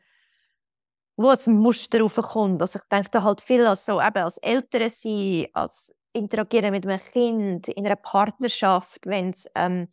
wo 1.16 1.28
ein 1.28 1.56
Muster 1.56 2.04
aufkommt. 2.04 2.60
Also 2.60 2.78
ich 2.78 2.88
denke 2.88 3.10
da 3.10 3.22
halt 3.22 3.40
viel 3.40 3.66
als 3.66 3.86
so 3.86 4.00
eben 4.00 4.18
als 4.18 4.38
Eltern 4.38 4.90
sein, 4.90 5.46
als 5.54 5.94
interagieren 6.12 6.72
mit 6.72 6.86
einem 6.86 7.00
Kind, 7.00 7.68
in 7.68 7.86
einer 7.86 7.96
Partnerschaft, 7.96 9.06
wenn 9.06 9.30
es 9.30 9.48
ähm, 9.54 9.88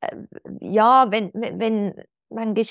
äh, 0.00 0.16
ja, 0.60 1.06
wenn, 1.10 1.30
wenn, 1.34 1.58
wenn 1.60 2.04
manchmal, 2.30 2.66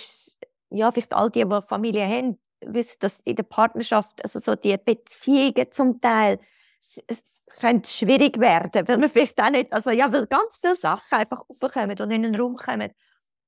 ja, 0.69 0.91
vielleicht 0.91 1.13
all 1.13 1.29
die, 1.31 1.45
die 1.45 1.61
Familie 1.61 2.05
haben, 2.07 2.37
wissen, 2.61 2.97
dass 2.99 3.21
in 3.21 3.35
der 3.35 3.43
Partnerschaft, 3.43 4.23
also 4.23 4.39
so 4.39 4.55
die 4.55 4.77
Beziehungen 4.77 5.71
zum 5.71 6.01
Teil, 6.01 6.39
es, 6.79 7.03
es 7.07 7.43
könnte 7.59 7.89
schwierig 7.89 8.39
werden, 8.39 8.87
weil 8.87 8.97
man 8.97 9.09
vielleicht 9.09 9.41
auch 9.41 9.49
nicht, 9.49 9.73
also 9.73 9.91
ja, 9.91 10.11
weil 10.11 10.27
ganz 10.27 10.57
viele 10.57 10.75
Sachen 10.75 11.17
einfach 11.17 11.43
aufkommen 11.47 11.99
und 11.99 12.11
in 12.11 12.23
den 12.23 12.35
Raum 12.35 12.55
kommen. 12.55 12.91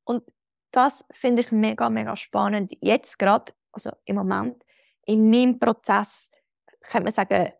Und 0.04 0.24
das 0.72 1.06
finde 1.12 1.42
ich 1.42 1.52
mega, 1.52 1.90
mega 1.90 2.16
spannend. 2.16 2.74
Jetzt 2.82 3.18
gerade, 3.20 3.54
also 3.72 3.92
im 4.06 4.16
Moment, 4.16 4.64
in 5.06 5.30
meinem 5.30 5.60
Prozess, 5.60 6.32
könnte 6.82 7.06
man 7.06 7.14
sagen, 7.14 7.54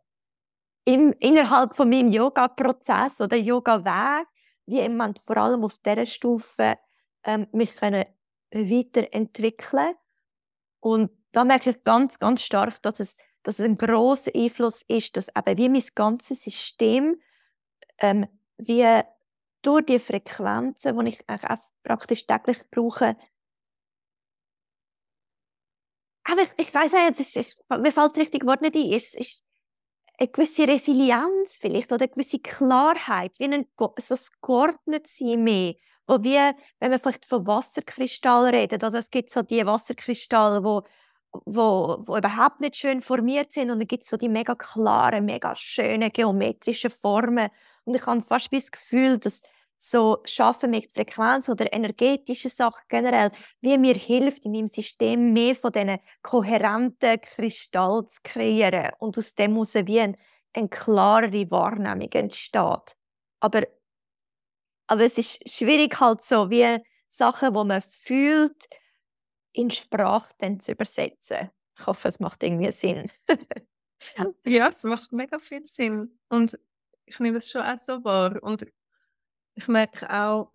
im, 0.86 1.14
innerhalb 1.20 1.76
von 1.76 1.90
meinem 1.90 2.12
Yoga-Prozess 2.12 3.22
oder 3.22 3.38
Yoga-Weg, 3.38 4.28
wie 4.66 4.80
im 4.80 5.16
vor 5.16 5.38
allem 5.38 5.64
auf 5.64 5.78
dieser 5.80 6.06
Stufe 6.06 6.78
ähm, 7.24 7.48
mich 7.52 7.76
können 7.76 8.06
weiterentwickeln 8.52 9.96
und 10.80 11.12
da 11.32 11.44
merke 11.44 11.72
ich 11.72 11.84
ganz, 11.84 12.20
ganz 12.20 12.42
stark, 12.44 12.82
dass 12.82 13.00
es, 13.00 13.18
dass 13.44 13.60
es 13.60 13.66
ein 13.66 13.78
großer 13.78 14.32
Einfluss 14.36 14.84
ist, 14.88 15.16
dass 15.18 15.30
eben 15.30 15.58
wie 15.58 15.70
mein 15.70 15.84
ganzes 15.96 16.44
System 16.44 17.20
ähm, 18.00 18.28
wie 18.58 19.02
durch 19.62 19.86
die 19.86 20.00
Frequenzen, 20.00 20.98
die 21.00 21.10
ich 21.10 21.22
praktisch 21.84 22.26
täglich 22.26 22.60
brauche, 22.72 23.16
aber 26.32 26.42
ich 26.42 26.74
weiß 26.74 26.94
nicht, 27.38 27.58
mir 27.70 27.92
fällt 27.92 28.12
das 28.12 28.18
richtige 28.18 28.46
Wort 28.46 28.62
nicht 28.62 28.76
ein, 28.76 28.94
es 28.94 29.16
ist 29.16 29.46
eine 30.20 30.28
gewisse 30.28 30.68
Resilienz 30.68 31.58
vielleicht 31.60 31.92
oder 31.92 32.04
eine 32.04 32.12
gewisse 32.12 32.40
Klarheit, 32.40 33.40
wie 33.40 33.46
ein, 33.46 33.66
so 33.78 34.16
ein 34.16 34.20
Geordnetsein 34.42 35.44
mehr, 35.44 35.74
wo 36.06 36.22
wir, 36.22 36.56
wenn 36.80 36.92
wir 36.92 37.00
vielleicht 37.00 37.26
von 37.26 37.48
Wasserkristallen 37.48 38.54
reden, 38.54 38.76
oder 38.76 39.00
es 39.00 39.10
gibt 39.10 39.32
so 39.32 39.42
die 39.42 39.66
Wasserkristalle, 39.66 40.64
wo 40.64 40.84
wo, 41.32 41.98
wo 42.00 42.18
überhaupt 42.18 42.60
nicht 42.60 42.76
schön 42.76 43.02
formiert 43.02 43.52
sind 43.52 43.72
und 43.72 43.80
dann 43.80 43.88
gibt 43.88 44.04
es 44.04 44.10
so 44.10 44.18
die 44.18 44.30
mega 44.30 44.56
klaren, 44.56 45.26
mega 45.26 45.56
schönen 45.56 46.12
geometrischen 46.12 46.90
Formen 46.90 47.50
und 47.86 47.96
ich 47.96 48.06
habe 48.06 48.22
fast 48.22 48.52
das 48.52 48.72
Gefühl, 48.72 49.18
dass 49.18 49.44
so 49.80 50.20
Schaffen 50.26 50.72
mit 50.72 50.92
Frequenz 50.92 51.48
oder 51.48 51.72
energetische 51.72 52.50
Sachen 52.50 52.84
generell, 52.90 53.32
wie 53.62 53.78
mir 53.78 53.96
hilft, 53.96 54.46
in 54.46 54.52
meinem 54.52 54.68
System 54.68 55.32
mehr 55.32 55.56
von 55.56 55.72
diesen 55.72 56.00
kohärenten 56.22 57.22
Kristall 57.22 58.06
zu 58.06 58.20
kreieren 58.24 58.92
und 59.00 59.18
aus 59.18 59.34
dem 59.36 59.54
heraus 59.54 59.76
wie 59.76 60.02
eine, 60.02 60.18
eine 60.54 60.68
klarere 60.68 61.50
Wahrnehmung 61.50 62.12
entsteht. 62.12 62.98
Aber, 63.40 63.64
aber 64.88 65.02
es 65.06 65.18
ist 65.18 65.50
schwierig 65.50 65.98
halt 66.00 66.22
so, 66.22 66.50
wie 66.50 66.80
Sachen, 67.08 67.56
wo 67.56 67.64
man 67.64 67.82
fühlt, 67.82 68.68
in 69.54 69.72
Sprache 69.72 70.34
dann 70.40 70.60
zu 70.60 70.72
übersetzen. 70.74 71.50
Ich 71.78 71.88
hoffe, 71.88 72.08
es 72.08 72.20
macht 72.20 72.44
irgendwie 72.44 72.72
Sinn. 72.72 73.10
ja, 74.46 74.68
es 74.70 74.84
macht 74.84 75.12
mega 75.12 75.40
viel 75.40 75.66
Sinn. 75.66 76.20
Und 76.30 76.60
ich 77.06 77.20
nehme 77.20 77.36
das 77.36 77.50
schon 77.50 77.62
auch 77.62 77.80
so 77.80 78.04
wahr. 78.04 78.42
Und 78.44 78.66
ich 79.56 79.68
merke 79.68 80.10
auch, 80.10 80.52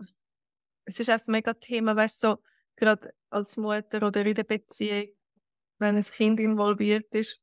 es 0.84 1.00
ist 1.00 1.10
auch 1.10 1.14
ein 1.26 1.32
mega 1.32 1.54
Thema, 1.54 1.96
weißt 1.96 2.22
du, 2.22 2.28
so, 2.28 2.42
gerade 2.76 3.14
als 3.30 3.56
Mutter 3.56 4.06
oder 4.06 4.24
in 4.24 4.34
der 4.34 4.44
Beziehung, 4.44 5.08
wenn 5.78 5.96
ein 5.96 6.04
Kind 6.04 6.40
involviert 6.40 7.14
ist, 7.14 7.40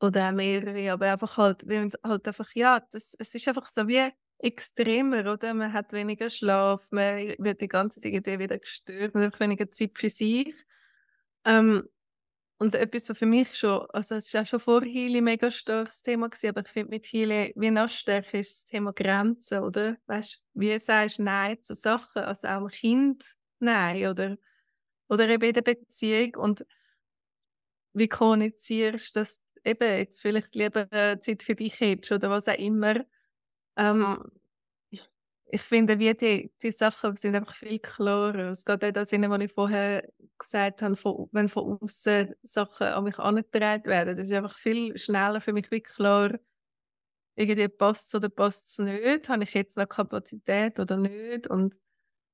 oder 0.00 0.28
auch 0.28 0.32
mehrere, 0.32 0.92
aber 0.92 1.12
einfach 1.12 1.36
halt, 1.36 1.66
halt 2.04 2.28
einfach, 2.28 2.54
ja, 2.54 2.80
das, 2.80 3.14
es 3.18 3.34
ist 3.34 3.48
einfach 3.48 3.68
so 3.68 3.88
wie 3.88 4.10
extremer, 4.38 5.32
oder? 5.32 5.54
Man 5.54 5.72
hat 5.72 5.92
weniger 5.92 6.30
Schlaf, 6.30 6.86
man 6.90 7.34
wird 7.38 7.60
die 7.60 7.68
ganze 7.68 8.00
Zeit 8.00 8.26
wieder 8.26 8.58
gestört, 8.58 9.14
man 9.14 9.24
hat 9.24 9.40
weniger 9.40 9.70
Zeit 9.70 9.98
für 9.98 10.10
sich. 10.10 10.54
Ähm, 11.44 11.88
und 12.58 12.74
etwas 12.74 13.06
so 13.06 13.14
für 13.14 13.26
mich 13.26 13.54
schon, 13.56 13.86
also 13.92 14.16
es 14.16 14.34
war 14.34 14.42
auch 14.42 14.46
schon 14.46 14.60
vor 14.60 14.82
Healy 14.82 15.20
mega 15.20 15.50
starkes 15.50 16.02
Thema 16.02 16.28
gewesen, 16.28 16.48
aber 16.50 16.62
ich 16.62 16.68
finde 16.72 16.90
mit 16.90 17.06
Healy 17.06 17.52
wie 17.56 17.70
noch 17.70 17.88
stärker 17.88 18.40
ist 18.40 18.52
das 18.54 18.64
Thema 18.66 18.92
Grenzen, 18.92 19.60
oder? 19.60 19.96
Weißt, 20.06 20.44
wie 20.54 20.78
sagst 20.80 21.18
du 21.18 21.22
Nein 21.24 21.62
zu 21.62 21.74
Sachen, 21.74 22.22
also 22.22 22.48
auch 22.48 22.68
Kind 22.68 23.36
Nein, 23.60 24.06
oder? 24.08 24.38
Oder 25.08 25.28
eben 25.30 25.44
in 25.44 25.54
der 25.54 25.62
Beziehung 25.62 26.34
und 26.36 26.66
wie 27.94 28.08
kommunizierst 28.08 29.16
du, 29.16 29.20
dass 29.20 29.40
eben 29.64 29.98
jetzt 29.98 30.20
vielleicht 30.22 30.54
lieber 30.54 30.88
Zeit 31.20 31.42
für 31.42 31.54
dich 31.54 31.80
hättest 31.80 32.12
oder 32.12 32.30
was 32.30 32.48
auch 32.48 32.54
immer, 32.58 33.04
ähm, 33.78 34.18
ich 35.50 35.62
finde, 35.62 35.98
wie 35.98 36.12
die, 36.14 36.52
die 36.62 36.72
Sachen 36.72 37.16
sind 37.16 37.34
einfach 37.34 37.54
viel 37.54 37.78
klarer. 37.78 38.50
Es 38.52 38.64
geht 38.64 38.84
auch 38.84 38.90
das 38.92 39.08
Sinne, 39.10 39.30
was 39.30 39.40
ich 39.40 39.52
vorher 39.52 40.06
gesagt 40.38 40.82
habe, 40.82 40.94
von, 40.96 41.28
wenn 41.32 41.48
von 41.48 41.78
außen 41.82 42.34
Sachen 42.42 42.86
an 42.88 43.04
mich 43.04 43.18
angetragen 43.18 43.86
werden. 43.86 44.16
Das 44.16 44.28
ist 44.28 44.32
einfach 44.32 44.56
viel 44.56 44.96
schneller 44.98 45.40
für 45.40 45.52
mich 45.52 45.70
wie 45.70 45.80
klar, 45.80 46.32
irgendwie 47.36 47.68
passt 47.68 48.08
es 48.08 48.14
oder 48.14 48.28
passt 48.28 48.68
es 48.68 48.78
nicht. 48.78 49.28
Habe 49.28 49.44
ich 49.44 49.54
jetzt 49.54 49.76
noch 49.76 49.88
Kapazität 49.88 50.80
oder 50.80 50.96
nicht? 50.96 51.46
Und 51.48 51.76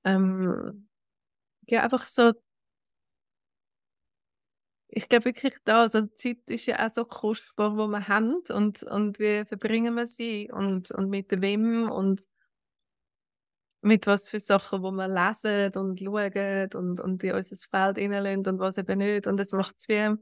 ähm, 0.05 0.89
ja, 1.69 1.83
einfach 1.85 2.07
so 2.07 2.33
ich 4.97 5.09
glaube 5.09 5.27
wirklich 5.27 5.55
da, 5.65 5.83
also 5.83 6.03
die 6.03 6.15
Zeit 6.15 6.51
ist 6.51 6.67
ja 6.67 6.87
auch 6.87 6.93
so 6.93 7.05
kostbar, 7.05 7.71
die 7.71 7.77
wir 7.91 8.09
haben 8.09 8.43
und, 8.51 8.83
und 8.85 9.19
wie 9.19 9.45
verbringen 9.45 9.95
wir 9.95 10.07
sie 10.07 10.51
und, 10.53 10.91
und 10.93 11.11
mit 11.11 11.41
wem 11.41 11.91
und 11.91 12.29
mit 13.83 14.07
was 14.07 14.31
für 14.31 14.41
Sachen, 14.41 14.83
wo 14.83 14.93
wir 14.93 15.09
lesen 15.09 15.73
und 15.77 16.01
schauen 16.01 16.71
und, 16.75 17.01
und 17.01 17.25
in 17.25 17.35
unser 17.35 17.57
Feld 17.57 17.99
reinlassen 17.99 18.47
und 18.47 18.59
was 18.61 18.79
eben 18.79 18.99
nicht. 18.99 19.27
Und 19.27 19.37
das 19.37 19.51
macht 19.53 19.77
es 19.79 19.89
wie, 19.89 20.17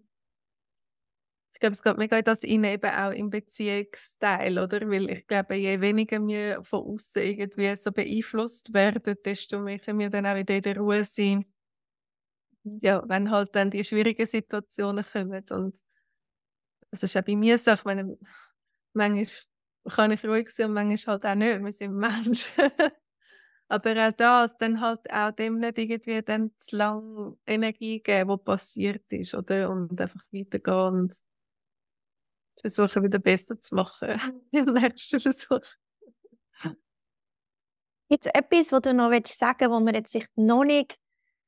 ich 1.54 1.60
glaube, 1.60 1.74
es 1.74 1.82
geht 1.82 1.98
mega 1.98 2.16
in 2.18 2.24
das 2.24 2.42
rein, 2.42 2.64
eben 2.64 2.90
auch 2.90 3.10
im 3.12 3.30
Beziehungsteil, 3.30 4.58
oder? 4.58 4.80
Weil 4.90 5.10
ich 5.10 5.26
glaube, 5.26 5.54
je 5.54 5.80
weniger 5.80 6.26
wir 6.26 6.64
von 6.64 6.80
außen 6.80 7.22
irgendwie 7.22 7.76
so 7.76 7.92
beeinflusst 7.92 8.72
werden, 8.72 9.16
desto 9.24 9.60
mehr 9.60 9.78
können 9.78 10.00
wir 10.00 10.10
dann 10.10 10.26
auch 10.26 10.34
wieder 10.34 10.56
in 10.56 10.62
der 10.62 10.78
Ruhe 10.78 11.04
sein 11.04 11.51
ja, 12.64 13.02
wenn 13.08 13.30
halt 13.30 13.54
dann 13.54 13.70
die 13.70 13.84
schwierigen 13.84 14.26
Situationen 14.26 15.04
kommen. 15.04 15.44
Und 15.50 15.76
das 16.90 17.02
ist 17.02 17.16
auch 17.16 17.22
bei 17.22 17.36
mir 17.36 17.58
so, 17.58 17.72
ich 17.72 17.84
meine, 17.84 18.18
manchmal 18.92 19.26
kann 19.88 20.10
ich 20.12 20.24
ruhig 20.24 20.50
sein 20.50 20.66
und 20.66 20.74
manchmal 20.74 21.14
halt 21.14 21.26
auch 21.26 21.34
nicht. 21.34 21.62
Wir 21.62 21.72
sind 21.72 21.94
Menschen. 21.96 22.70
Aber 23.68 24.08
auch 24.08 24.12
das, 24.12 24.56
dann 24.58 24.80
halt 24.80 25.10
auch 25.10 25.30
dem 25.32 25.58
nicht 25.58 25.78
irgendwie 25.78 26.22
dann 26.22 26.50
zu 26.58 26.76
lange 26.76 27.36
Energie 27.46 28.00
geben, 28.00 28.28
was 28.28 28.44
passiert 28.44 29.10
ist, 29.12 29.34
oder? 29.34 29.70
Und 29.70 29.98
einfach 29.98 30.22
weitergehen 30.30 31.00
und 31.00 31.16
versuchen, 32.60 33.02
wieder 33.02 33.18
besser 33.18 33.58
zu 33.58 33.74
machen 33.74 34.20
im 34.52 34.74
nächsten 34.74 35.20
Versuch. 35.20 35.60
Gibt 38.10 38.26
es 38.26 38.32
etwas, 38.34 38.72
was 38.72 38.82
du 38.82 38.92
noch 38.92 39.10
sagen 39.10 39.70
willst, 39.70 39.70
was 39.70 39.84
wir 39.84 39.94
jetzt 39.94 40.12
vielleicht 40.12 40.36
noch 40.36 40.64
nicht 40.64 40.98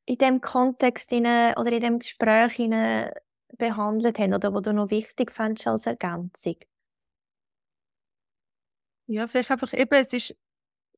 in 0.07 0.19
dem 0.19 0.41
Kontext 0.41 1.13
oder 1.13 1.73
in 1.73 1.81
dem 1.81 1.99
Gespräch 1.99 2.59
behandelt 3.59 4.19
haben 4.19 4.35
oder 4.35 4.53
wo 4.55 4.61
du 4.61 4.73
noch 4.73 4.91
wichtig 4.91 5.31
fandest 5.33 5.67
als 5.69 5.87
Ergänzung? 5.87 6.57
Ja, 9.07 9.27
vielleicht 9.29 9.51
einfach 9.51 9.73
eben, 9.75 9.93
es 9.95 10.13
ist, 10.13 10.31
ich 10.31 10.39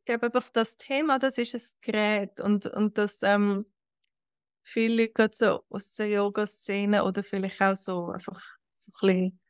glaube 0.07 0.26
einfach 0.26 0.50
das 0.50 0.76
Thema, 0.76 1.18
das 1.18 1.38
ist 1.38 1.54
ein 1.54 1.62
Gerät 1.82 2.40
und, 2.40 2.66
und 2.66 2.98
das 2.98 3.22
ähm, 3.22 3.66
viele 4.62 5.04
Leute 5.14 5.30
so 5.34 5.64
aus 5.70 5.92
der 5.92 6.09
Yoga-Szene 6.11 7.04
oder 7.04 7.22
vielleicht 7.22 7.62
auch 7.62 7.76
so 7.76 8.09
einfach 8.11 8.40
so 8.78 8.92
ein 8.92 9.09
bisschen 9.09 9.40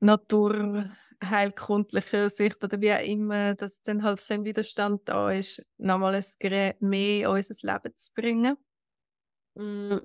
Natur 0.00 0.90
heilkundlicher 1.22 2.30
Sicht 2.30 2.62
oder 2.64 2.80
wie 2.80 2.92
auch 2.92 3.04
immer, 3.04 3.54
dass 3.54 3.82
dann 3.82 4.02
halt 4.02 4.26
kein 4.26 4.44
Widerstand 4.44 5.08
da 5.08 5.30
ist, 5.30 5.64
nochmal 5.78 6.14
ein 6.14 6.24
Gerät 6.38 6.80
mehr 6.80 7.20
in 7.20 7.26
unser 7.26 7.54
Leben 7.62 7.96
zu 7.96 8.12
bringen. 8.14 8.56
Mm. 9.54 9.98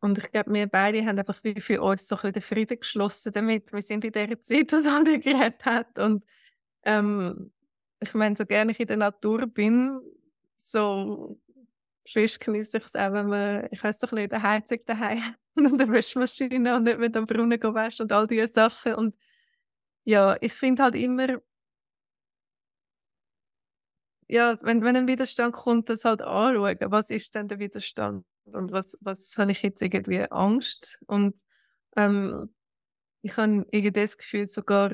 Und 0.00 0.18
ich 0.18 0.32
glaube, 0.32 0.52
wir 0.52 0.66
beide 0.66 1.04
haben 1.06 1.18
einfach 1.18 1.44
wie 1.44 1.60
für 1.60 1.80
uns 1.80 2.08
so 2.08 2.16
ein 2.16 2.20
bisschen 2.20 2.32
den 2.32 2.42
Frieden 2.42 2.80
geschlossen 2.80 3.32
damit. 3.32 3.72
Wir 3.72 3.82
sind 3.82 4.04
in 4.04 4.12
der 4.12 4.40
Zeit, 4.40 4.72
wo 4.72 4.76
es 4.76 4.86
andere 4.86 5.20
Geräte 5.20 5.64
hat 5.64 5.98
und 5.98 6.24
ähm, 6.84 7.52
ich 8.00 8.14
meine, 8.14 8.36
so 8.36 8.44
gerne 8.44 8.72
ich 8.72 8.80
in 8.80 8.88
der 8.88 8.96
Natur 8.96 9.46
bin, 9.46 10.00
so 10.56 11.38
frisch 12.08 12.38
genieße 12.38 12.78
ich 12.78 12.86
es 12.86 12.96
auch, 12.96 13.12
wenn 13.12 13.28
man, 13.28 13.68
ich 13.70 13.82
weiß 13.82 13.98
doch 13.98 14.12
nicht, 14.12 14.32
eine 14.32 14.42
Heizung 14.42 14.78
daheim 14.86 15.34
und 15.54 15.80
eine 15.80 15.92
Waschmaschine 15.92 16.76
und 16.76 16.84
nicht 16.84 16.98
mit 16.98 17.14
dem 17.14 17.26
Brunnen 17.26 17.62
waschen 17.62 18.04
und 18.04 18.12
all 18.12 18.26
diese 18.26 18.48
Sachen. 18.48 18.94
Und 18.94 19.14
ja, 20.04 20.36
ich 20.40 20.52
finde 20.52 20.82
halt 20.84 20.94
immer, 20.96 21.40
ja, 24.28 24.56
wenn, 24.62 24.82
wenn 24.84 24.96
ein 24.96 25.08
Widerstand 25.08 25.52
kommt, 25.54 25.88
das 25.88 26.04
halt 26.04 26.22
anschauen, 26.22 26.76
was 26.86 27.10
ist 27.10 27.34
denn 27.34 27.48
der 27.48 27.58
Widerstand 27.58 28.24
und 28.44 28.72
was, 28.72 28.96
was 29.00 29.36
habe 29.38 29.52
ich 29.52 29.62
jetzt 29.62 29.82
irgendwie 29.82 30.30
Angst 30.30 31.02
und 31.06 31.34
ähm, 31.96 32.54
ich 33.22 33.36
habe 33.36 33.66
irgendwie 33.72 33.92
das 33.92 34.18
Gefühl 34.18 34.48
sogar, 34.48 34.92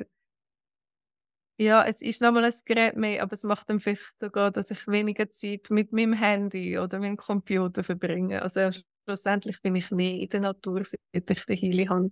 ja, 1.60 1.84
es 1.84 2.02
ist 2.02 2.22
nochmal 2.22 2.44
ein 2.44 2.52
Gerät 2.64 2.96
mehr, 2.96 3.22
aber 3.22 3.32
es 3.34 3.42
macht 3.44 3.68
dann 3.70 3.80
vielleicht 3.80 4.14
sogar, 4.20 4.50
dass 4.50 4.70
ich 4.70 4.86
weniger 4.86 5.30
Zeit 5.30 5.70
mit 5.70 5.92
meinem 5.92 6.12
Handy 6.12 6.78
oder 6.78 6.98
meinem 7.00 7.16
Computer 7.16 7.82
verbringe. 7.84 8.42
Also 8.42 8.70
schlussendlich 9.04 9.60
bin 9.62 9.74
ich 9.76 9.90
mehr 9.90 10.14
in 10.14 10.28
der 10.28 10.40
Natur, 10.40 10.84
seit 10.84 11.30
ich 11.30 11.44
den 11.46 11.56
Heili 11.60 11.86
habe. 11.86 12.10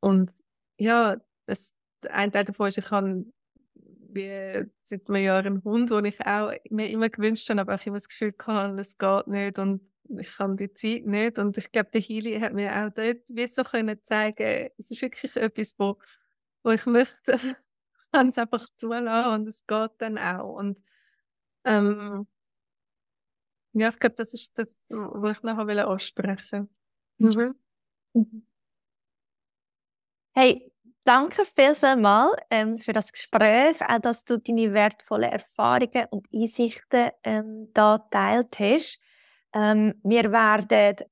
Und 0.00 0.30
ja, 0.78 1.16
das, 1.46 1.74
ein 2.10 2.32
Teil 2.32 2.44
davon 2.44 2.68
ist, 2.68 2.78
ich 2.78 2.90
habe 2.90 3.24
wie 4.14 4.70
seit 4.82 5.08
einem 5.08 5.24
Jahr 5.24 5.44
einen 5.44 5.64
Hund, 5.64 5.90
den 5.90 6.04
ich 6.04 6.20
auch 6.24 6.52
mir 6.70 6.88
immer 6.88 7.08
gewünscht 7.08 7.50
habe, 7.50 7.60
aber 7.60 7.74
auch 7.74 7.86
immer 7.86 7.96
das 7.96 8.08
Gefühl 8.08 8.34
hatte, 8.46 8.80
es 8.80 8.96
geht 8.96 9.26
nicht 9.26 9.58
und 9.58 9.82
ich 10.08 10.38
habe 10.38 10.56
die 10.56 10.72
Zeit 10.72 11.06
nicht. 11.06 11.38
Und 11.38 11.58
ich 11.58 11.72
glaube, 11.72 11.90
der 11.92 12.00
Heili 12.00 12.38
hat 12.38 12.52
mir 12.52 12.70
auch 12.72 12.90
dort 12.90 13.28
wie 13.30 13.46
so 13.46 13.64
können 13.64 13.98
zeigen, 14.02 14.70
es 14.78 14.90
ist 14.90 15.02
wirklich 15.02 15.34
etwas, 15.36 15.74
wo, 15.78 15.98
wo 16.62 16.70
ich 16.70 16.86
möchte 16.86 17.38
kann 18.12 18.28
es 18.28 18.38
einfach 18.38 18.66
zulassen 18.76 19.32
und 19.32 19.48
es 19.48 19.66
geht 19.66 19.90
dann 19.98 20.18
auch. 20.18 20.54
Und 20.58 20.80
ähm, 21.64 22.26
ja, 23.72 23.88
ich 23.88 23.98
glaube, 23.98 24.14
das 24.14 24.32
ist 24.34 24.56
das, 24.58 24.72
was 24.88 25.38
ich 25.38 25.42
nachher 25.42 25.88
ansprechen 25.88 26.68
mhm. 27.18 27.54
mhm. 28.12 28.46
Hey, 30.36 30.73
danke 31.04 31.44
vielmals 31.44 32.36
ähm, 32.50 32.78
für 32.78 32.92
das 32.92 33.12
Gespräch, 33.12 33.80
auch 33.80 33.98
dass 34.00 34.24
du 34.24 34.38
deine 34.38 34.72
wertvollen 34.72 35.30
Erfahrungen 35.30 36.06
und 36.10 36.26
Einsichten 36.32 37.10
ähm, 37.22 37.70
da 37.72 37.98
teilt 38.10 38.58
hast. 38.58 39.00
Ähm, 39.52 39.94
wir 40.02 40.32
werden 40.32 41.06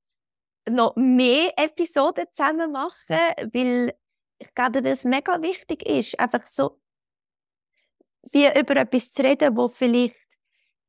noch 0.69 0.95
mehr 0.95 1.51
Episoden 1.57 2.25
zusammen 2.31 2.71
machen, 2.71 3.17
weil 3.53 3.93
ich 4.39 4.53
glaube, 4.53 4.81
dass 4.81 4.99
es 4.99 5.05
mega 5.05 5.41
wichtig 5.41 5.85
ist, 5.87 6.19
einfach 6.19 6.43
so 6.43 6.79
wie 8.31 8.47
über 8.47 8.77
etwas 8.77 9.11
zu 9.11 9.21
reden, 9.21 9.55
wo 9.57 9.67
vielleicht 9.67 10.15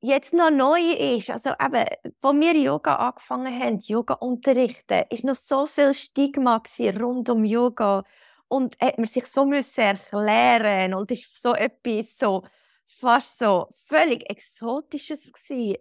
jetzt 0.01 0.33
noch 0.33 0.51
neu 0.51 0.81
ist. 1.17 1.31
Also 1.31 1.51
eben, 1.51 1.85
als 2.23 2.41
wir 2.41 2.57
Yoga 2.57 2.95
angefangen 2.97 3.61
haben, 3.61 3.79
Yoga 3.79 4.15
unterrichten, 4.15 5.05
ist 5.11 5.25
noch 5.25 5.35
so 5.35 5.67
viel 5.67 5.95
Stigma 5.95 6.63
rund 7.01 7.29
um 7.29 7.45
Yoga 7.45 8.05
und 8.49 8.77
hat 8.81 8.99
man 8.99 9.07
sich 9.07 9.27
so 9.27 9.45
müssen 9.45 9.81
erklären 9.81 10.95
und 10.95 11.11
ist 11.11 11.43
so 11.43 11.55
etwas 11.55 12.17
so 12.19 12.45
fast 12.87 13.39
so 13.39 13.69
völlig 13.87 14.29
exotisches 14.31 15.33
gewesen. 15.33 15.77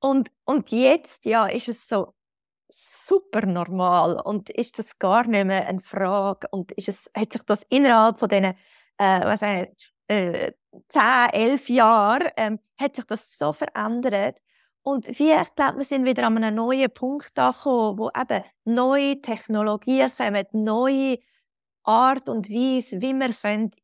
Und 0.00 0.30
und 0.44 0.70
jetzt 0.70 1.24
ja 1.26 1.46
ist 1.46 1.68
es 1.68 1.88
so 1.88 2.14
super 2.68 3.46
normal 3.46 4.20
und 4.20 4.50
ist 4.50 4.78
das 4.78 4.98
gar 4.98 5.26
nicht 5.26 5.46
mehr 5.46 5.66
eine 5.66 5.80
Frage 5.80 6.48
und 6.50 6.72
ist 6.72 6.88
es 6.88 7.10
hat 7.16 7.32
sich 7.32 7.42
das 7.44 7.62
innerhalb 7.70 8.18
von 8.18 8.28
diesen 8.28 8.54
äh, 8.98 9.24
was 9.24 9.42
äh, 9.42 10.52
10, 10.88 11.02
11 11.32 11.68
Jahren 11.68 12.28
ähm, 12.36 12.58
hat 12.78 12.96
sich 12.96 13.04
das 13.06 13.38
so 13.38 13.52
verändert. 13.52 14.38
Und 14.82 15.06
wie, 15.18 15.32
ich 15.32 15.54
glaube, 15.54 15.78
wir 15.78 15.84
sind 15.84 16.04
wieder 16.04 16.26
an 16.26 16.36
einem 16.38 16.54
neuen 16.56 16.90
Punkt 16.92 17.38
angekommen, 17.38 17.98
wo 17.98 18.10
eben 18.18 18.44
neue 18.64 19.20
Technologien 19.20 20.10
kommen, 20.16 20.46
neue 20.52 21.18
Art 21.88 22.28
und 22.28 22.50
Weise, 22.50 23.00
wie 23.00 23.14
wir 23.14 23.30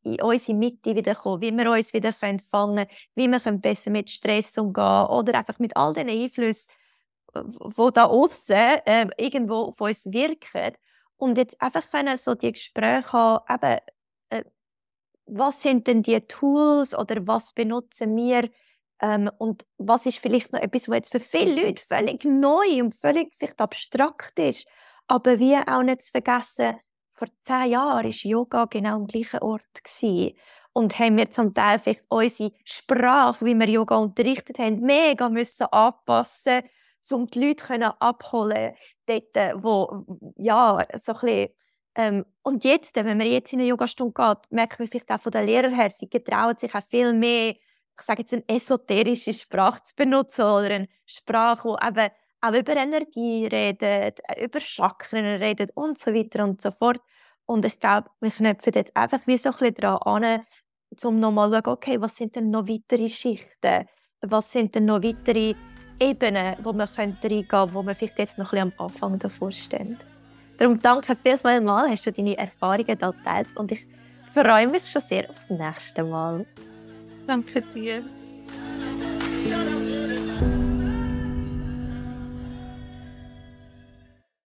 in 0.03 0.21
unsere 0.21 0.55
Mitte 0.55 0.95
wiederkommen, 0.95 1.41
wie 1.41 1.51
wir 1.51 1.71
uns 1.71 1.91
wieder 1.91 2.13
fangen 2.13 2.85
wie 3.15 3.27
wir 3.27 3.57
besser 3.57 3.89
mit 3.89 4.11
Stress 4.11 4.55
umgehen 4.59 5.07
oder 5.07 5.39
einfach 5.39 5.57
mit 5.57 5.75
all 5.75 5.93
den 5.93 6.09
Einflüssen, 6.09 6.71
die 7.35 7.91
da 7.93 8.05
außen 8.05 8.55
äh, 8.55 9.07
irgendwo 9.17 9.55
auf 9.55 9.81
uns 9.81 10.05
wirken. 10.05 10.75
Und 11.17 11.39
jetzt 11.39 11.59
einfach 11.59 11.89
können 11.89 12.15
so 12.17 12.35
die 12.35 12.51
Gespräche 12.51 13.11
haben, 13.11 13.43
eben, 13.49 13.79
äh, 14.29 14.43
was 15.25 15.63
sind 15.63 15.87
denn 15.87 16.03
die 16.03 16.21
Tools 16.21 16.93
oder 16.95 17.25
was 17.25 17.53
benutzen 17.53 18.15
wir 18.15 18.51
ähm, 19.01 19.31
und 19.39 19.65
was 19.79 20.05
ist 20.05 20.19
vielleicht 20.19 20.53
noch 20.53 20.61
etwas, 20.61 20.87
was 20.87 20.95
jetzt 20.97 21.11
für 21.11 21.19
viele 21.19 21.63
Leute 21.63 21.81
völlig 21.81 22.23
neu 22.23 22.83
und 22.83 22.93
völlig 22.93 23.33
abstrakt 23.57 24.37
ist, 24.37 24.67
aber 25.07 25.39
wie 25.39 25.55
auch 25.55 25.81
nicht 25.81 26.03
zu 26.03 26.11
vergessen, 26.11 26.75
vor 27.15 27.27
zehn 27.43 27.71
Jahren 27.71 28.05
war 28.05 28.11
Yoga 28.11 28.65
genau 28.65 28.95
am 28.95 29.07
gleichen 29.07 29.39
Ort 29.39 29.63
und 30.73 30.99
haben 30.99 31.17
wir 31.17 31.31
zum 31.31 31.53
Teil 31.53 31.79
vielleicht 31.79 32.03
unsere 32.09 32.51
Sprache, 32.65 33.45
wie 33.45 33.55
wir 33.55 33.69
Yoga 33.69 33.95
unterrichtet 33.95 34.59
haben, 34.59 34.81
mega 34.81 35.29
müssen 35.29 35.67
anpassen, 35.71 36.63
um 37.11 37.25
die 37.27 37.47
Leute 37.47 38.01
abholen, 38.01 38.75
dort, 39.05 39.63
wo 39.63 40.05
ja 40.35 40.85
so 41.01 41.13
ein 41.13 41.19
bisschen 41.19 41.49
ähm, 41.97 42.25
und 42.43 42.63
jetzt, 42.65 42.95
wenn 42.95 43.17
man 43.17 43.21
jetzt 43.21 43.53
in 43.53 43.59
eine 43.59 43.69
Yogastunde 43.69 44.13
geht, 44.13 44.51
merkt 44.51 44.79
man 44.79 44.87
vielleicht 44.87 45.11
auch 45.11 45.21
von 45.21 45.31
den 45.31 45.45
Lehrern 45.45 45.73
her, 45.73 45.89
sie 45.89 46.09
getrauen 46.09 46.57
sich 46.57 46.75
auch 46.75 46.83
viel 46.83 47.13
mehr, 47.13 47.51
ich 47.51 48.01
sage 48.01 48.21
jetzt 48.21 48.33
eine 48.33 48.43
esoterische 48.47 49.33
Sprache 49.33 49.81
zu 49.81 49.95
benutzen 49.95 50.41
oder 50.41 50.75
eine 50.75 50.89
Sprache, 51.05 51.73
die 51.79 51.87
eben 51.87 52.11
auch 52.41 52.53
über 52.53 52.75
Energie 52.75 53.47
redet, 53.47 54.19
über 54.41 54.59
Chakren 54.59 55.25
redet 55.25 55.71
und 55.75 55.97
so 55.97 56.13
weiter 56.13 56.43
und 56.43 56.61
so 56.61 56.71
fort. 56.71 56.99
Und 57.45 57.65
ich 57.65 57.79
glaube, 57.79 58.09
wir 58.21 58.31
knöpfen 58.31 58.73
jetzt 58.73 58.95
einfach 58.95 59.19
wie 59.25 59.37
so 59.37 59.49
ein 59.49 59.57
bisschen 59.57 59.73
daran 59.75 60.23
an, 60.23 60.45
um 61.03 61.19
nochmal 61.19 61.49
zu 61.49 61.55
schauen, 61.55 61.73
okay, 61.73 62.01
was 62.01 62.15
sind 62.15 62.35
denn 62.35 62.49
noch 62.49 62.67
weitere 62.67 63.09
Schichten? 63.09 63.85
Was 64.21 64.51
sind 64.51 64.75
denn 64.75 64.85
noch 64.85 65.03
weitere 65.03 65.55
Ebenen, 65.99 66.55
wo 66.61 66.73
man 66.73 66.87
reingehen 66.87 67.47
könnte, 67.47 67.73
wo 67.73 67.83
man 67.83 67.95
vielleicht 67.95 68.19
jetzt 68.19 68.37
noch 68.37 68.53
ein 68.53 68.69
bisschen 68.69 68.79
am 68.79 68.85
Anfang 68.87 69.19
davor 69.19 69.51
steht? 69.51 69.97
Darum 70.57 70.81
danke 70.81 71.15
vielmals 71.15 71.63
mal, 71.63 71.89
hast 71.89 72.05
du 72.05 72.11
deine 72.11 72.37
Erfahrungen 72.37 72.85
hier 72.85 72.95
geteilt 72.95 73.47
und 73.55 73.71
ich 73.71 73.87
freue 74.33 74.67
mich 74.67 74.89
schon 74.89 75.01
sehr 75.01 75.29
aufs 75.29 75.49
nächste 75.49 76.03
Mal. 76.03 76.45
Danke 77.27 77.61
dir. 77.61 78.03